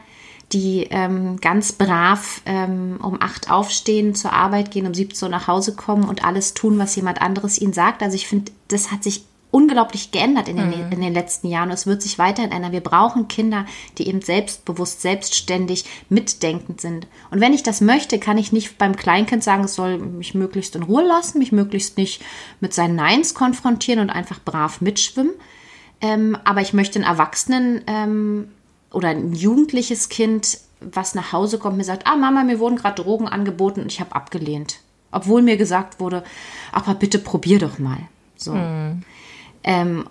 die 0.53 0.87
ähm, 0.91 1.41
ganz 1.41 1.73
brav 1.73 2.43
ähm, 2.47 2.99
um 3.03 3.21
acht 3.21 3.51
aufstehen, 3.51 4.15
zur 4.15 4.33
Arbeit 4.33 4.71
gehen, 4.71 4.87
um 4.87 4.95
17 4.95 5.27
Uhr 5.27 5.31
nach 5.31 5.49
Hause 5.49 5.75
kommen 5.75 6.05
und 6.05 6.25
alles 6.25 6.55
tun, 6.55 6.79
was 6.79 6.95
jemand 6.97 7.21
anderes 7.23 7.61
ihnen 7.61 7.73
sagt. 7.73 8.03
Also 8.03 8.15
ich 8.17 8.27
finde, 8.27 8.53
das 8.69 8.91
hat 8.91 9.03
sich 9.03 9.25
unglaublich 9.55 10.11
geändert 10.11 10.49
in 10.49 10.57
den, 10.57 10.71
mhm. 10.71 10.91
in 10.91 11.01
den 11.01 11.15
letzten 11.15 11.47
Jahren 11.47 11.69
und 11.69 11.75
es 11.75 11.87
wird 11.87 12.03
sich 12.03 12.19
weiterhin 12.19 12.51
ändern. 12.51 12.73
Wir 12.73 12.81
brauchen 12.81 13.29
Kinder, 13.29 13.67
die 13.99 14.09
eben 14.09 14.21
selbstbewusst, 14.21 15.01
selbstständig, 15.01 15.85
mitdenkend 16.09 16.81
sind. 16.81 17.07
Und 17.31 17.41
wenn 17.41 17.53
ich 17.53 17.63
das 17.63 17.81
möchte, 17.81 18.19
kann 18.19 18.37
ich 18.37 18.51
nicht 18.51 18.79
beim 18.79 18.97
Kleinkind 18.97 19.45
sagen, 19.45 19.63
es 19.63 19.77
soll 19.77 19.99
mich 19.99 20.35
möglichst 20.35 20.75
in 20.75 20.83
Ruhe 20.83 21.05
lassen, 21.05 21.39
mich 21.39 21.53
möglichst 21.53 21.97
nicht 21.99 22.21
mit 22.59 22.75
seinen 22.75 22.97
Neins 22.97 23.33
konfrontieren 23.33 24.01
und 24.01 24.11
einfach 24.11 24.41
brav 24.45 24.81
mitschwimmen. 24.81 25.35
Ähm, 26.01 26.37
aber 26.43 26.61
ich 26.61 26.73
möchte 26.73 26.99
einen 26.99 27.09
Erwachsenen 27.09 27.83
ähm, 27.87 28.49
oder 28.95 29.09
ein 29.09 29.33
jugendliches 29.33 30.09
Kind, 30.09 30.59
was 30.81 31.15
nach 31.15 31.33
Hause 31.33 31.59
kommt, 31.59 31.77
mir 31.77 31.85
sagt, 31.85 32.07
ah 32.07 32.17
Mama, 32.17 32.45
mir 32.45 32.59
wurden 32.59 32.77
gerade 32.77 33.03
Drogen 33.03 33.29
angeboten 33.29 33.81
und 33.81 33.93
ich 33.93 34.01
habe 34.01 34.15
abgelehnt. 34.15 34.81
Obwohl 35.11 35.43
mir 35.43 35.57
gesagt 35.57 36.01
wurde, 36.01 36.25
aber 36.73 36.95
bitte 36.95 37.19
probier 37.19 37.59
doch 37.59 37.79
mal. 37.79 37.99
So. 38.37 38.53
Mhm. 38.53 39.03
Ähm, 39.63 40.05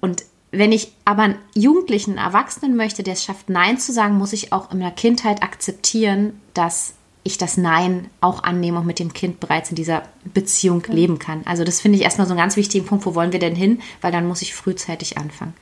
und 0.00 0.24
wenn 0.52 0.72
ich 0.72 0.92
aber 1.04 1.22
einen 1.22 1.38
Jugendlichen, 1.54 2.18
einen 2.18 2.26
Erwachsenen 2.26 2.76
möchte, 2.76 3.02
der 3.02 3.14
es 3.14 3.24
schafft, 3.24 3.48
Nein 3.48 3.78
zu 3.78 3.92
sagen, 3.92 4.18
muss 4.18 4.32
ich 4.32 4.52
auch 4.52 4.72
in 4.72 4.80
der 4.80 4.90
Kindheit 4.90 5.42
akzeptieren, 5.42 6.40
dass 6.54 6.94
ich 7.22 7.38
das 7.38 7.56
Nein 7.56 8.08
auch 8.20 8.42
annehme 8.42 8.80
und 8.80 8.86
mit 8.86 8.98
dem 8.98 9.12
Kind 9.12 9.40
bereits 9.40 9.70
in 9.70 9.76
dieser 9.76 10.02
Beziehung 10.24 10.82
mhm. 10.88 10.94
leben 10.94 11.18
kann. 11.18 11.42
Also 11.44 11.64
das 11.64 11.80
finde 11.80 11.98
ich 11.98 12.04
erstmal 12.04 12.26
so 12.26 12.32
einen 12.32 12.40
ganz 12.40 12.56
wichtigen 12.56 12.86
Punkt, 12.86 13.06
wo 13.06 13.14
wollen 13.14 13.32
wir 13.32 13.38
denn 13.38 13.54
hin? 13.54 13.80
Weil 14.00 14.10
dann 14.12 14.26
muss 14.26 14.42
ich 14.42 14.54
frühzeitig 14.54 15.18
anfangen. 15.18 15.54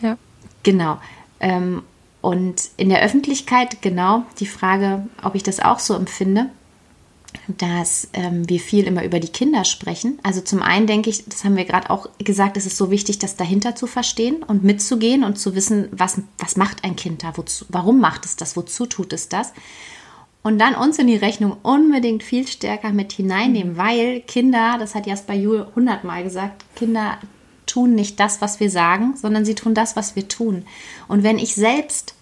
Ja. 0.00 0.16
Genau. 0.62 0.98
Ähm, 1.40 1.82
und 2.20 2.70
in 2.76 2.88
der 2.88 3.02
Öffentlichkeit 3.02 3.80
genau 3.80 4.24
die 4.40 4.46
Frage, 4.46 5.06
ob 5.22 5.34
ich 5.34 5.42
das 5.42 5.60
auch 5.60 5.78
so 5.78 5.94
empfinde, 5.94 6.50
dass 7.46 8.08
ähm, 8.14 8.48
wir 8.48 8.58
viel 8.58 8.86
immer 8.86 9.04
über 9.04 9.20
die 9.20 9.28
Kinder 9.28 9.64
sprechen. 9.64 10.18
Also 10.22 10.40
zum 10.40 10.62
einen 10.62 10.86
denke 10.86 11.10
ich, 11.10 11.24
das 11.26 11.44
haben 11.44 11.56
wir 11.56 11.64
gerade 11.64 11.90
auch 11.90 12.08
gesagt, 12.18 12.56
es 12.56 12.66
ist 12.66 12.76
so 12.76 12.90
wichtig, 12.90 13.18
das 13.18 13.36
dahinter 13.36 13.76
zu 13.76 13.86
verstehen 13.86 14.42
und 14.42 14.64
mitzugehen 14.64 15.24
und 15.24 15.38
zu 15.38 15.54
wissen, 15.54 15.88
was, 15.92 16.20
was 16.38 16.56
macht 16.56 16.84
ein 16.84 16.96
Kind 16.96 17.22
da, 17.22 17.36
wozu, 17.36 17.66
warum 17.68 18.00
macht 18.00 18.24
es 18.24 18.36
das, 18.36 18.56
wozu 18.56 18.86
tut 18.86 19.12
es 19.12 19.28
das. 19.28 19.52
Und 20.42 20.58
dann 20.58 20.74
uns 20.74 20.98
in 20.98 21.06
die 21.06 21.16
Rechnung 21.16 21.56
unbedingt 21.62 22.22
viel 22.22 22.46
stärker 22.46 22.92
mit 22.92 23.12
hineinnehmen, 23.12 23.76
weil 23.76 24.20
Kinder, 24.20 24.76
das 24.78 24.94
hat 24.94 25.06
Jasper 25.06 25.34
Juhl 25.34 25.66
hundertmal 25.74 26.22
gesagt, 26.24 26.64
Kinder 26.74 27.18
tun 27.78 27.94
nicht 27.94 28.18
das, 28.18 28.40
was 28.40 28.58
wir 28.58 28.70
sagen, 28.70 29.14
sondern 29.14 29.44
sie 29.44 29.54
tun 29.54 29.72
das, 29.72 29.94
was 29.94 30.16
wir 30.16 30.26
tun. 30.26 30.64
Und 31.06 31.22
wenn 31.22 31.38
ich 31.38 31.54
selbst 31.54 32.14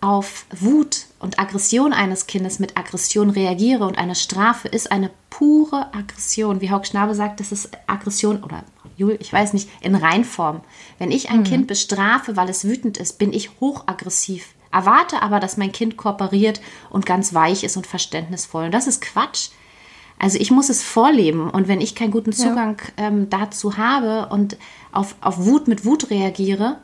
auf 0.00 0.46
Wut 0.58 1.04
und 1.18 1.38
Aggression 1.38 1.92
eines 1.92 2.26
Kindes 2.26 2.58
mit 2.60 2.78
Aggression 2.78 3.28
reagiere 3.28 3.84
und 3.86 3.98
eine 3.98 4.14
Strafe 4.14 4.68
ist 4.68 4.90
eine 4.90 5.10
pure 5.28 5.92
Aggression, 5.92 6.62
wie 6.62 6.70
Haug 6.70 6.86
Schnabe 6.86 7.14
sagt, 7.14 7.40
das 7.40 7.52
ist 7.52 7.70
Aggression 7.86 8.42
oder 8.42 8.64
Jul, 8.96 9.18
ich 9.20 9.30
weiß 9.30 9.52
nicht, 9.52 9.68
in 9.82 9.94
Reinform. 9.94 10.62
Wenn 10.98 11.10
ich 11.10 11.28
ein 11.28 11.40
mhm. 11.40 11.44
Kind 11.44 11.66
bestrafe, 11.66 12.36
weil 12.38 12.48
es 12.48 12.64
wütend 12.64 12.96
ist, 12.96 13.18
bin 13.18 13.34
ich 13.34 13.50
hochaggressiv. 13.60 14.54
Erwarte 14.72 15.20
aber, 15.20 15.40
dass 15.40 15.58
mein 15.58 15.72
Kind 15.72 15.98
kooperiert 15.98 16.62
und 16.88 17.04
ganz 17.04 17.34
weich 17.34 17.64
ist 17.64 17.76
und 17.76 17.86
verständnisvoll. 17.86 18.66
Und 18.66 18.72
das 18.72 18.86
ist 18.86 19.02
Quatsch. 19.02 19.50
Also 20.18 20.38
ich 20.38 20.50
muss 20.50 20.70
es 20.70 20.82
vorleben 20.82 21.50
und 21.50 21.68
wenn 21.68 21.82
ich 21.82 21.94
keinen 21.94 22.10
guten 22.10 22.32
Zugang 22.32 22.80
ja. 22.98 23.08
ähm, 23.08 23.28
dazu 23.28 23.76
habe 23.76 24.28
und 24.32 24.56
auf, 24.96 25.14
auf 25.20 25.44
Wut 25.44 25.68
mit 25.68 25.84
Wut 25.84 26.10
reagiere, 26.10 26.78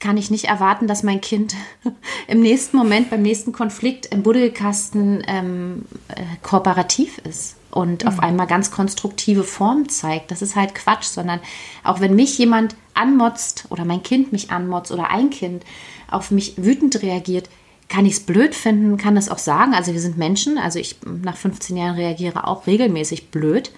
kann 0.00 0.16
ich 0.16 0.30
nicht 0.30 0.44
erwarten, 0.44 0.86
dass 0.86 1.02
mein 1.02 1.20
Kind 1.20 1.54
im 2.28 2.40
nächsten 2.40 2.76
Moment, 2.76 3.10
beim 3.10 3.22
nächsten 3.22 3.52
Konflikt 3.52 4.06
im 4.06 4.22
Buddelkasten 4.22 5.24
ähm, 5.26 5.84
äh, 6.08 6.22
kooperativ 6.42 7.18
ist 7.18 7.56
und 7.70 8.04
mhm. 8.04 8.08
auf 8.08 8.20
einmal 8.20 8.46
ganz 8.46 8.70
konstruktive 8.70 9.44
Formen 9.44 9.88
zeigt. 9.88 10.30
Das 10.30 10.42
ist 10.42 10.56
halt 10.56 10.74
Quatsch, 10.74 11.04
sondern 11.04 11.40
auch 11.84 12.00
wenn 12.00 12.14
mich 12.14 12.38
jemand 12.38 12.76
anmotzt 12.94 13.66
oder 13.70 13.84
mein 13.84 14.02
Kind 14.02 14.32
mich 14.32 14.50
anmotzt 14.50 14.92
oder 14.92 15.10
ein 15.10 15.30
Kind 15.30 15.64
auf 16.10 16.30
mich 16.30 16.54
wütend 16.56 17.02
reagiert, 17.02 17.48
kann 17.88 18.04
ich 18.04 18.14
es 18.14 18.20
blöd 18.20 18.54
finden, 18.54 18.98
kann 18.98 19.14
das 19.14 19.30
auch 19.30 19.38
sagen. 19.38 19.74
Also 19.74 19.94
wir 19.94 20.00
sind 20.00 20.18
Menschen, 20.18 20.58
also 20.58 20.78
ich 20.78 20.96
nach 21.04 21.36
15 21.36 21.76
Jahren 21.76 21.94
reagiere 21.94 22.46
auch 22.46 22.66
regelmäßig 22.66 23.30
blöd. 23.30 23.70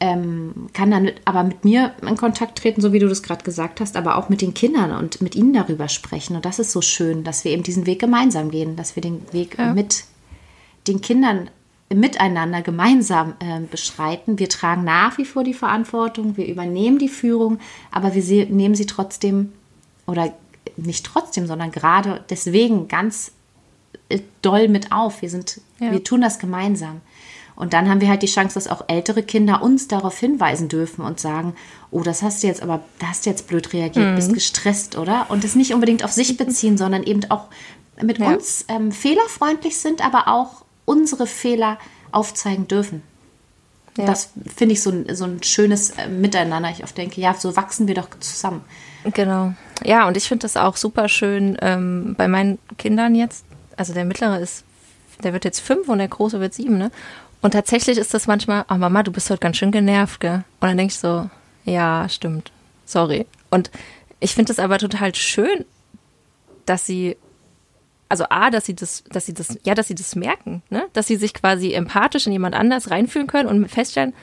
Ähm, 0.00 0.68
kann 0.74 0.92
dann 0.92 1.02
mit, 1.02 1.20
aber 1.24 1.42
mit 1.42 1.64
mir 1.64 1.92
in 2.02 2.16
Kontakt 2.16 2.58
treten, 2.58 2.80
so 2.80 2.92
wie 2.92 3.00
du 3.00 3.08
das 3.08 3.24
gerade 3.24 3.42
gesagt 3.42 3.80
hast, 3.80 3.96
aber 3.96 4.16
auch 4.16 4.28
mit 4.28 4.40
den 4.40 4.54
Kindern 4.54 4.92
und 4.92 5.20
mit 5.20 5.34
ihnen 5.34 5.52
darüber 5.52 5.88
sprechen. 5.88 6.36
Und 6.36 6.44
das 6.44 6.60
ist 6.60 6.70
so 6.70 6.80
schön, 6.80 7.24
dass 7.24 7.44
wir 7.44 7.50
eben 7.50 7.64
diesen 7.64 7.84
Weg 7.84 7.98
gemeinsam 7.98 8.52
gehen, 8.52 8.76
dass 8.76 8.94
wir 8.94 9.00
den 9.00 9.20
Weg 9.32 9.58
ja. 9.58 9.74
mit 9.74 10.04
den 10.86 11.00
Kindern 11.00 11.50
miteinander 11.92 12.62
gemeinsam 12.62 13.34
äh, 13.40 13.60
beschreiten. 13.60 14.38
Wir 14.38 14.48
tragen 14.48 14.84
nach 14.84 15.18
wie 15.18 15.24
vor 15.24 15.42
die 15.42 15.54
Verantwortung, 15.54 16.36
wir 16.36 16.46
übernehmen 16.46 16.98
die 16.98 17.08
Führung, 17.08 17.58
aber 17.90 18.14
wir 18.14 18.46
nehmen 18.46 18.74
sie 18.74 18.86
trotzdem 18.86 19.52
oder 20.06 20.32
nicht 20.76 21.06
trotzdem, 21.06 21.46
sondern 21.46 21.70
gerade 21.70 22.24
deswegen 22.28 22.88
ganz 22.88 23.32
äh, 24.08 24.20
doll 24.42 24.68
mit 24.68 24.92
auf. 24.92 25.22
Wir 25.22 25.30
sind, 25.30 25.60
ja. 25.80 25.92
wir 25.92 26.04
tun 26.04 26.20
das 26.20 26.38
gemeinsam. 26.38 27.00
Und 27.58 27.72
dann 27.72 27.88
haben 27.90 28.00
wir 28.00 28.08
halt 28.08 28.22
die 28.22 28.26
Chance, 28.26 28.54
dass 28.54 28.68
auch 28.68 28.84
ältere 28.86 29.24
Kinder 29.24 29.62
uns 29.62 29.88
darauf 29.88 30.16
hinweisen 30.16 30.68
dürfen 30.68 31.04
und 31.04 31.18
sagen, 31.18 31.56
oh, 31.90 32.02
das 32.02 32.22
hast 32.22 32.40
du 32.40 32.46
jetzt 32.46 32.62
aber, 32.62 32.82
da 33.00 33.08
hast 33.08 33.26
du 33.26 33.30
jetzt 33.30 33.48
blöd 33.48 33.72
reagiert, 33.72 34.12
mhm. 34.12 34.14
bist 34.14 34.32
gestresst, 34.32 34.96
oder? 34.96 35.26
Und 35.28 35.42
es 35.42 35.56
nicht 35.56 35.74
unbedingt 35.74 36.04
auf 36.04 36.12
sich 36.12 36.36
beziehen, 36.36 36.78
sondern 36.78 37.02
eben 37.02 37.28
auch 37.32 37.48
mit 38.00 38.18
ja. 38.18 38.28
uns 38.28 38.64
ähm, 38.68 38.92
fehlerfreundlich 38.92 39.76
sind, 39.76 40.06
aber 40.06 40.28
auch 40.28 40.64
unsere 40.84 41.26
Fehler 41.26 41.78
aufzeigen 42.12 42.68
dürfen. 42.68 43.02
Ja. 43.96 44.06
Das 44.06 44.30
finde 44.54 44.74
ich 44.74 44.82
so, 44.82 44.92
so 45.12 45.24
ein 45.24 45.42
schönes 45.42 45.90
äh, 45.90 46.06
Miteinander. 46.06 46.70
Ich 46.70 46.84
oft 46.84 46.96
denke, 46.96 47.20
ja, 47.20 47.34
so 47.34 47.56
wachsen 47.56 47.88
wir 47.88 47.96
doch 47.96 48.08
zusammen. 48.20 48.60
Genau. 49.14 49.52
Ja, 49.84 50.06
und 50.06 50.16
ich 50.16 50.28
finde 50.28 50.42
das 50.42 50.56
auch 50.56 50.76
super 50.76 51.08
schön 51.08 51.58
ähm, 51.60 52.14
bei 52.16 52.28
meinen 52.28 52.60
Kindern 52.78 53.16
jetzt. 53.16 53.44
Also 53.76 53.94
der 53.94 54.04
mittlere 54.04 54.38
ist, 54.38 54.62
der 55.24 55.32
wird 55.32 55.44
jetzt 55.44 55.58
fünf 55.58 55.88
und 55.88 55.98
der 55.98 56.06
große 56.06 56.38
wird 56.38 56.54
sieben, 56.54 56.78
ne? 56.78 56.92
Und 57.40 57.52
tatsächlich 57.52 57.98
ist 57.98 58.14
das 58.14 58.26
manchmal, 58.26 58.64
oh 58.70 58.74
Mama, 58.74 59.02
du 59.02 59.12
bist 59.12 59.30
heute 59.30 59.40
ganz 59.40 59.56
schön 59.56 59.70
genervt, 59.70 60.20
gell? 60.20 60.44
Und 60.60 60.68
dann 60.68 60.76
denke 60.76 60.92
ich 60.92 60.98
so, 60.98 61.30
ja, 61.64 62.08
stimmt. 62.08 62.50
Sorry. 62.84 63.26
Und 63.50 63.70
ich 64.20 64.34
finde 64.34 64.52
es 64.52 64.58
aber 64.58 64.78
total 64.78 65.14
schön, 65.14 65.64
dass 66.66 66.84
sie, 66.84 67.16
also 68.08 68.24
A, 68.28 68.50
dass 68.50 68.66
sie 68.66 68.74
das, 68.74 69.04
dass 69.10 69.26
sie 69.26 69.34
das, 69.34 69.58
ja, 69.64 69.74
dass 69.74 69.88
sie 69.88 69.94
das 69.94 70.16
merken, 70.16 70.62
ne? 70.70 70.86
Dass 70.92 71.06
sie 71.06 71.16
sich 71.16 71.34
quasi 71.34 71.72
empathisch 71.72 72.26
in 72.26 72.32
jemand 72.32 72.54
anders 72.54 72.90
reinfühlen 72.90 73.28
können 73.28 73.48
und 73.48 73.68
feststellen, 73.68 74.14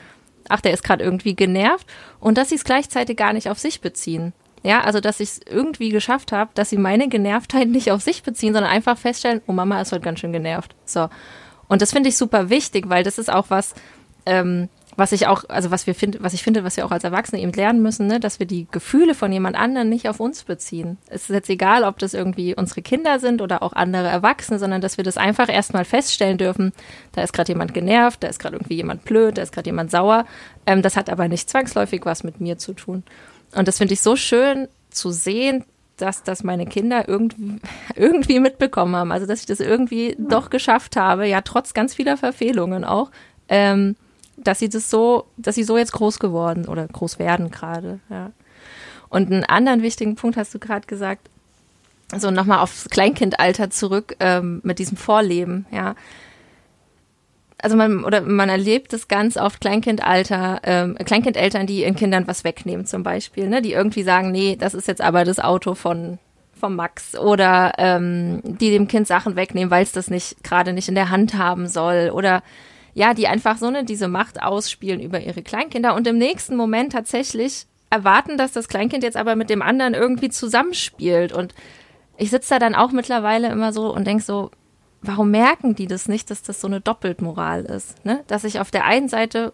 ach, 0.48 0.60
der 0.60 0.72
ist 0.72 0.84
gerade 0.84 1.02
irgendwie 1.02 1.34
genervt 1.34 1.86
und 2.20 2.38
dass 2.38 2.50
sie 2.50 2.54
es 2.56 2.64
gleichzeitig 2.64 3.16
gar 3.16 3.32
nicht 3.32 3.48
auf 3.48 3.58
sich 3.58 3.80
beziehen. 3.80 4.32
Ja, 4.62 4.80
also 4.82 5.00
dass 5.00 5.20
ich 5.20 5.30
es 5.30 5.40
irgendwie 5.48 5.90
geschafft 5.90 6.32
habe, 6.32 6.50
dass 6.54 6.70
sie 6.70 6.76
meine 6.76 7.08
Genervtheit 7.08 7.68
nicht 7.68 7.90
auf 7.92 8.02
sich 8.02 8.22
beziehen, 8.22 8.52
sondern 8.52 8.72
einfach 8.72 8.98
feststellen, 8.98 9.40
oh 9.46 9.52
Mama 9.52 9.80
ist 9.80 9.92
heute 9.92 10.02
ganz 10.02 10.20
schön 10.20 10.32
genervt. 10.32 10.74
So. 10.84 11.08
Und 11.68 11.82
das 11.82 11.92
finde 11.92 12.08
ich 12.08 12.16
super 12.16 12.50
wichtig, 12.50 12.88
weil 12.88 13.04
das 13.04 13.18
ist 13.18 13.32
auch 13.32 13.46
was, 13.48 13.74
ähm, 14.24 14.68
was 14.96 15.12
ich 15.12 15.26
auch, 15.26 15.44
also 15.48 15.70
was 15.70 15.86
wir 15.86 15.94
finden, 15.94 16.22
was 16.22 16.32
ich 16.32 16.42
finde, 16.42 16.64
was 16.64 16.76
wir 16.76 16.86
auch 16.86 16.90
als 16.90 17.04
Erwachsene 17.04 17.40
eben 17.40 17.52
lernen 17.52 17.82
müssen, 17.82 18.06
ne, 18.06 18.18
dass 18.18 18.38
wir 18.38 18.46
die 18.46 18.66
Gefühle 18.70 19.14
von 19.14 19.30
jemand 19.30 19.56
anderen 19.56 19.88
nicht 19.88 20.08
auf 20.08 20.20
uns 20.20 20.44
beziehen. 20.44 20.96
Es 21.08 21.24
ist 21.24 21.30
jetzt 21.30 21.50
egal, 21.50 21.84
ob 21.84 21.98
das 21.98 22.14
irgendwie 22.14 22.54
unsere 22.54 22.82
Kinder 22.82 23.18
sind 23.18 23.42
oder 23.42 23.62
auch 23.62 23.74
andere 23.74 24.08
Erwachsene, 24.08 24.58
sondern 24.58 24.80
dass 24.80 24.96
wir 24.96 25.04
das 25.04 25.18
einfach 25.18 25.48
erstmal 25.48 25.84
feststellen 25.84 26.38
dürfen, 26.38 26.72
da 27.12 27.22
ist 27.22 27.32
gerade 27.32 27.52
jemand 27.52 27.74
genervt, 27.74 28.22
da 28.22 28.28
ist 28.28 28.38
gerade 28.38 28.56
irgendwie 28.56 28.76
jemand 28.76 29.04
blöd, 29.04 29.36
da 29.36 29.42
ist 29.42 29.52
gerade 29.52 29.68
jemand 29.68 29.90
sauer. 29.90 30.24
Ähm, 30.64 30.82
das 30.82 30.96
hat 30.96 31.10
aber 31.10 31.28
nicht 31.28 31.50
zwangsläufig 31.50 32.04
was 32.04 32.24
mit 32.24 32.40
mir 32.40 32.56
zu 32.58 32.72
tun. 32.72 33.02
Und 33.54 33.68
das 33.68 33.78
finde 33.78 33.94
ich 33.94 34.00
so 34.00 34.16
schön 34.16 34.68
zu 34.90 35.10
sehen, 35.10 35.64
dass 35.96 36.22
das 36.22 36.44
meine 36.44 36.66
Kinder 36.66 37.08
irgendwie, 37.08 37.60
irgendwie 37.94 38.40
mitbekommen 38.40 38.96
haben. 38.96 39.12
Also, 39.12 39.26
dass 39.26 39.40
ich 39.40 39.46
das 39.46 39.60
irgendwie 39.60 40.10
ja. 40.10 40.16
doch 40.18 40.50
geschafft 40.50 40.96
habe, 40.96 41.26
ja, 41.26 41.40
trotz 41.40 41.74
ganz 41.74 41.94
vieler 41.94 42.16
Verfehlungen 42.16 42.84
auch, 42.84 43.10
ähm, 43.48 43.96
dass 44.36 44.58
sie 44.58 44.68
das 44.68 44.90
so, 44.90 45.26
dass 45.36 45.54
sie 45.54 45.64
so 45.64 45.78
jetzt 45.78 45.92
groß 45.92 46.18
geworden 46.18 46.66
oder 46.66 46.86
groß 46.86 47.18
werden 47.18 47.50
gerade, 47.50 48.00
ja. 48.10 48.32
Und 49.08 49.30
einen 49.30 49.44
anderen 49.44 49.82
wichtigen 49.82 50.16
Punkt 50.16 50.36
hast 50.36 50.52
du 50.52 50.58
gerade 50.58 50.86
gesagt, 50.86 51.30
so 52.16 52.30
nochmal 52.30 52.58
aufs 52.58 52.88
Kleinkindalter 52.90 53.70
zurück 53.70 54.16
ähm, 54.20 54.60
mit 54.62 54.78
diesem 54.78 54.96
Vorleben, 54.96 55.66
ja. 55.70 55.94
Also 57.58 57.76
man 57.76 58.04
oder 58.04 58.20
man 58.20 58.48
erlebt 58.48 58.92
es 58.92 59.08
ganz 59.08 59.36
oft 59.36 59.60
Kleinkindalter, 59.60 60.60
ähm, 60.64 60.94
Kleinkindeltern, 60.96 61.66
die 61.66 61.82
ihren 61.82 61.96
Kindern 61.96 62.26
was 62.26 62.44
wegnehmen 62.44 62.84
zum 62.84 63.02
Beispiel, 63.02 63.48
ne, 63.48 63.62
die 63.62 63.72
irgendwie 63.72 64.02
sagen, 64.02 64.30
nee, 64.30 64.56
das 64.56 64.74
ist 64.74 64.88
jetzt 64.88 65.00
aber 65.00 65.24
das 65.24 65.40
Auto 65.40 65.74
von 65.74 66.18
vom 66.58 66.76
Max. 66.76 67.16
Oder 67.16 67.72
ähm, 67.78 68.40
die 68.42 68.70
dem 68.70 68.88
Kind 68.88 69.06
Sachen 69.06 69.36
wegnehmen, 69.36 69.70
weil 69.70 69.82
es 69.82 69.92
das 69.92 70.10
nicht 70.10 70.42
gerade 70.42 70.72
nicht 70.72 70.88
in 70.88 70.94
der 70.94 71.10
Hand 71.10 71.34
haben 71.34 71.68
soll. 71.68 72.10
Oder 72.12 72.42
ja, 72.94 73.14
die 73.14 73.28
einfach 73.28 73.58
so 73.58 73.66
eine 73.66 73.84
diese 73.84 74.08
Macht 74.08 74.42
ausspielen 74.42 75.00
über 75.00 75.20
ihre 75.20 75.42
Kleinkinder 75.42 75.94
und 75.94 76.06
im 76.06 76.18
nächsten 76.18 76.56
Moment 76.56 76.92
tatsächlich 76.92 77.66
erwarten, 77.90 78.38
dass 78.38 78.52
das 78.52 78.68
Kleinkind 78.68 79.04
jetzt 79.04 79.16
aber 79.16 79.36
mit 79.36 79.50
dem 79.50 79.62
anderen 79.62 79.94
irgendwie 79.94 80.30
zusammenspielt. 80.30 81.32
Und 81.32 81.54
ich 82.16 82.30
sitze 82.30 82.54
da 82.54 82.58
dann 82.58 82.74
auch 82.74 82.92
mittlerweile 82.92 83.48
immer 83.48 83.72
so 83.72 83.92
und 83.94 84.06
denk 84.06 84.22
so, 84.22 84.50
warum 85.02 85.30
merken 85.30 85.74
die 85.74 85.86
das 85.86 86.08
nicht, 86.08 86.30
dass 86.30 86.42
das 86.42 86.60
so 86.60 86.66
eine 86.66 86.80
Doppeltmoral 86.80 87.64
ist, 87.64 88.04
ne? 88.04 88.24
Dass 88.26 88.44
ich 88.44 88.60
auf 88.60 88.70
der 88.70 88.84
einen 88.84 89.08
Seite 89.08 89.52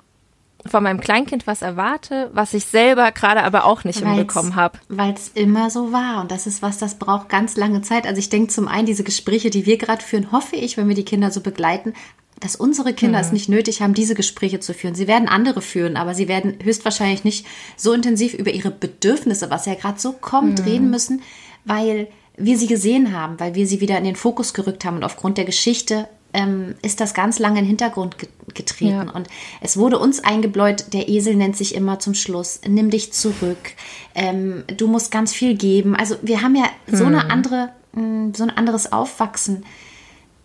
von 0.65 0.83
meinem 0.83 1.01
Kleinkind 1.01 1.47
was 1.47 1.63
erwarte, 1.63 2.31
was 2.33 2.55
ich 2.55 2.67
selber 2.67 3.11
gerade 3.13 3.43
aber 3.43 3.65
auch 3.65 3.85
nicht 3.85 4.01
weil's, 4.01 4.11
hinbekommen 4.15 4.55
habe. 4.55 4.79
Weil 4.89 5.13
es 5.13 5.29
immer 5.35 5.71
so 5.71 5.93
war. 5.93 6.21
Und 6.21 6.31
das 6.31 6.47
ist 6.47 6.63
was, 6.63 6.79
das 6.79 6.99
braucht 6.99 7.29
ganz 7.29 7.57
lange 7.57 7.83
Zeit. 7.83 8.07
Also 8.07 8.19
ich 8.19 8.29
denke 8.29 8.53
zum 8.53 8.69
einen, 8.69 8.87
diese 8.87 9.03
Gespräche, 9.03 9.51
die 9.51 9.67
wir 9.67 9.77
gerade 9.77 10.03
führen, 10.03 10.31
hoffe 10.31 10.57
ich, 10.57 10.77
wenn 10.77 10.89
wir 10.89 10.95
die 10.95 11.05
Kinder 11.05 11.31
so 11.31 11.41
begleiten, 11.41 11.95
dass 12.39 12.57
unsere 12.57 12.93
Kinder 12.93 13.19
mhm. 13.19 13.25
es 13.25 13.33
nicht 13.33 13.49
nötig 13.49 13.83
haben, 13.83 13.95
diese 13.95 14.15
Gespräche 14.15 14.61
zu 14.61 14.75
führen. 14.75 14.95
Sie 14.95 15.07
werden 15.07 15.29
andere 15.29 15.63
führen, 15.63 15.97
aber 15.97 16.15
sie 16.15 16.29
werden 16.29 16.59
höchstwahrscheinlich 16.63 17.25
nicht 17.25 17.47
so 17.77 17.93
intensiv 17.93 18.35
über 18.35 18.51
ihre 18.51 18.71
Bedürfnisse, 18.71 19.51
was 19.51 19.67
ja 19.67 19.75
gerade 19.75 20.01
so 20.01 20.13
kommt, 20.13 20.61
mhm. 20.61 20.65
reden 20.65 20.91
müssen, 20.91 21.23
weil 21.65 22.09
wir 22.37 22.59
sie 22.59 22.67
gesehen 22.67 23.17
haben, 23.17 23.39
weil 23.39 23.55
wir 23.55 23.67
sie 23.67 23.81
wieder 23.81 23.99
in 23.99 24.05
den 24.05 24.17
Fokus 24.17 24.55
gerückt 24.55 24.85
haben 24.85 24.97
und 24.97 25.05
aufgrund 25.05 25.39
der 25.39 25.45
Geschichte 25.45 26.09
ähm, 26.33 26.75
ist 26.83 27.01
das 27.01 27.15
ganz 27.15 27.39
lange 27.39 27.59
in 27.59 27.65
den 27.65 27.69
Hintergrund 27.69 28.17
getreten. 28.55 29.07
Ja. 29.07 29.13
Und 29.13 29.29
es 29.61 29.77
wurde 29.77 29.99
uns 29.99 30.25
eingebläut, 30.25 30.93
der 30.93 31.09
Esel 31.09 31.37
nennt 31.37 31.57
sich 31.57 31.75
immer 31.75 31.99
zum 31.99 32.15
Schluss, 32.15 32.61
nimm 32.67 32.91
dich 32.91 33.13
zurück, 33.13 33.73
ähm, 34.15 34.65
du 34.77 34.87
musst 34.87 35.11
ganz 35.11 35.33
viel 35.33 35.55
geben. 35.57 35.95
Also 35.95 36.17
wir 36.23 36.43
haben 36.43 36.57
ja 36.57 36.65
so 36.87 37.05
eine 37.05 37.25
hm. 37.25 37.31
andere, 37.31 37.69
mm, 37.93 38.35
so 38.35 38.45
ein 38.45 38.51
anderes 38.51 38.93
Aufwachsen 38.93 39.65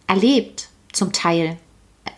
erlebt, 0.07 0.69
zum 0.91 1.13
Teil. 1.13 1.57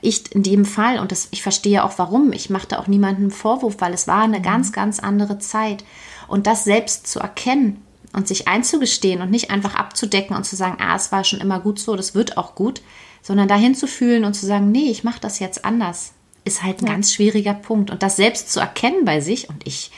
Ich 0.01 0.33
in 0.33 0.43
dem 0.43 0.65
Fall, 0.65 0.99
und 0.99 1.11
das, 1.11 1.27
ich 1.31 1.43
verstehe 1.43 1.83
auch 1.83 1.93
warum, 1.97 2.31
ich 2.31 2.49
machte 2.49 2.79
auch 2.79 2.87
niemandem 2.87 3.31
Vorwurf, 3.31 3.75
weil 3.79 3.93
es 3.93 4.07
war 4.07 4.23
eine 4.23 4.39
mhm. 4.39 4.43
ganz, 4.43 4.71
ganz 4.71 4.99
andere 4.99 5.39
Zeit. 5.39 5.83
Und 6.27 6.47
das 6.47 6.63
selbst 6.63 7.07
zu 7.07 7.19
erkennen 7.19 7.83
und 8.13 8.27
sich 8.27 8.47
einzugestehen 8.47 9.21
und 9.21 9.31
nicht 9.31 9.51
einfach 9.51 9.75
abzudecken 9.75 10.35
und 10.35 10.43
zu 10.43 10.55
sagen, 10.55 10.77
ah, 10.79 10.95
es 10.95 11.11
war 11.11 11.23
schon 11.23 11.41
immer 11.41 11.59
gut 11.59 11.79
so, 11.79 11.95
das 11.95 12.15
wird 12.15 12.37
auch 12.37 12.55
gut, 12.55 12.81
sondern 13.21 13.47
dahin 13.47 13.75
zu 13.75 13.87
fühlen 13.87 14.25
und 14.25 14.33
zu 14.33 14.45
sagen, 14.45 14.71
nee, 14.71 14.89
ich 14.89 15.03
mache 15.03 15.19
das 15.19 15.39
jetzt 15.39 15.65
anders, 15.65 16.13
ist 16.45 16.63
halt 16.63 16.81
ein 16.81 16.87
ja. 16.87 16.93
ganz 16.93 17.13
schwieriger 17.13 17.53
Punkt. 17.53 17.91
Und 17.91 18.01
das 18.03 18.15
selbst 18.15 18.51
zu 18.51 18.59
erkennen 18.59 19.05
bei 19.05 19.21
sich, 19.21 19.49
und 19.49 19.65
ich, 19.67 19.91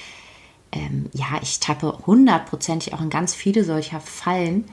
ähm, 0.72 1.09
ja, 1.14 1.39
ich 1.41 1.59
tappe 1.59 1.99
hundertprozentig 2.05 2.93
auch 2.93 3.01
in 3.01 3.09
ganz 3.09 3.34
viele 3.34 3.64
solcher 3.64 3.99
Fallen. 3.99 4.66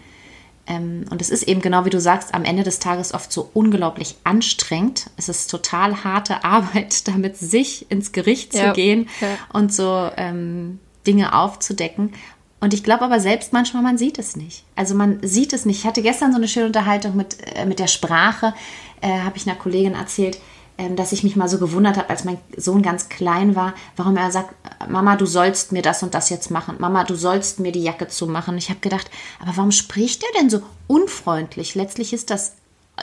Ähm, 0.66 1.05
und 1.11 1.22
es 1.22 1.30
ist 1.30 1.45
eben 1.45 1.61
genau 1.61 1.84
wie 1.84 1.91
du 1.91 2.01
sagst, 2.01 2.34
am 2.34 2.45
Ende 2.45 2.62
des 2.62 2.78
Tages 2.78 3.14
oft 3.14 3.32
so 3.32 3.51
unglaublich 3.55 4.16
anstrengend. 4.24 5.11
Es 5.16 5.28
ist 5.28 5.51
total 5.51 6.05
harte 6.05 6.45
Arbeit, 6.45 7.07
damit 7.09 7.36
sich 7.36 7.91
ins 7.91 8.12
Gericht 8.12 8.55
ja. 8.55 8.68
zu 8.68 8.72
gehen 8.74 9.09
ja. 9.20 9.28
und 9.53 9.72
so 9.72 10.11
ähm, 10.16 10.80
Dinge 11.07 11.34
aufzudecken. 11.34 12.12
Und 12.61 12.75
ich 12.75 12.83
glaube 12.83 13.05
aber 13.05 13.21
selbst 13.21 13.53
manchmal, 13.53 13.83
man 13.83 13.99
sieht 13.99 14.19
es 14.19 14.37
nicht. 14.37 14.65
Also 14.75 14.95
man 14.95 15.21
sieht 15.23 15.53
es 15.53 15.65
nicht. 15.65 15.81
Ich 15.81 15.87
hatte 15.87 16.03
gestern 16.03 16.33
so 16.33 16.39
eine 16.39 16.49
schöne 16.49 16.67
Unterhaltung 16.67 17.17
mit, 17.17 17.37
äh, 17.57 17.67
mit 17.67 17.79
der 17.79 17.87
Sprache, 17.87 18.55
äh, 19.01 19.21
habe 19.21 19.37
ich 19.37 19.47
einer 19.47 19.59
Kollegin 19.59 19.95
erzählt, 19.95 20.39
äh, 20.77 20.93
dass 20.95 21.13
ich 21.13 21.23
mich 21.23 21.37
mal 21.37 21.49
so 21.49 21.59
gewundert 21.59 21.97
habe, 21.97 22.11
als 22.11 22.25
mein 22.25 22.39
Sohn 22.57 22.83
ganz 22.83 23.09
klein 23.09 23.55
war, 23.55 23.75
warum 23.97 24.17
er 24.17 24.33
sagt, 24.33 24.55
Mama, 24.89 25.17
du 25.17 25.27
sollst 25.27 25.71
mir 25.71 25.83
das 25.83 26.03
und 26.03 26.15
das 26.15 26.31
jetzt 26.31 26.51
machen. 26.51 26.77
Mama, 26.79 27.05
du 27.05 27.15
sollst 27.15 27.61
mir 27.61 27.71
die 27.71 27.83
Jacke 27.83 28.09
zumachen. 28.09 28.59
Ich 28.59 28.71
habe 28.71 28.81
gedacht, 28.81 29.09
aber 29.41 29.57
warum 29.57 29.71
spricht 29.71 30.25
er 30.25 30.41
denn 30.41 30.51
so 30.51 30.61
unfreundlich? 30.89 31.77
Letztlich 31.77 32.13
ist 32.13 32.31
das 32.31 32.55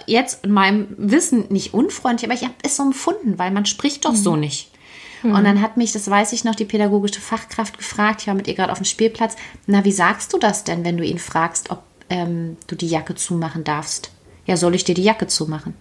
jetzt 0.06 0.44
in 0.44 0.52
meinem 0.52 0.88
Wissen 0.98 1.46
nicht 1.50 1.74
unfreundlich, 1.74 2.30
aber 2.30 2.38
ich 2.38 2.44
habe 2.44 2.56
es 2.64 2.76
so 2.76 2.84
empfunden, 2.84 3.40
weil 3.40 3.52
man 3.52 3.66
spricht 3.66 4.04
doch 4.04 4.12
mhm. 4.12 4.18
so 4.18 4.36
nicht. 4.36 4.72
Mhm. 5.24 5.34
Und 5.34 5.44
dann 5.44 5.62
hat 5.62 5.78
mich, 5.78 5.92
das 5.92 6.10
weiß 6.10 6.34
ich 6.34 6.44
noch, 6.44 6.56
die 6.56 6.66
pädagogische 6.66 7.22
Fachkraft 7.22 7.78
gefragt, 7.78 8.22
ich 8.22 8.28
war 8.28 8.34
mit 8.34 8.48
ihr 8.48 8.56
gerade 8.56 8.72
auf 8.72 8.80
dem 8.80 8.86
Spielplatz, 8.86 9.36
na, 9.68 9.84
wie 9.86 9.92
sagst 9.92 10.34
du 10.34 10.38
das 10.38 10.64
denn, 10.64 10.84
wenn 10.84 10.98
du 10.98 11.04
ihn 11.04 11.20
fragst, 11.20 11.70
ob 11.72 11.84
ähm, 12.10 12.58
du 12.68 12.76
die 12.76 12.88
Jacke 12.88 13.16
zumachen 13.16 13.64
darfst? 13.64 14.12
Ja, 14.46 14.58
soll 14.58 14.76
ich 14.76 14.84
dir 14.84 14.96
die 14.96 15.04
Jacke 15.04 15.28
zumachen? 15.28 15.74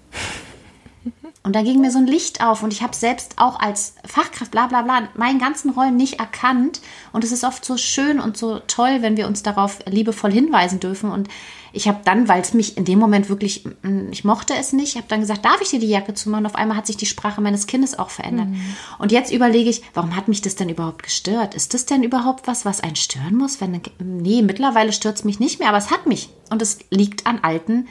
Und 1.45 1.55
da 1.55 1.63
ging 1.63 1.83
mir 1.83 1.91
so 1.91 1.99
ein 1.99 2.07
Licht 2.07 2.43
auf 2.43 2.63
und 2.63 2.73
ich 2.73 2.83
habe 2.83 2.97
selbst 2.97 3.35
auch 3.37 3.61
als 3.61 3.97
Fachkraft, 4.07 4.51
bla 4.51 4.67
bla 4.67 4.81
bla, 4.81 5.09
meinen 5.15 5.39
ganzen 5.39 5.69
Rollen 5.71 5.95
nicht 5.95 6.19
erkannt. 6.19 6.81
Und 7.13 7.23
es 7.23 7.33
ist 7.33 7.45
oft 7.45 7.67
so 7.67 7.77
schön 7.77 8.19
und 8.19 8.39
so 8.39 8.61
toll, 8.67 9.03
wenn 9.03 9.19
wir 9.19 9.27
uns 9.27 9.43
darauf 9.43 9.81
liebevoll 9.85 10.33
hinweisen 10.33 10.81
dürfen. 10.81 11.11
Und 11.11 11.29
ich 11.75 11.89
habe 11.89 12.01
dann, 12.05 12.29
weil 12.29 12.41
es 12.41 12.55
mich 12.55 12.77
in 12.77 12.85
dem 12.85 12.99
Moment 12.99 13.29
wirklich, 13.29 13.65
mm, 13.83 14.11
ich 14.13 14.25
mochte 14.25 14.55
es 14.55 14.73
nicht, 14.73 14.97
habe 14.97 15.07
dann 15.09 15.21
gesagt, 15.21 15.45
darf 15.45 15.61
ich 15.61 15.71
dir 15.71 15.81
die 15.81 15.89
Jacke 15.89 16.15
zumachen? 16.15 16.47
Auf 16.47 16.55
einmal 16.55 16.77
hat 16.77 16.87
sich 16.87 16.97
die 16.97 17.07
Sprache 17.07 17.41
meines 17.41 17.67
Kindes 17.67 17.99
auch 17.99 18.11
verändert. 18.11 18.49
Mhm. 18.49 18.77
Und 18.99 19.13
jetzt 19.13 19.33
überlege 19.33 19.69
ich, 19.69 19.83
warum 19.93 20.15
hat 20.15 20.29
mich 20.29 20.41
das 20.41 20.55
denn 20.55 20.69
überhaupt 20.69 21.03
gestört? 21.03 21.55
Ist 21.55 21.75
das 21.75 21.85
denn 21.85 22.03
überhaupt 22.03 22.47
was, 22.47 22.65
was 22.65 22.81
einen 22.81 22.97
stören 22.97 23.37
muss? 23.37 23.61
Wenn, 23.61 23.81
nee, 23.99 24.43
mittlerweile 24.43 24.93
stört 24.93 25.17
es 25.17 25.25
mich 25.25 25.41
nicht 25.41 25.59
mehr, 25.59 25.69
aber 25.69 25.79
es 25.79 25.91
hat 25.91 26.07
mich. 26.07 26.31
Und 26.51 26.63
es 26.63 26.79
liegt 26.91 27.27
an 27.27 27.41
alten 27.43 27.89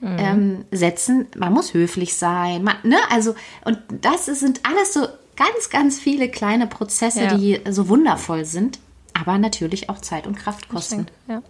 mhm. 0.00 0.16
ähm, 0.18 0.64
Sätzen. 0.70 1.26
Man 1.36 1.52
muss 1.52 1.74
höflich 1.74 2.16
sein. 2.16 2.64
Man, 2.64 2.76
ne? 2.82 2.96
Also, 3.10 3.34
und 3.64 3.78
das 4.00 4.26
sind 4.26 4.60
alles 4.64 4.94
so 4.94 5.06
ganz, 5.36 5.70
ganz 5.70 5.98
viele 5.98 6.30
kleine 6.30 6.66
Prozesse, 6.66 7.24
ja. 7.24 7.34
die 7.36 7.60
so 7.68 7.88
wundervoll 7.88 8.44
sind, 8.44 8.78
aber 9.12 9.38
natürlich 9.38 9.90
auch 9.90 10.00
Zeit 10.00 10.26
und 10.26 10.36
Kraft 10.36 10.68
kosten. 10.68 11.06
Ja. 11.28 11.42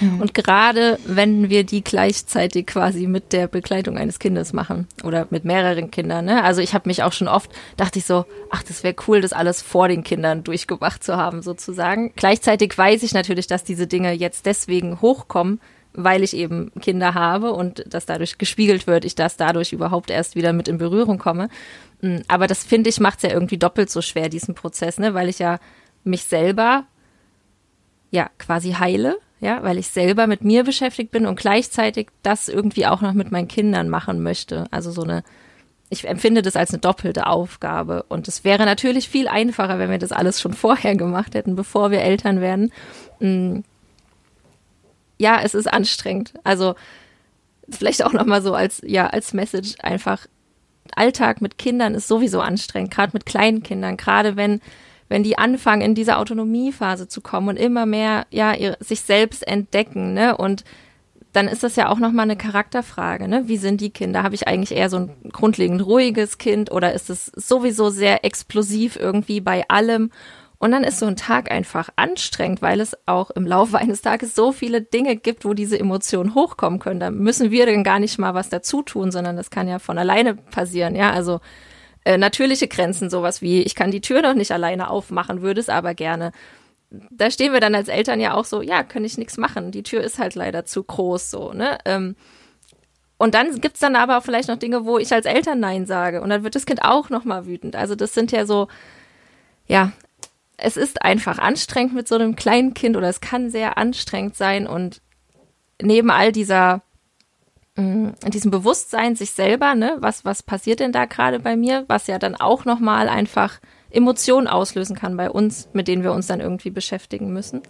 Mhm. 0.00 0.20
Und 0.20 0.34
gerade 0.34 0.98
wenn 1.06 1.50
wir 1.50 1.64
die 1.64 1.82
gleichzeitig 1.82 2.66
quasi 2.66 3.06
mit 3.06 3.32
der 3.32 3.48
Begleitung 3.48 3.96
eines 3.96 4.18
Kindes 4.18 4.52
machen 4.52 4.86
oder 5.04 5.26
mit 5.30 5.44
mehreren 5.44 5.90
Kindern, 5.90 6.24
ne? 6.24 6.44
Also 6.44 6.60
ich 6.60 6.74
habe 6.74 6.88
mich 6.88 7.02
auch 7.02 7.12
schon 7.12 7.28
oft, 7.28 7.50
dachte 7.76 7.98
ich 7.98 8.04
so, 8.04 8.24
ach, 8.50 8.62
das 8.62 8.82
wäre 8.82 8.94
cool, 9.06 9.20
das 9.20 9.32
alles 9.32 9.62
vor 9.62 9.88
den 9.88 10.04
Kindern 10.04 10.44
durchgemacht 10.44 11.04
zu 11.04 11.16
haben, 11.16 11.42
sozusagen. 11.42 12.12
Gleichzeitig 12.16 12.76
weiß 12.76 13.02
ich 13.02 13.12
natürlich, 13.12 13.46
dass 13.46 13.64
diese 13.64 13.86
Dinge 13.86 14.12
jetzt 14.12 14.46
deswegen 14.46 15.00
hochkommen, 15.00 15.60
weil 15.92 16.22
ich 16.22 16.36
eben 16.36 16.70
Kinder 16.80 17.14
habe 17.14 17.52
und 17.52 17.84
das 17.86 18.06
dadurch 18.06 18.38
gespiegelt 18.38 18.86
wird, 18.86 19.04
ich 19.04 19.14
das 19.14 19.36
dadurch 19.36 19.72
überhaupt 19.72 20.10
erst 20.10 20.36
wieder 20.36 20.52
mit 20.52 20.68
in 20.68 20.78
Berührung 20.78 21.18
komme. 21.18 21.48
Mm, 22.00 22.18
aber 22.28 22.46
das 22.46 22.62
finde 22.64 22.90
ich 22.90 23.00
macht 23.00 23.18
es 23.18 23.22
ja 23.24 23.30
irgendwie 23.30 23.58
doppelt 23.58 23.90
so 23.90 24.00
schwer, 24.00 24.28
diesen 24.28 24.54
Prozess, 24.54 24.98
ne? 24.98 25.14
Weil 25.14 25.28
ich 25.28 25.40
ja 25.40 25.58
mich 26.04 26.24
selber 26.24 26.84
ja 28.10 28.30
quasi 28.38 28.72
heile 28.72 29.16
ja, 29.40 29.62
weil 29.62 29.78
ich 29.78 29.88
selber 29.88 30.26
mit 30.26 30.44
mir 30.44 30.64
beschäftigt 30.64 31.10
bin 31.10 31.26
und 31.26 31.38
gleichzeitig 31.38 32.08
das 32.22 32.48
irgendwie 32.48 32.86
auch 32.86 33.00
noch 33.00 33.14
mit 33.14 33.32
meinen 33.32 33.48
Kindern 33.48 33.88
machen 33.88 34.22
möchte. 34.22 34.66
Also 34.70 34.90
so 34.90 35.02
eine, 35.02 35.24
ich 35.88 36.06
empfinde 36.06 36.42
das 36.42 36.56
als 36.56 36.70
eine 36.70 36.80
doppelte 36.80 37.26
Aufgabe. 37.26 38.04
Und 38.08 38.28
es 38.28 38.44
wäre 38.44 38.66
natürlich 38.66 39.08
viel 39.08 39.28
einfacher, 39.28 39.78
wenn 39.78 39.90
wir 39.90 39.98
das 39.98 40.12
alles 40.12 40.40
schon 40.40 40.52
vorher 40.52 40.94
gemacht 40.94 41.34
hätten, 41.34 41.56
bevor 41.56 41.90
wir 41.90 42.00
Eltern 42.02 42.40
werden. 42.40 42.72
Mm. 43.18 43.60
Ja, 45.18 45.40
es 45.42 45.54
ist 45.54 45.70
anstrengend. 45.70 46.34
Also 46.44 46.74
vielleicht 47.68 48.04
auch 48.04 48.12
noch 48.12 48.26
mal 48.26 48.42
so 48.42 48.54
als 48.54 48.82
ja 48.84 49.06
als 49.06 49.32
Message 49.32 49.74
einfach 49.80 50.26
Alltag 50.96 51.40
mit 51.40 51.58
Kindern 51.58 51.94
ist 51.94 52.08
sowieso 52.08 52.40
anstrengend, 52.40 52.90
gerade 52.90 53.12
mit 53.12 53.26
kleinen 53.26 53.62
Kindern, 53.62 53.96
gerade 53.96 54.36
wenn 54.36 54.60
wenn 55.10 55.24
die 55.24 55.36
anfangen, 55.36 55.82
in 55.82 55.94
diese 55.96 56.16
Autonomiephase 56.16 57.08
zu 57.08 57.20
kommen 57.20 57.48
und 57.48 57.56
immer 57.58 57.84
mehr, 57.84 58.26
ja, 58.30 58.54
ihr, 58.54 58.76
sich 58.80 59.02
selbst 59.02 59.46
entdecken, 59.46 60.14
ne? 60.14 60.36
Und 60.36 60.64
dann 61.32 61.48
ist 61.48 61.64
das 61.64 61.76
ja 61.76 61.88
auch 61.88 61.98
nochmal 61.98 62.24
eine 62.24 62.36
Charakterfrage, 62.36 63.26
ne? 63.26 63.42
Wie 63.46 63.56
sind 63.56 63.80
die 63.80 63.90
Kinder? 63.90 64.22
Habe 64.22 64.36
ich 64.36 64.46
eigentlich 64.46 64.78
eher 64.78 64.88
so 64.88 64.98
ein 64.98 65.10
grundlegend 65.32 65.84
ruhiges 65.84 66.38
Kind 66.38 66.70
oder 66.70 66.92
ist 66.94 67.10
es 67.10 67.26
sowieso 67.26 67.90
sehr 67.90 68.24
explosiv 68.24 68.96
irgendwie 68.96 69.40
bei 69.40 69.68
allem? 69.68 70.12
Und 70.58 70.70
dann 70.70 70.84
ist 70.84 71.00
so 71.00 71.06
ein 71.06 71.16
Tag 71.16 71.50
einfach 71.50 71.88
anstrengend, 71.96 72.62
weil 72.62 72.80
es 72.80 72.96
auch 73.06 73.30
im 73.30 73.46
Laufe 73.46 73.78
eines 73.78 74.02
Tages 74.02 74.36
so 74.36 74.52
viele 74.52 74.80
Dinge 74.80 75.16
gibt, 75.16 75.44
wo 75.44 75.54
diese 75.54 75.78
Emotionen 75.78 76.36
hochkommen 76.36 76.78
können. 76.78 77.00
Da 77.00 77.10
müssen 77.10 77.50
wir 77.50 77.66
dann 77.66 77.82
gar 77.82 77.98
nicht 77.98 78.18
mal 78.18 78.34
was 78.34 78.48
dazu 78.48 78.82
tun, 78.82 79.10
sondern 79.10 79.36
das 79.36 79.50
kann 79.50 79.66
ja 79.66 79.80
von 79.80 79.98
alleine 79.98 80.34
passieren. 80.34 80.94
Ja, 80.94 81.10
also 81.10 81.40
äh, 82.04 82.18
natürliche 82.18 82.68
Grenzen, 82.68 83.10
sowas 83.10 83.42
wie, 83.42 83.62
ich 83.62 83.74
kann 83.74 83.90
die 83.90 84.00
Tür 84.00 84.22
noch 84.22 84.34
nicht 84.34 84.52
alleine 84.52 84.90
aufmachen, 84.90 85.42
würde 85.42 85.60
es 85.60 85.68
aber 85.68 85.94
gerne. 85.94 86.32
Da 86.90 87.30
stehen 87.30 87.52
wir 87.52 87.60
dann 87.60 87.74
als 87.74 87.88
Eltern 87.88 88.20
ja 88.20 88.34
auch 88.34 88.44
so, 88.44 88.62
ja, 88.62 88.82
kann 88.82 89.04
ich 89.04 89.18
nichts 89.18 89.36
machen. 89.36 89.70
Die 89.70 89.82
Tür 89.82 90.02
ist 90.02 90.18
halt 90.18 90.34
leider 90.34 90.64
zu 90.64 90.82
groß, 90.82 91.30
so, 91.30 91.52
ne? 91.52 91.78
Ähm, 91.84 92.16
und 93.16 93.34
dann 93.34 93.60
gibt's 93.60 93.80
dann 93.80 93.96
aber 93.96 94.22
vielleicht 94.22 94.48
noch 94.48 94.56
Dinge, 94.56 94.86
wo 94.86 94.96
ich 94.96 95.12
als 95.12 95.26
Eltern 95.26 95.60
Nein 95.60 95.84
sage. 95.84 96.22
Und 96.22 96.30
dann 96.30 96.42
wird 96.42 96.54
das 96.54 96.64
Kind 96.64 96.82
auch 96.82 97.10
nochmal 97.10 97.44
wütend. 97.44 97.76
Also 97.76 97.94
das 97.94 98.14
sind 98.14 98.32
ja 98.32 98.46
so, 98.46 98.68
ja, 99.66 99.92
es 100.56 100.78
ist 100.78 101.02
einfach 101.02 101.38
anstrengend 101.38 101.94
mit 101.94 102.08
so 102.08 102.14
einem 102.14 102.34
kleinen 102.34 102.72
Kind 102.72 102.96
oder 102.96 103.10
es 103.10 103.20
kann 103.20 103.50
sehr 103.50 103.76
anstrengend 103.76 104.36
sein 104.36 104.66
und 104.66 105.02
neben 105.82 106.10
all 106.10 106.32
dieser 106.32 106.82
mm, 107.80 108.14
diesem 108.28 108.50
Bewusstsein 108.50 109.16
sich 109.16 109.32
selber, 109.32 109.74
ne, 109.74 109.96
was 110.00 110.24
was 110.24 110.42
passiert 110.42 110.80
denn 110.80 110.92
da 110.92 111.06
gerade 111.06 111.40
bei 111.40 111.56
mir, 111.56 111.84
was 111.88 112.06
ja 112.06 112.18
dann 112.18 112.34
auch 112.34 112.64
noch 112.64 112.80
mal 112.80 113.08
einfach 113.08 113.60
Emotionen 113.90 114.46
auslösen 114.46 114.96
kann 114.96 115.16
bei 115.16 115.30
uns, 115.30 115.68
mit 115.72 115.88
denen 115.88 116.02
wir 116.02 116.12
uns 116.12 116.26
dann 116.26 116.40
irgendwie 116.40 116.70
beschäftigen 116.70 117.32
müssen. 117.32 117.62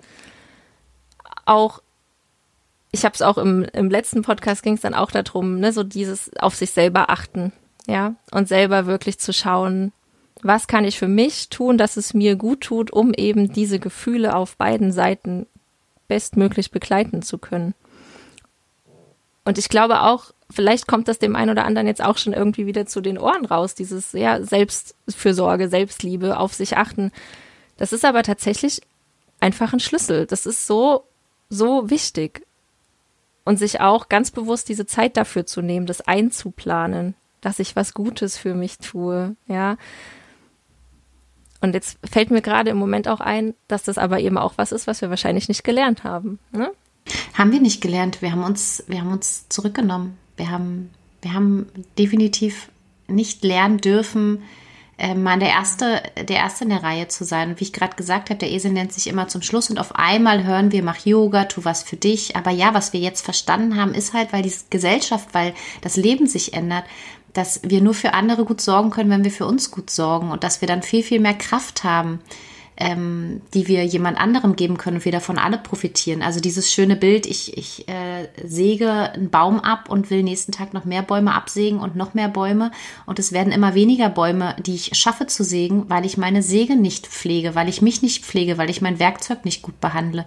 Auch 1.46 1.80
ich 2.92 3.04
habe 3.04 3.14
es 3.14 3.22
auch 3.22 3.38
im, 3.38 3.64
im 3.72 3.88
letzten 3.88 4.22
Podcast 4.22 4.62
ging 4.62 4.74
es 4.74 4.80
dann 4.80 4.94
auch 4.94 5.10
darum, 5.10 5.60
ne, 5.60 5.72
so 5.72 5.82
dieses 5.82 6.36
auf 6.38 6.54
sich 6.54 6.72
selber 6.72 7.10
achten, 7.10 7.52
ja, 7.86 8.14
und 8.32 8.48
selber 8.48 8.86
wirklich 8.86 9.18
zu 9.18 9.32
schauen, 9.32 9.92
was 10.42 10.66
kann 10.66 10.84
ich 10.84 10.98
für 10.98 11.08
mich 11.08 11.50
tun, 11.50 11.78
dass 11.78 11.96
es 11.96 12.14
mir 12.14 12.36
gut 12.36 12.62
tut, 12.62 12.92
um 12.92 13.12
eben 13.14 13.52
diese 13.52 13.78
Gefühle 13.78 14.34
auf 14.34 14.56
beiden 14.56 14.90
Seiten 14.92 15.46
bestmöglich 16.08 16.70
begleiten 16.70 17.22
zu 17.22 17.38
können. 17.38 17.74
Und 19.44 19.58
ich 19.58 19.68
glaube 19.68 20.02
auch, 20.02 20.32
vielleicht 20.50 20.86
kommt 20.86 21.08
das 21.08 21.18
dem 21.18 21.36
einen 21.36 21.50
oder 21.50 21.64
anderen 21.64 21.86
jetzt 21.86 22.02
auch 22.04 22.18
schon 22.18 22.32
irgendwie 22.32 22.66
wieder 22.66 22.86
zu 22.86 23.00
den 23.00 23.18
Ohren 23.18 23.44
raus, 23.44 23.74
dieses 23.74 24.12
ja, 24.12 24.42
Selbstfürsorge, 24.42 25.68
Selbstliebe, 25.68 26.38
auf 26.38 26.54
sich 26.54 26.76
achten. 26.76 27.10
Das 27.76 27.92
ist 27.92 28.04
aber 28.04 28.22
tatsächlich 28.22 28.82
einfach 29.40 29.72
ein 29.72 29.80
Schlüssel. 29.80 30.26
Das 30.26 30.46
ist 30.46 30.66
so, 30.66 31.04
so 31.48 31.88
wichtig. 31.90 32.46
Und 33.44 33.58
sich 33.58 33.80
auch 33.80 34.08
ganz 34.08 34.30
bewusst 34.30 34.68
diese 34.68 34.86
Zeit 34.86 35.16
dafür 35.16 35.46
zu 35.46 35.62
nehmen, 35.62 35.86
das 35.86 36.02
einzuplanen, 36.02 37.14
dass 37.40 37.58
ich 37.58 37.74
was 37.74 37.94
Gutes 37.94 38.36
für 38.36 38.54
mich 38.54 38.78
tue, 38.78 39.34
ja. 39.46 39.76
Und 41.62 41.74
jetzt 41.74 41.98
fällt 42.08 42.30
mir 42.30 42.42
gerade 42.42 42.70
im 42.70 42.76
Moment 42.76 43.08
auch 43.08 43.20
ein, 43.20 43.54
dass 43.68 43.82
das 43.82 43.98
aber 43.98 44.20
eben 44.20 44.38
auch 44.38 44.54
was 44.56 44.72
ist, 44.72 44.86
was 44.86 45.00
wir 45.00 45.10
wahrscheinlich 45.10 45.48
nicht 45.48 45.64
gelernt 45.64 46.04
haben. 46.04 46.38
Ne? 46.52 46.70
Haben 47.34 47.52
wir 47.52 47.60
nicht 47.60 47.80
gelernt. 47.80 48.22
Wir 48.22 48.32
haben 48.32 48.44
uns, 48.44 48.84
wir 48.86 49.00
haben 49.00 49.12
uns 49.12 49.48
zurückgenommen. 49.48 50.16
Wir 50.36 50.50
haben, 50.50 50.90
wir 51.22 51.34
haben 51.34 51.66
definitiv 51.98 52.70
nicht 53.08 53.44
lernen 53.44 53.78
dürfen, 53.78 54.42
äh, 55.00 55.14
mal 55.14 55.38
der 55.38 55.48
erste, 55.48 56.02
der 56.16 56.36
erste 56.36 56.64
in 56.64 56.70
der 56.70 56.82
Reihe 56.82 57.08
zu 57.08 57.24
sein. 57.24 57.50
Und 57.50 57.60
wie 57.60 57.64
ich 57.64 57.72
gerade 57.72 57.96
gesagt 57.96 58.30
habe, 58.30 58.38
der 58.38 58.50
Esel 58.50 58.70
nennt 58.70 58.92
sich 58.92 59.06
immer 59.06 59.28
zum 59.28 59.40
Schluss 59.40 59.70
und 59.70 59.78
auf 59.78 59.94
einmal 59.96 60.44
hören 60.44 60.72
wir, 60.72 60.82
mach 60.82 61.04
Yoga, 61.04 61.44
tu 61.44 61.64
was 61.64 61.82
für 61.82 61.96
dich. 61.96 62.36
Aber 62.36 62.50
ja, 62.50 62.74
was 62.74 62.92
wir 62.92 63.00
jetzt 63.00 63.24
verstanden 63.24 63.76
haben, 63.76 63.94
ist 63.94 64.12
halt, 64.12 64.32
weil 64.32 64.42
die 64.42 64.52
Gesellschaft, 64.68 65.28
weil 65.32 65.54
das 65.80 65.96
Leben 65.96 66.26
sich 66.26 66.52
ändert, 66.52 66.84
dass 67.32 67.60
wir 67.62 67.80
nur 67.80 67.94
für 67.94 68.12
andere 68.12 68.44
gut 68.44 68.60
sorgen 68.60 68.90
können, 68.90 69.10
wenn 69.10 69.24
wir 69.24 69.30
für 69.30 69.46
uns 69.46 69.70
gut 69.70 69.88
sorgen 69.88 70.30
und 70.30 70.44
dass 70.44 70.60
wir 70.60 70.68
dann 70.68 70.82
viel, 70.82 71.02
viel 71.02 71.20
mehr 71.20 71.34
Kraft 71.34 71.82
haben, 71.82 72.20
ähm, 72.80 73.42
die 73.52 73.68
wir 73.68 73.84
jemand 73.84 74.18
anderem 74.18 74.56
geben 74.56 74.78
können 74.78 74.96
und 74.96 75.04
wir 75.04 75.12
davon 75.12 75.38
alle 75.38 75.58
profitieren. 75.58 76.22
Also 76.22 76.40
dieses 76.40 76.72
schöne 76.72 76.96
Bild, 76.96 77.26
ich, 77.26 77.56
ich 77.56 77.86
äh, 77.88 78.28
säge 78.42 78.90
einen 78.90 79.28
Baum 79.28 79.60
ab 79.60 79.90
und 79.90 80.10
will 80.10 80.22
nächsten 80.22 80.50
Tag 80.50 80.72
noch 80.72 80.86
mehr 80.86 81.02
Bäume 81.02 81.34
absägen 81.34 81.78
und 81.78 81.94
noch 81.94 82.14
mehr 82.14 82.28
Bäume 82.28 82.72
und 83.04 83.18
es 83.18 83.32
werden 83.32 83.52
immer 83.52 83.74
weniger 83.74 84.08
Bäume, 84.08 84.56
die 84.64 84.74
ich 84.74 84.96
schaffe 84.96 85.26
zu 85.26 85.44
sägen, 85.44 85.90
weil 85.90 86.06
ich 86.06 86.16
meine 86.16 86.42
Säge 86.42 86.74
nicht 86.74 87.06
pflege, 87.06 87.54
weil 87.54 87.68
ich 87.68 87.82
mich 87.82 88.00
nicht 88.00 88.24
pflege, 88.24 88.56
weil 88.56 88.70
ich 88.70 88.80
mein 88.80 88.98
Werkzeug 88.98 89.44
nicht 89.44 89.60
gut 89.60 89.78
behandle. 89.80 90.26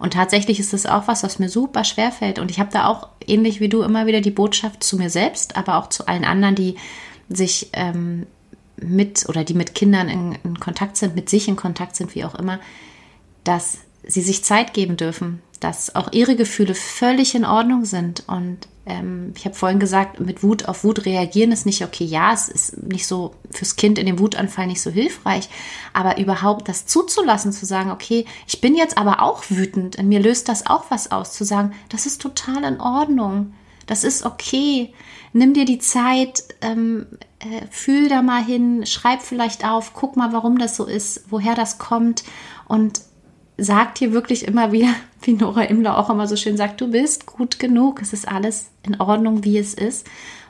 Und 0.00 0.14
tatsächlich 0.14 0.58
ist 0.58 0.72
das 0.72 0.86
auch 0.86 1.06
was, 1.06 1.22
was 1.22 1.38
mir 1.38 1.48
super 1.48 1.84
schwer 1.84 2.10
fällt 2.10 2.40
und 2.40 2.50
ich 2.50 2.58
habe 2.58 2.70
da 2.72 2.86
auch 2.86 3.08
ähnlich 3.24 3.60
wie 3.60 3.68
du 3.68 3.82
immer 3.82 4.06
wieder 4.06 4.20
die 4.20 4.32
Botschaft 4.32 4.82
zu 4.82 4.96
mir 4.96 5.08
selbst, 5.08 5.56
aber 5.56 5.78
auch 5.78 5.88
zu 5.88 6.08
allen 6.08 6.24
anderen, 6.24 6.56
die 6.56 6.74
sich 7.28 7.70
ähm, 7.74 8.26
mit 8.82 9.28
oder 9.28 9.44
die 9.44 9.54
mit 9.54 9.74
Kindern 9.74 10.08
in, 10.08 10.38
in, 10.44 10.60
Kontakt 10.60 10.96
sind, 10.96 11.14
mit 11.14 11.28
sich 11.28 11.48
in 11.48 11.56
Kontakt 11.56 11.96
sind, 11.96 12.14
wie 12.14 12.24
auch 12.24 12.34
immer, 12.34 12.60
dass 13.44 13.78
sie 14.04 14.22
sich 14.22 14.44
Zeit 14.44 14.74
geben 14.74 14.96
dürfen, 14.96 15.40
dass 15.60 15.94
auch 15.94 16.12
ihre 16.12 16.36
Gefühle 16.36 16.74
völlig 16.74 17.34
in 17.34 17.44
Ordnung 17.44 17.84
sind. 17.84 18.24
Und 18.26 18.58
ähm, 18.84 19.32
ich 19.36 19.44
habe 19.44 19.54
vorhin 19.54 19.78
gesagt, 19.78 20.18
mit 20.18 20.42
Wut 20.42 20.66
auf 20.66 20.82
Wut 20.82 21.06
reagieren 21.06 21.52
ist 21.52 21.66
nicht 21.66 21.84
okay. 21.84 22.04
Ja, 22.04 22.32
es 22.32 22.48
ist 22.48 22.82
nicht 22.82 23.06
so 23.06 23.34
fürs 23.50 23.76
Kind 23.76 23.98
in 23.98 24.06
dem 24.06 24.18
Wutanfall 24.18 24.66
nicht 24.66 24.82
so 24.82 24.90
hilfreich, 24.90 25.48
aber 25.92 26.18
überhaupt 26.18 26.68
das 26.68 26.86
zuzulassen, 26.86 27.52
zu 27.52 27.64
sagen, 27.64 27.90
okay, 27.90 28.24
ich 28.46 28.60
bin 28.60 28.74
jetzt 28.74 28.98
aber 28.98 29.22
auch 29.22 29.44
wütend, 29.48 29.96
in 29.96 30.08
mir 30.08 30.20
löst 30.20 30.48
das 30.48 30.66
auch 30.66 30.86
was 30.90 31.12
aus, 31.12 31.32
zu 31.32 31.44
sagen, 31.44 31.72
das 31.88 32.06
ist 32.06 32.20
total 32.20 32.64
in 32.64 32.80
Ordnung. 32.80 33.54
Das 33.86 34.04
ist 34.04 34.24
okay. 34.24 34.92
Nimm 35.32 35.54
dir 35.54 35.64
die 35.64 35.78
Zeit, 35.78 36.44
ähm, 36.60 37.06
äh, 37.42 37.66
fühl 37.70 38.08
da 38.08 38.22
mal 38.22 38.42
hin, 38.42 38.86
schreib 38.86 39.22
vielleicht 39.22 39.64
auf, 39.66 39.94
guck 39.94 40.16
mal, 40.16 40.32
warum 40.32 40.58
das 40.58 40.76
so 40.76 40.84
ist, 40.84 41.24
woher 41.28 41.54
das 41.54 41.78
kommt 41.78 42.22
und 42.68 43.02
sag 43.58 43.96
dir 43.96 44.12
wirklich 44.12 44.46
immer 44.46 44.72
wieder, 44.72 44.94
wie 45.22 45.32
Nora 45.32 45.64
Imler 45.64 45.98
auch 45.98 46.10
immer 46.10 46.26
so 46.26 46.36
schön 46.36 46.56
sagt, 46.56 46.80
du 46.80 46.90
bist 46.90 47.26
gut 47.26 47.58
genug, 47.58 48.00
es 48.00 48.12
ist 48.12 48.28
alles 48.28 48.70
in 48.84 49.00
Ordnung, 49.00 49.44
wie 49.44 49.58
es 49.58 49.74
ist. 49.74 50.06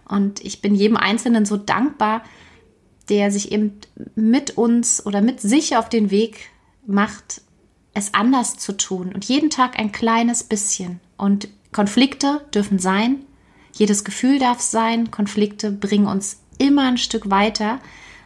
Und 0.09 0.45
ich 0.45 0.61
bin 0.61 0.75
jedem 0.75 0.97
Einzelnen 0.97 1.47
so 1.47 1.57
dankbar, 1.57 2.23
der 3.09 3.31
sich 3.31 3.53
eben 3.53 3.81
mit 4.15 4.59
uns 4.59 5.05
oder 5.05 5.23
mit 5.23 5.41
sich 5.41 5.77
auf 5.77 5.89
den 5.89 6.11
Weg 6.11 6.51
macht, 6.87 7.41
es 7.95 8.15
anders 8.15 8.57
zu 8.57 8.77
tun 8.77 9.13
und 9.15 9.25
jeden 9.25 9.51
Tag 9.51 9.79
ein 9.79 9.93
kleines 9.93 10.45
bisschen. 10.45 11.01
Und 11.17 11.49
Konflikte 11.73 12.45
dürfen 12.55 12.79
sein, 12.79 13.25
jedes 13.73 14.05
Gefühl 14.05 14.39
darf 14.39 14.61
sein, 14.61 15.11
Konflikte 15.11 15.73
bringen 15.73 16.07
uns 16.07 16.42
immer 16.59 16.87
ein 16.87 16.99
Stück 16.99 17.31
weiter. 17.31 17.81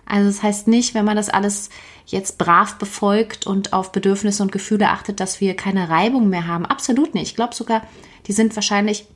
Also 0.05 0.29
das 0.29 0.43
heißt 0.43 0.68
nicht, 0.68 0.95
wenn 0.95 1.05
man 1.05 1.16
das 1.16 1.29
alles 1.29 1.70
jetzt 2.07 2.39
brav 2.39 2.77
befolgt 2.79 3.47
und 3.47 3.72
auf 3.72 3.93
Bedürfnisse 3.93 4.43
und 4.43 4.53
Gefühle 4.53 4.91
achtet, 4.91 5.18
dass 5.18 5.41
wir 5.41 5.57
keine 5.57 5.89
Reibung 5.89 6.29
mehr 6.29 6.47
haben. 6.47 6.64
Absolut 6.64 7.14
nicht. 7.14 7.31
Ich 7.31 7.37
glaube 7.37 7.55
sogar, 7.55 7.83
die 8.27 8.33
sind 8.33 8.55
wahrscheinlich, 8.55 9.07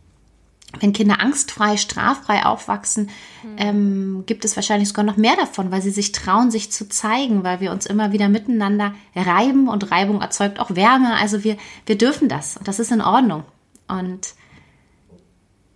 wenn 0.80 0.92
Kinder 0.92 1.20
angstfrei, 1.20 1.76
straffrei 1.76 2.44
aufwachsen, 2.44 3.10
mhm. 3.44 3.56
ähm, 3.58 4.24
gibt 4.26 4.44
es 4.44 4.56
wahrscheinlich 4.56 4.88
sogar 4.88 5.04
noch 5.04 5.16
mehr 5.16 5.36
davon, 5.36 5.70
weil 5.70 5.82
sie 5.82 5.90
sich 5.90 6.10
trauen, 6.10 6.50
sich 6.50 6.72
zu 6.72 6.88
zeigen, 6.88 7.44
weil 7.44 7.60
wir 7.60 7.70
uns 7.70 7.86
immer 7.86 8.12
wieder 8.12 8.28
miteinander 8.28 8.94
reiben 9.14 9.68
und 9.68 9.92
Reibung 9.92 10.20
erzeugt 10.20 10.58
auch 10.58 10.74
Wärme. 10.74 11.14
Also 11.14 11.44
wir, 11.44 11.56
wir 11.86 11.96
dürfen 11.96 12.28
das 12.28 12.56
und 12.56 12.66
das 12.66 12.80
ist 12.80 12.90
in 12.90 13.00
Ordnung. 13.00 13.44
Und 13.86 14.34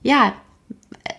ja, 0.03 0.35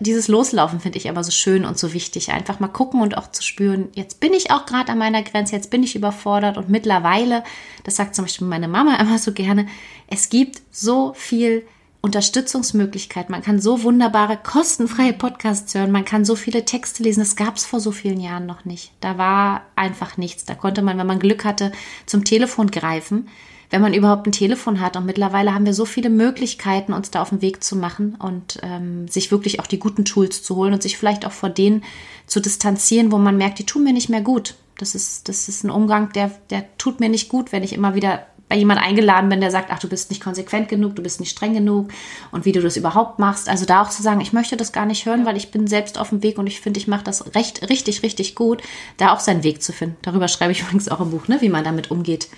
dieses 0.00 0.28
Loslaufen 0.28 0.80
finde 0.80 0.98
ich 0.98 1.08
aber 1.08 1.24
so 1.24 1.30
schön 1.30 1.64
und 1.64 1.78
so 1.78 1.92
wichtig. 1.92 2.30
Einfach 2.30 2.60
mal 2.60 2.68
gucken 2.68 3.00
und 3.00 3.16
auch 3.16 3.30
zu 3.30 3.42
spüren, 3.42 3.88
jetzt 3.94 4.20
bin 4.20 4.32
ich 4.32 4.50
auch 4.50 4.66
gerade 4.66 4.92
an 4.92 4.98
meiner 4.98 5.22
Grenze, 5.22 5.54
jetzt 5.54 5.70
bin 5.70 5.82
ich 5.82 5.96
überfordert 5.96 6.56
und 6.56 6.68
mittlerweile, 6.68 7.44
das 7.84 7.96
sagt 7.96 8.14
zum 8.14 8.24
Beispiel 8.24 8.46
meine 8.46 8.68
Mama 8.68 8.96
immer 9.00 9.18
so 9.18 9.32
gerne, 9.32 9.66
es 10.08 10.28
gibt 10.28 10.60
so 10.70 11.14
viel 11.14 11.66
Unterstützungsmöglichkeit. 12.02 13.30
Man 13.30 13.42
kann 13.42 13.60
so 13.60 13.82
wunderbare, 13.82 14.36
kostenfreie 14.36 15.12
Podcasts 15.12 15.74
hören. 15.74 15.90
Man 15.90 16.04
kann 16.04 16.24
so 16.24 16.36
viele 16.36 16.64
Texte 16.64 17.02
lesen. 17.02 17.18
Das 17.18 17.34
gab 17.34 17.56
es 17.56 17.64
vor 17.64 17.80
so 17.80 17.90
vielen 17.90 18.20
Jahren 18.20 18.46
noch 18.46 18.64
nicht. 18.64 18.92
Da 19.00 19.18
war 19.18 19.62
einfach 19.74 20.16
nichts. 20.16 20.44
Da 20.44 20.54
konnte 20.54 20.82
man, 20.82 20.98
wenn 20.98 21.06
man 21.06 21.18
Glück 21.18 21.44
hatte, 21.44 21.72
zum 22.06 22.24
Telefon 22.24 22.70
greifen 22.70 23.28
wenn 23.70 23.82
man 23.82 23.94
überhaupt 23.94 24.26
ein 24.26 24.32
Telefon 24.32 24.80
hat. 24.80 24.96
Und 24.96 25.06
mittlerweile 25.06 25.54
haben 25.54 25.66
wir 25.66 25.74
so 25.74 25.84
viele 25.84 26.10
Möglichkeiten, 26.10 26.92
uns 26.92 27.10
da 27.10 27.22
auf 27.22 27.30
den 27.30 27.42
Weg 27.42 27.62
zu 27.62 27.76
machen 27.76 28.16
und 28.18 28.58
ähm, 28.62 29.08
sich 29.08 29.30
wirklich 29.30 29.60
auch 29.60 29.66
die 29.66 29.78
guten 29.78 30.04
Tools 30.04 30.42
zu 30.42 30.56
holen 30.56 30.72
und 30.72 30.82
sich 30.82 30.98
vielleicht 30.98 31.26
auch 31.26 31.32
vor 31.32 31.50
denen 31.50 31.82
zu 32.26 32.40
distanzieren, 32.40 33.12
wo 33.12 33.18
man 33.18 33.36
merkt, 33.36 33.58
die 33.58 33.66
tun 33.66 33.84
mir 33.84 33.92
nicht 33.92 34.08
mehr 34.08 34.22
gut. 34.22 34.54
Das 34.78 34.94
ist, 34.94 35.28
das 35.28 35.48
ist 35.48 35.64
ein 35.64 35.70
Umgang, 35.70 36.12
der, 36.12 36.30
der 36.50 36.64
tut 36.76 37.00
mir 37.00 37.08
nicht 37.08 37.28
gut, 37.28 37.52
wenn 37.52 37.62
ich 37.62 37.72
immer 37.72 37.94
wieder 37.94 38.26
bei 38.48 38.56
jemand 38.56 38.80
eingeladen 38.80 39.28
bin, 39.28 39.40
der 39.40 39.50
sagt, 39.50 39.70
ach, 39.72 39.80
du 39.80 39.88
bist 39.88 40.10
nicht 40.10 40.22
konsequent 40.22 40.68
genug, 40.68 40.94
du 40.94 41.02
bist 41.02 41.18
nicht 41.18 41.30
streng 41.30 41.54
genug 41.54 41.90
und 42.30 42.44
wie 42.44 42.52
du 42.52 42.60
das 42.60 42.76
überhaupt 42.76 43.18
machst. 43.18 43.48
Also 43.48 43.66
da 43.66 43.82
auch 43.82 43.90
zu 43.90 44.02
sagen, 44.02 44.20
ich 44.20 44.32
möchte 44.32 44.56
das 44.56 44.72
gar 44.72 44.86
nicht 44.86 45.04
hören, 45.04 45.26
weil 45.26 45.36
ich 45.36 45.50
bin 45.50 45.66
selbst 45.66 45.98
auf 45.98 46.10
dem 46.10 46.22
Weg 46.22 46.38
und 46.38 46.46
ich 46.46 46.60
finde, 46.60 46.78
ich 46.78 46.86
mache 46.86 47.02
das 47.02 47.34
recht, 47.34 47.68
richtig, 47.68 48.04
richtig 48.04 48.36
gut, 48.36 48.62
da 48.98 49.12
auch 49.12 49.20
seinen 49.20 49.42
Weg 49.42 49.62
zu 49.62 49.72
finden. 49.72 49.96
Darüber 50.02 50.28
schreibe 50.28 50.52
ich 50.52 50.60
übrigens 50.62 50.88
auch 50.88 51.00
im 51.00 51.10
Buch, 51.10 51.26
ne, 51.26 51.40
wie 51.40 51.48
man 51.48 51.64
damit 51.64 51.90
umgeht, 51.90 52.28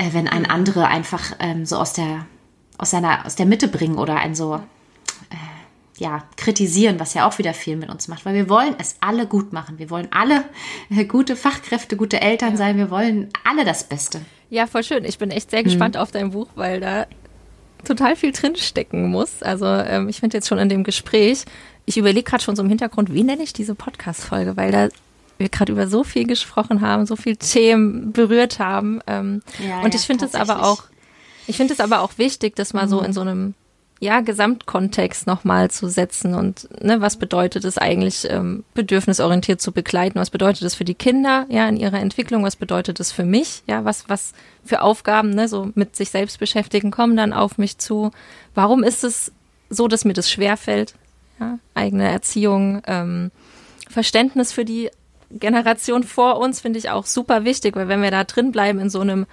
äh, 0.00 0.14
wenn 0.14 0.28
ein 0.28 0.46
andere 0.46 0.86
einfach 0.86 1.36
ähm, 1.40 1.66
so 1.66 1.76
aus 1.76 1.92
der, 1.92 2.26
aus, 2.78 2.90
seiner, 2.90 3.26
aus 3.26 3.36
der 3.36 3.46
Mitte 3.46 3.68
bringen 3.68 3.98
oder 3.98 4.16
ein 4.16 4.34
so 4.34 4.54
äh, 4.54 5.98
ja, 5.98 6.24
kritisieren, 6.36 6.98
was 6.98 7.12
ja 7.12 7.28
auch 7.28 7.36
wieder 7.38 7.52
viel 7.52 7.76
mit 7.76 7.90
uns 7.90 8.08
macht, 8.08 8.24
weil 8.24 8.34
wir 8.34 8.48
wollen 8.48 8.74
es 8.78 8.96
alle 9.00 9.26
gut 9.26 9.52
machen. 9.52 9.78
Wir 9.78 9.90
wollen 9.90 10.08
alle 10.10 10.44
äh, 10.88 11.04
gute 11.04 11.36
Fachkräfte, 11.36 11.96
gute 11.96 12.20
Eltern 12.22 12.52
ja. 12.52 12.56
sein. 12.56 12.78
Wir 12.78 12.90
wollen 12.90 13.28
alle 13.44 13.66
das 13.66 13.84
Beste. 13.84 14.22
Ja, 14.48 14.66
voll 14.66 14.82
schön. 14.82 15.04
Ich 15.04 15.18
bin 15.18 15.30
echt 15.30 15.50
sehr 15.50 15.62
gespannt 15.62 15.96
mhm. 15.96 16.00
auf 16.00 16.10
dein 16.10 16.30
Buch, 16.30 16.48
weil 16.54 16.80
da 16.80 17.06
total 17.84 18.16
viel 18.16 18.32
drinstecken 18.32 19.10
muss. 19.10 19.42
Also 19.42 19.66
ähm, 19.66 20.08
ich 20.08 20.20
finde 20.20 20.38
jetzt 20.38 20.48
schon 20.48 20.58
in 20.58 20.70
dem 20.70 20.82
Gespräch, 20.82 21.44
ich 21.84 21.98
überlege 21.98 22.24
gerade 22.24 22.42
schon 22.42 22.56
so 22.56 22.62
im 22.62 22.68
Hintergrund, 22.70 23.12
wie 23.12 23.22
nenne 23.22 23.42
ich 23.42 23.52
diese 23.52 23.74
Podcast-Folge, 23.74 24.56
weil 24.56 24.72
da 24.72 24.88
wir 25.40 25.48
gerade 25.48 25.72
über 25.72 25.88
so 25.88 26.04
viel 26.04 26.26
gesprochen 26.26 26.80
haben, 26.80 27.06
so 27.06 27.16
viel 27.16 27.36
Themen 27.36 28.12
berührt 28.12 28.58
haben. 28.58 29.00
Ähm, 29.06 29.42
ja, 29.58 29.80
und 29.80 29.94
ich 29.94 30.02
finde 30.02 30.26
es 30.26 30.34
aber 30.34 30.64
auch, 30.64 30.84
ich 31.46 31.56
finde 31.56 31.74
es 31.74 31.80
aber 31.80 32.00
auch 32.00 32.18
wichtig, 32.18 32.54
das 32.54 32.72
mal 32.72 32.86
mhm. 32.86 32.90
so 32.90 33.00
in 33.00 33.12
so 33.12 33.22
einem 33.22 33.54
ja, 34.00 34.20
Gesamtkontext 34.20 35.26
nochmal 35.26 35.70
zu 35.70 35.86
setzen 35.86 36.34
und 36.34 36.68
ne, 36.82 37.02
was 37.02 37.18
bedeutet 37.18 37.66
es 37.66 37.76
eigentlich, 37.76 38.26
ähm, 38.30 38.64
bedürfnisorientiert 38.72 39.60
zu 39.60 39.72
begleiten, 39.72 40.18
was 40.18 40.30
bedeutet 40.30 40.62
es 40.62 40.74
für 40.74 40.86
die 40.86 40.94
Kinder, 40.94 41.44
ja, 41.50 41.68
in 41.68 41.76
ihrer 41.76 42.00
Entwicklung, 42.00 42.42
was 42.42 42.56
bedeutet 42.56 42.98
es 42.98 43.12
für 43.12 43.24
mich, 43.24 43.62
ja, 43.66 43.84
was, 43.84 44.08
was 44.08 44.32
für 44.64 44.80
Aufgaben, 44.80 45.30
ne, 45.30 45.48
so 45.48 45.70
mit 45.74 45.96
sich 45.96 46.08
selbst 46.08 46.38
beschäftigen, 46.38 46.90
kommen 46.90 47.14
dann 47.14 47.34
auf 47.34 47.58
mich 47.58 47.76
zu. 47.76 48.10
Warum 48.54 48.82
ist 48.82 49.04
es 49.04 49.32
so, 49.68 49.86
dass 49.86 50.06
mir 50.06 50.14
das 50.14 50.30
schwerfällt? 50.30 50.94
Ja, 51.38 51.58
eigene 51.74 52.08
Erziehung, 52.08 52.82
ähm, 52.86 53.30
Verständnis 53.88 54.52
für 54.52 54.64
die 54.64 54.90
Generation 55.30 56.02
vor 56.02 56.38
uns 56.38 56.60
finde 56.60 56.78
ich 56.78 56.90
auch 56.90 57.06
super 57.06 57.44
wichtig, 57.44 57.76
weil 57.76 57.88
wenn 57.88 58.02
wir 58.02 58.10
da 58.10 58.24
drin 58.24 58.52
bleiben 58.52 58.80
in 58.80 58.90
so 58.90 59.00
einem 59.00 59.26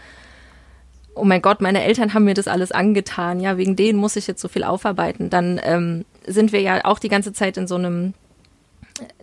oh 1.18 1.26
mein 1.26 1.42
Gott, 1.42 1.62
meine 1.62 1.84
Eltern 1.84 2.14
haben 2.14 2.26
mir 2.26 2.34
das 2.34 2.48
alles 2.48 2.72
angetan, 2.72 3.40
ja, 3.40 3.58
wegen 3.58 3.76
denen 3.76 4.00
muss 4.00 4.16
ich 4.16 4.28
jetzt 4.28 4.42
so 4.42 4.48
viel 4.48 4.64
aufarbeiten, 4.64 5.30
dann 5.30 5.60
ähm, 5.64 6.06
sind 6.26 6.52
wir 6.52 6.62
ja 6.62 6.86
auch 6.86 7.00
die 7.00 7.10
ganze 7.10 7.34
Zeit 7.34 7.58
in 7.58 7.68
so 7.68 7.76
einem 7.76 8.14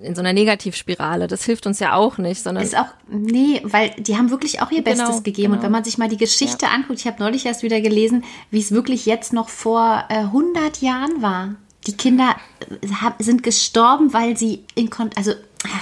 in 0.01 0.15
so 0.15 0.21
einer 0.21 0.33
Negativspirale. 0.33 1.27
Das 1.27 1.45
hilft 1.45 1.67
uns 1.67 1.81
ja 1.81 1.95
auch 1.95 2.17
nicht, 2.17 2.41
sondern 2.41 2.63
ist 2.63 2.79
auch 2.79 2.87
nee, 3.09 3.61
weil 3.65 3.91
die 3.99 4.17
haben 4.17 4.31
wirklich 4.31 4.63
auch 4.63 4.71
ihr 4.71 4.85
Bestes 4.85 5.09
genau, 5.09 5.21
gegeben 5.23 5.47
genau. 5.47 5.57
und 5.57 5.63
wenn 5.65 5.73
man 5.73 5.83
sich 5.83 5.99
mal 5.99 6.09
die 6.09 6.17
Geschichte 6.17 6.67
ja. 6.67 6.73
anguckt, 6.73 7.01
ich 7.01 7.07
habe 7.07 7.21
neulich 7.21 7.45
erst 7.45 7.65
wieder 7.65 7.81
gelesen, 7.81 8.23
wie 8.51 8.61
es 8.61 8.71
wirklich 8.71 9.05
jetzt 9.05 9.33
noch 9.33 9.49
vor 9.49 10.05
äh, 10.11 10.19
100 10.19 10.81
Jahren 10.81 11.23
war. 11.23 11.57
Die 11.89 11.97
Kinder 11.97 12.37
äh, 12.61 13.11
sind 13.23 13.43
gestorben, 13.43 14.13
weil 14.13 14.37
sie 14.37 14.65
in 14.77 14.91
Kon 14.91 15.11
also 15.17 15.33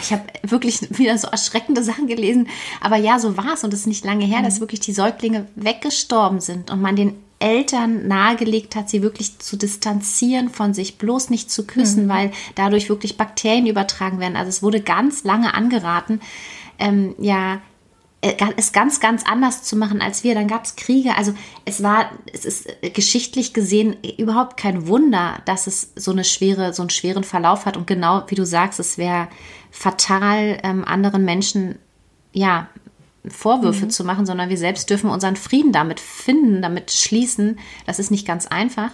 ich 0.00 0.12
habe 0.12 0.24
wirklich 0.42 0.80
wieder 0.98 1.18
so 1.18 1.28
erschreckende 1.28 1.82
Sachen 1.82 2.06
gelesen. 2.06 2.48
Aber 2.80 2.96
ja, 2.96 3.18
so 3.18 3.36
war 3.36 3.54
es. 3.54 3.64
Und 3.64 3.72
es 3.74 3.80
ist 3.80 3.86
nicht 3.86 4.04
lange 4.04 4.24
her, 4.24 4.40
mhm. 4.40 4.44
dass 4.44 4.60
wirklich 4.60 4.80
die 4.80 4.92
Säuglinge 4.92 5.46
weggestorben 5.54 6.40
sind 6.40 6.70
und 6.70 6.80
man 6.80 6.96
den 6.96 7.14
Eltern 7.38 8.06
nahegelegt 8.06 8.76
hat, 8.76 8.88
sie 8.88 9.02
wirklich 9.02 9.40
zu 9.40 9.56
distanzieren 9.56 10.48
von 10.48 10.74
sich, 10.74 10.98
bloß 10.98 11.28
nicht 11.28 11.50
zu 11.50 11.66
küssen, 11.66 12.04
mhm. 12.04 12.08
weil 12.08 12.30
dadurch 12.54 12.88
wirklich 12.88 13.16
Bakterien 13.16 13.66
übertragen 13.66 14.20
werden. 14.20 14.36
Also 14.36 14.48
es 14.48 14.62
wurde 14.62 14.80
ganz 14.80 15.24
lange 15.24 15.52
angeraten, 15.52 16.20
ähm, 16.78 17.16
ja, 17.18 17.60
äh, 18.22 18.34
es 18.56 18.72
ganz, 18.72 19.00
ganz 19.00 19.24
anders 19.26 19.64
zu 19.64 19.76
machen 19.76 20.00
als 20.00 20.22
wir. 20.22 20.34
Dann 20.34 20.46
gab 20.46 20.64
es 20.64 20.76
Kriege. 20.76 21.16
Also 21.16 21.34
es 21.64 21.82
war, 21.82 22.10
es 22.32 22.44
ist 22.44 22.68
äh, 22.82 22.90
geschichtlich 22.90 23.52
gesehen 23.52 23.96
überhaupt 24.18 24.56
kein 24.56 24.86
Wunder, 24.86 25.42
dass 25.44 25.66
es 25.66 25.92
so 25.96 26.12
eine 26.12 26.24
schwere, 26.24 26.72
so 26.72 26.82
einen 26.82 26.90
schweren 26.90 27.24
Verlauf 27.24 27.66
hat. 27.66 27.76
Und 27.76 27.88
genau 27.88 28.22
wie 28.28 28.36
du 28.36 28.46
sagst, 28.46 28.78
es 28.78 28.96
wäre 28.96 29.28
fatal, 29.72 30.60
ähm, 30.62 30.84
anderen 30.84 31.24
Menschen 31.24 31.78
ja 32.32 32.68
Vorwürfe 33.26 33.86
mhm. 33.86 33.90
zu 33.90 34.04
machen, 34.04 34.26
sondern 34.26 34.48
wir 34.48 34.58
selbst 34.58 34.90
dürfen 34.90 35.10
unseren 35.10 35.36
Frieden 35.36 35.72
damit 35.72 35.98
finden, 35.98 36.62
damit 36.62 36.92
schließen. 36.92 37.58
Das 37.86 37.98
ist 37.98 38.10
nicht 38.10 38.26
ganz 38.26 38.46
einfach. 38.46 38.90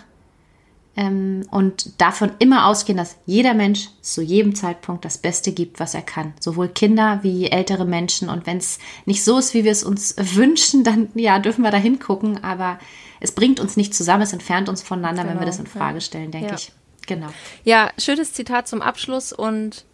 Ähm, 0.96 1.46
und 1.50 2.00
davon 2.00 2.32
immer 2.38 2.66
ausgehen, 2.66 2.98
dass 2.98 3.16
jeder 3.24 3.54
Mensch 3.54 3.88
zu 4.02 4.20
jedem 4.20 4.54
Zeitpunkt 4.54 5.04
das 5.04 5.18
Beste 5.18 5.52
gibt, 5.52 5.80
was 5.80 5.94
er 5.94 6.02
kann. 6.02 6.34
Sowohl 6.40 6.68
Kinder 6.68 7.20
wie 7.22 7.46
ältere 7.50 7.84
Menschen. 7.84 8.28
Und 8.28 8.46
wenn 8.46 8.58
es 8.58 8.78
nicht 9.06 9.24
so 9.24 9.38
ist, 9.38 9.54
wie 9.54 9.64
wir 9.64 9.72
es 9.72 9.82
uns 9.82 10.14
wünschen, 10.34 10.84
dann 10.84 11.08
ja, 11.14 11.38
dürfen 11.38 11.62
wir 11.62 11.70
da 11.70 11.78
hingucken. 11.78 12.42
Aber 12.44 12.78
es 13.20 13.32
bringt 13.32 13.60
uns 13.60 13.76
nicht 13.76 13.94
zusammen, 13.94 14.22
es 14.22 14.32
entfernt 14.32 14.68
uns 14.68 14.82
voneinander, 14.82 15.22
genau, 15.22 15.34
wenn 15.34 15.40
wir 15.40 15.46
genau, 15.46 15.58
das 15.58 15.60
in 15.60 15.66
Frage 15.66 16.00
stellen, 16.00 16.30
denke 16.30 16.48
ja. 16.50 16.54
ich. 16.54 16.72
Genau. 17.06 17.28
Ja, 17.64 17.90
schönes 17.98 18.34
Zitat 18.34 18.68
zum 18.68 18.82
Abschluss 18.82 19.32
und 19.32 19.86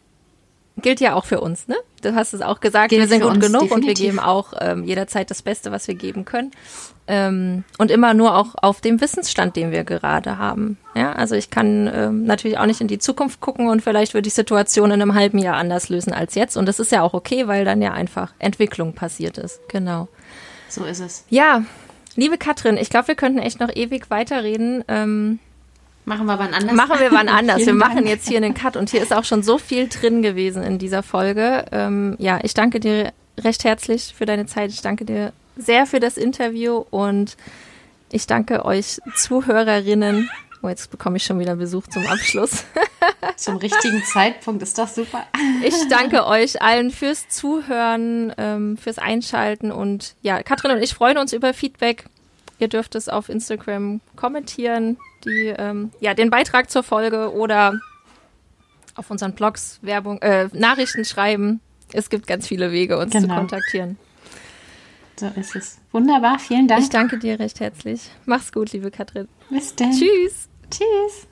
gilt 0.77 1.01
ja 1.01 1.15
auch 1.15 1.25
für 1.25 1.41
uns, 1.41 1.69
ne? 1.69 1.77
Du 2.03 2.15
hast 2.15 2.35
es 2.35 2.43
auch 2.43 2.61
gesagt, 2.61 2.91
gilt 2.91 3.01
wir 3.01 3.09
sind 3.09 3.23
gut 3.23 3.41
genug 3.41 3.63
definitiv. 3.63 3.73
und 3.73 3.87
wir 3.87 3.95
geben 3.95 4.19
auch 4.19 4.53
ähm, 4.61 4.85
jederzeit 4.85 5.31
das 5.31 5.43
Beste, 5.43 5.73
was 5.73 5.89
wir 5.89 5.95
geben 5.95 6.25
können. 6.25 6.51
Ähm, 7.07 7.65
und 7.79 7.91
immer 7.91 8.15
nur 8.15 8.37
auch 8.37 8.55
auf 8.57 8.81
dem 8.81 9.01
Wissensstand, 9.01 9.57
den 9.57 9.71
wir 9.71 9.85
gerade 9.85 10.39
haben. 10.39 10.79
Ja, 10.95 11.13
also 11.13 11.35
ich 11.35 11.51
kann 11.51 11.91
ähm, 11.93 12.25
natürlich 12.25 12.59
auch 12.59 12.67
nicht 12.67 12.81
in 12.81 12.89
die 12.89 12.99
Zukunft 12.99 13.41
gucken 13.41 13.69
und 13.69 13.83
vielleicht 13.83 14.15
wird 14.15 14.27
die 14.27 14.31
Situation 14.31 14.91
in 14.91 15.01
einem 15.01 15.15
halben 15.15 15.39
Jahr 15.39 15.57
anders 15.57 15.89
lösen 15.89 16.13
als 16.13 16.35
jetzt. 16.35 16.57
Und 16.57 16.67
das 16.67 16.81
ist 16.81 16.93
ja 16.93 17.03
auch 17.03 17.15
okay, 17.15 17.47
weil 17.47 17.65
dann 17.65 17.83
ja 17.83 17.93
einfach 17.93 18.33
Entwicklung 18.39 18.95
passiert 18.95 19.39
ist. 19.39 19.61
Genau. 19.69 20.09
So 20.69 20.85
ist 20.85 21.01
es. 21.01 21.25
Ja, 21.29 21.63
liebe 22.17 22.39
Katrin, 22.39 22.77
ich 22.77 22.91
glaube, 22.91 23.09
wir 23.09 23.15
könnten 23.15 23.39
echt 23.39 23.61
noch 23.61 23.75
ewig 23.75 24.11
weiterreden. 24.11 24.83
Ähm, 24.89 25.39
Machen 26.05 26.27
wir 26.27 26.39
wann 26.39 26.53
anders. 26.53 26.77
Machen 26.77 27.01
wir 27.01 27.13
wann 27.13 27.29
anders. 27.31 27.65
wir 27.65 27.75
machen 27.75 28.07
jetzt 28.07 28.29
hier 28.29 28.37
einen 28.37 28.55
Cut 28.55 28.77
und 28.77 28.91
hier 28.91 29.03
ist 29.03 29.13
auch 29.13 29.25
schon 29.25 29.43
so 29.43 29.59
viel 29.59 29.89
drin 29.89 30.23
gewesen 30.23 30.63
in 30.63 30.79
dieser 30.79 31.03
Folge. 31.03 31.65
Ähm, 31.73 32.17
ja, 32.19 32.39
ich 32.43 32.55
danke 32.55 32.81
dir 32.81 33.13
recht 33.39 33.65
herzlich 33.65 34.15
für 34.17 34.27
deine 34.27 34.47
Zeit. 34.47 34.71
Ich 34.71 34.83
danke 34.83 35.05
dir 35.05 35.33
sehr 35.57 35.87
für 35.87 36.01
das 36.01 36.17
Interview 36.17 36.85
und 36.91 37.37
ich 38.11 38.27
danke 38.27 38.65
euch 38.65 38.99
Zuhörerinnen. 39.17 40.31
Oh, 40.63 40.69
jetzt 40.69 40.91
bekomme 40.91 41.19
ich 41.19 41.25
schon 41.25 41.39
wieder 41.39 41.57
Besuch 41.57 41.87
zum 41.89 42.07
Abschluss. 42.07 42.65
zum 43.37 43.57
richtigen 43.57 44.03
Zeitpunkt 44.05 44.63
ist 44.63 44.79
doch 44.79 44.89
super. 44.89 45.27
ich 45.63 45.75
danke 45.89 46.27
euch 46.27 46.63
allen 46.63 46.91
fürs 46.91 47.29
Zuhören, 47.29 48.33
ähm, 48.39 48.77
fürs 48.77 48.99
Einschalten 48.99 49.71
und 49.71 50.15
ja, 50.23 50.43
Katrin 50.43 50.71
und 50.71 50.83
ich 50.83 50.95
freuen 50.95 51.19
uns 51.19 51.33
über 51.33 51.53
Feedback. 51.53 52.05
Ihr 52.59 52.69
dürft 52.69 52.95
es 52.95 53.09
auf 53.09 53.29
Instagram 53.29 54.01
kommentieren, 54.17 54.97
die, 55.25 55.55
ähm, 55.57 55.91
ja, 56.01 56.15
den 56.15 56.31
Beitrag 56.31 56.71
zur 56.71 56.83
Folge 56.83 57.33
oder 57.33 57.81
auf 58.95 59.11
unseren 59.11 59.35
Blogs 59.35 59.79
Werbung, 59.83 60.21
äh, 60.23 60.49
Nachrichten 60.53 61.05
schreiben. 61.05 61.61
Es 61.93 62.11
gibt 62.11 62.27
ganz 62.27 62.47
viele 62.47 62.73
Wege, 62.73 62.99
uns 62.99 63.13
genau. 63.13 63.29
zu 63.29 63.35
kontaktieren. 63.41 63.99
So 65.17 65.27
ist 65.37 65.55
es. 65.55 65.79
Wunderbar, 65.93 66.39
vielen 66.39 66.67
Dank. 66.67 66.83
Ich 66.83 66.91
danke 66.91 67.19
dir 67.19 67.39
recht 67.39 67.61
herzlich. 67.61 68.11
Mach's 68.25 68.53
gut, 68.53 68.73
liebe 68.73 68.91
Katrin. 68.91 69.29
Bis 69.51 69.75
dann. 69.75 69.93
Tschüss. 69.93 70.49
Tschüss. 70.71 71.29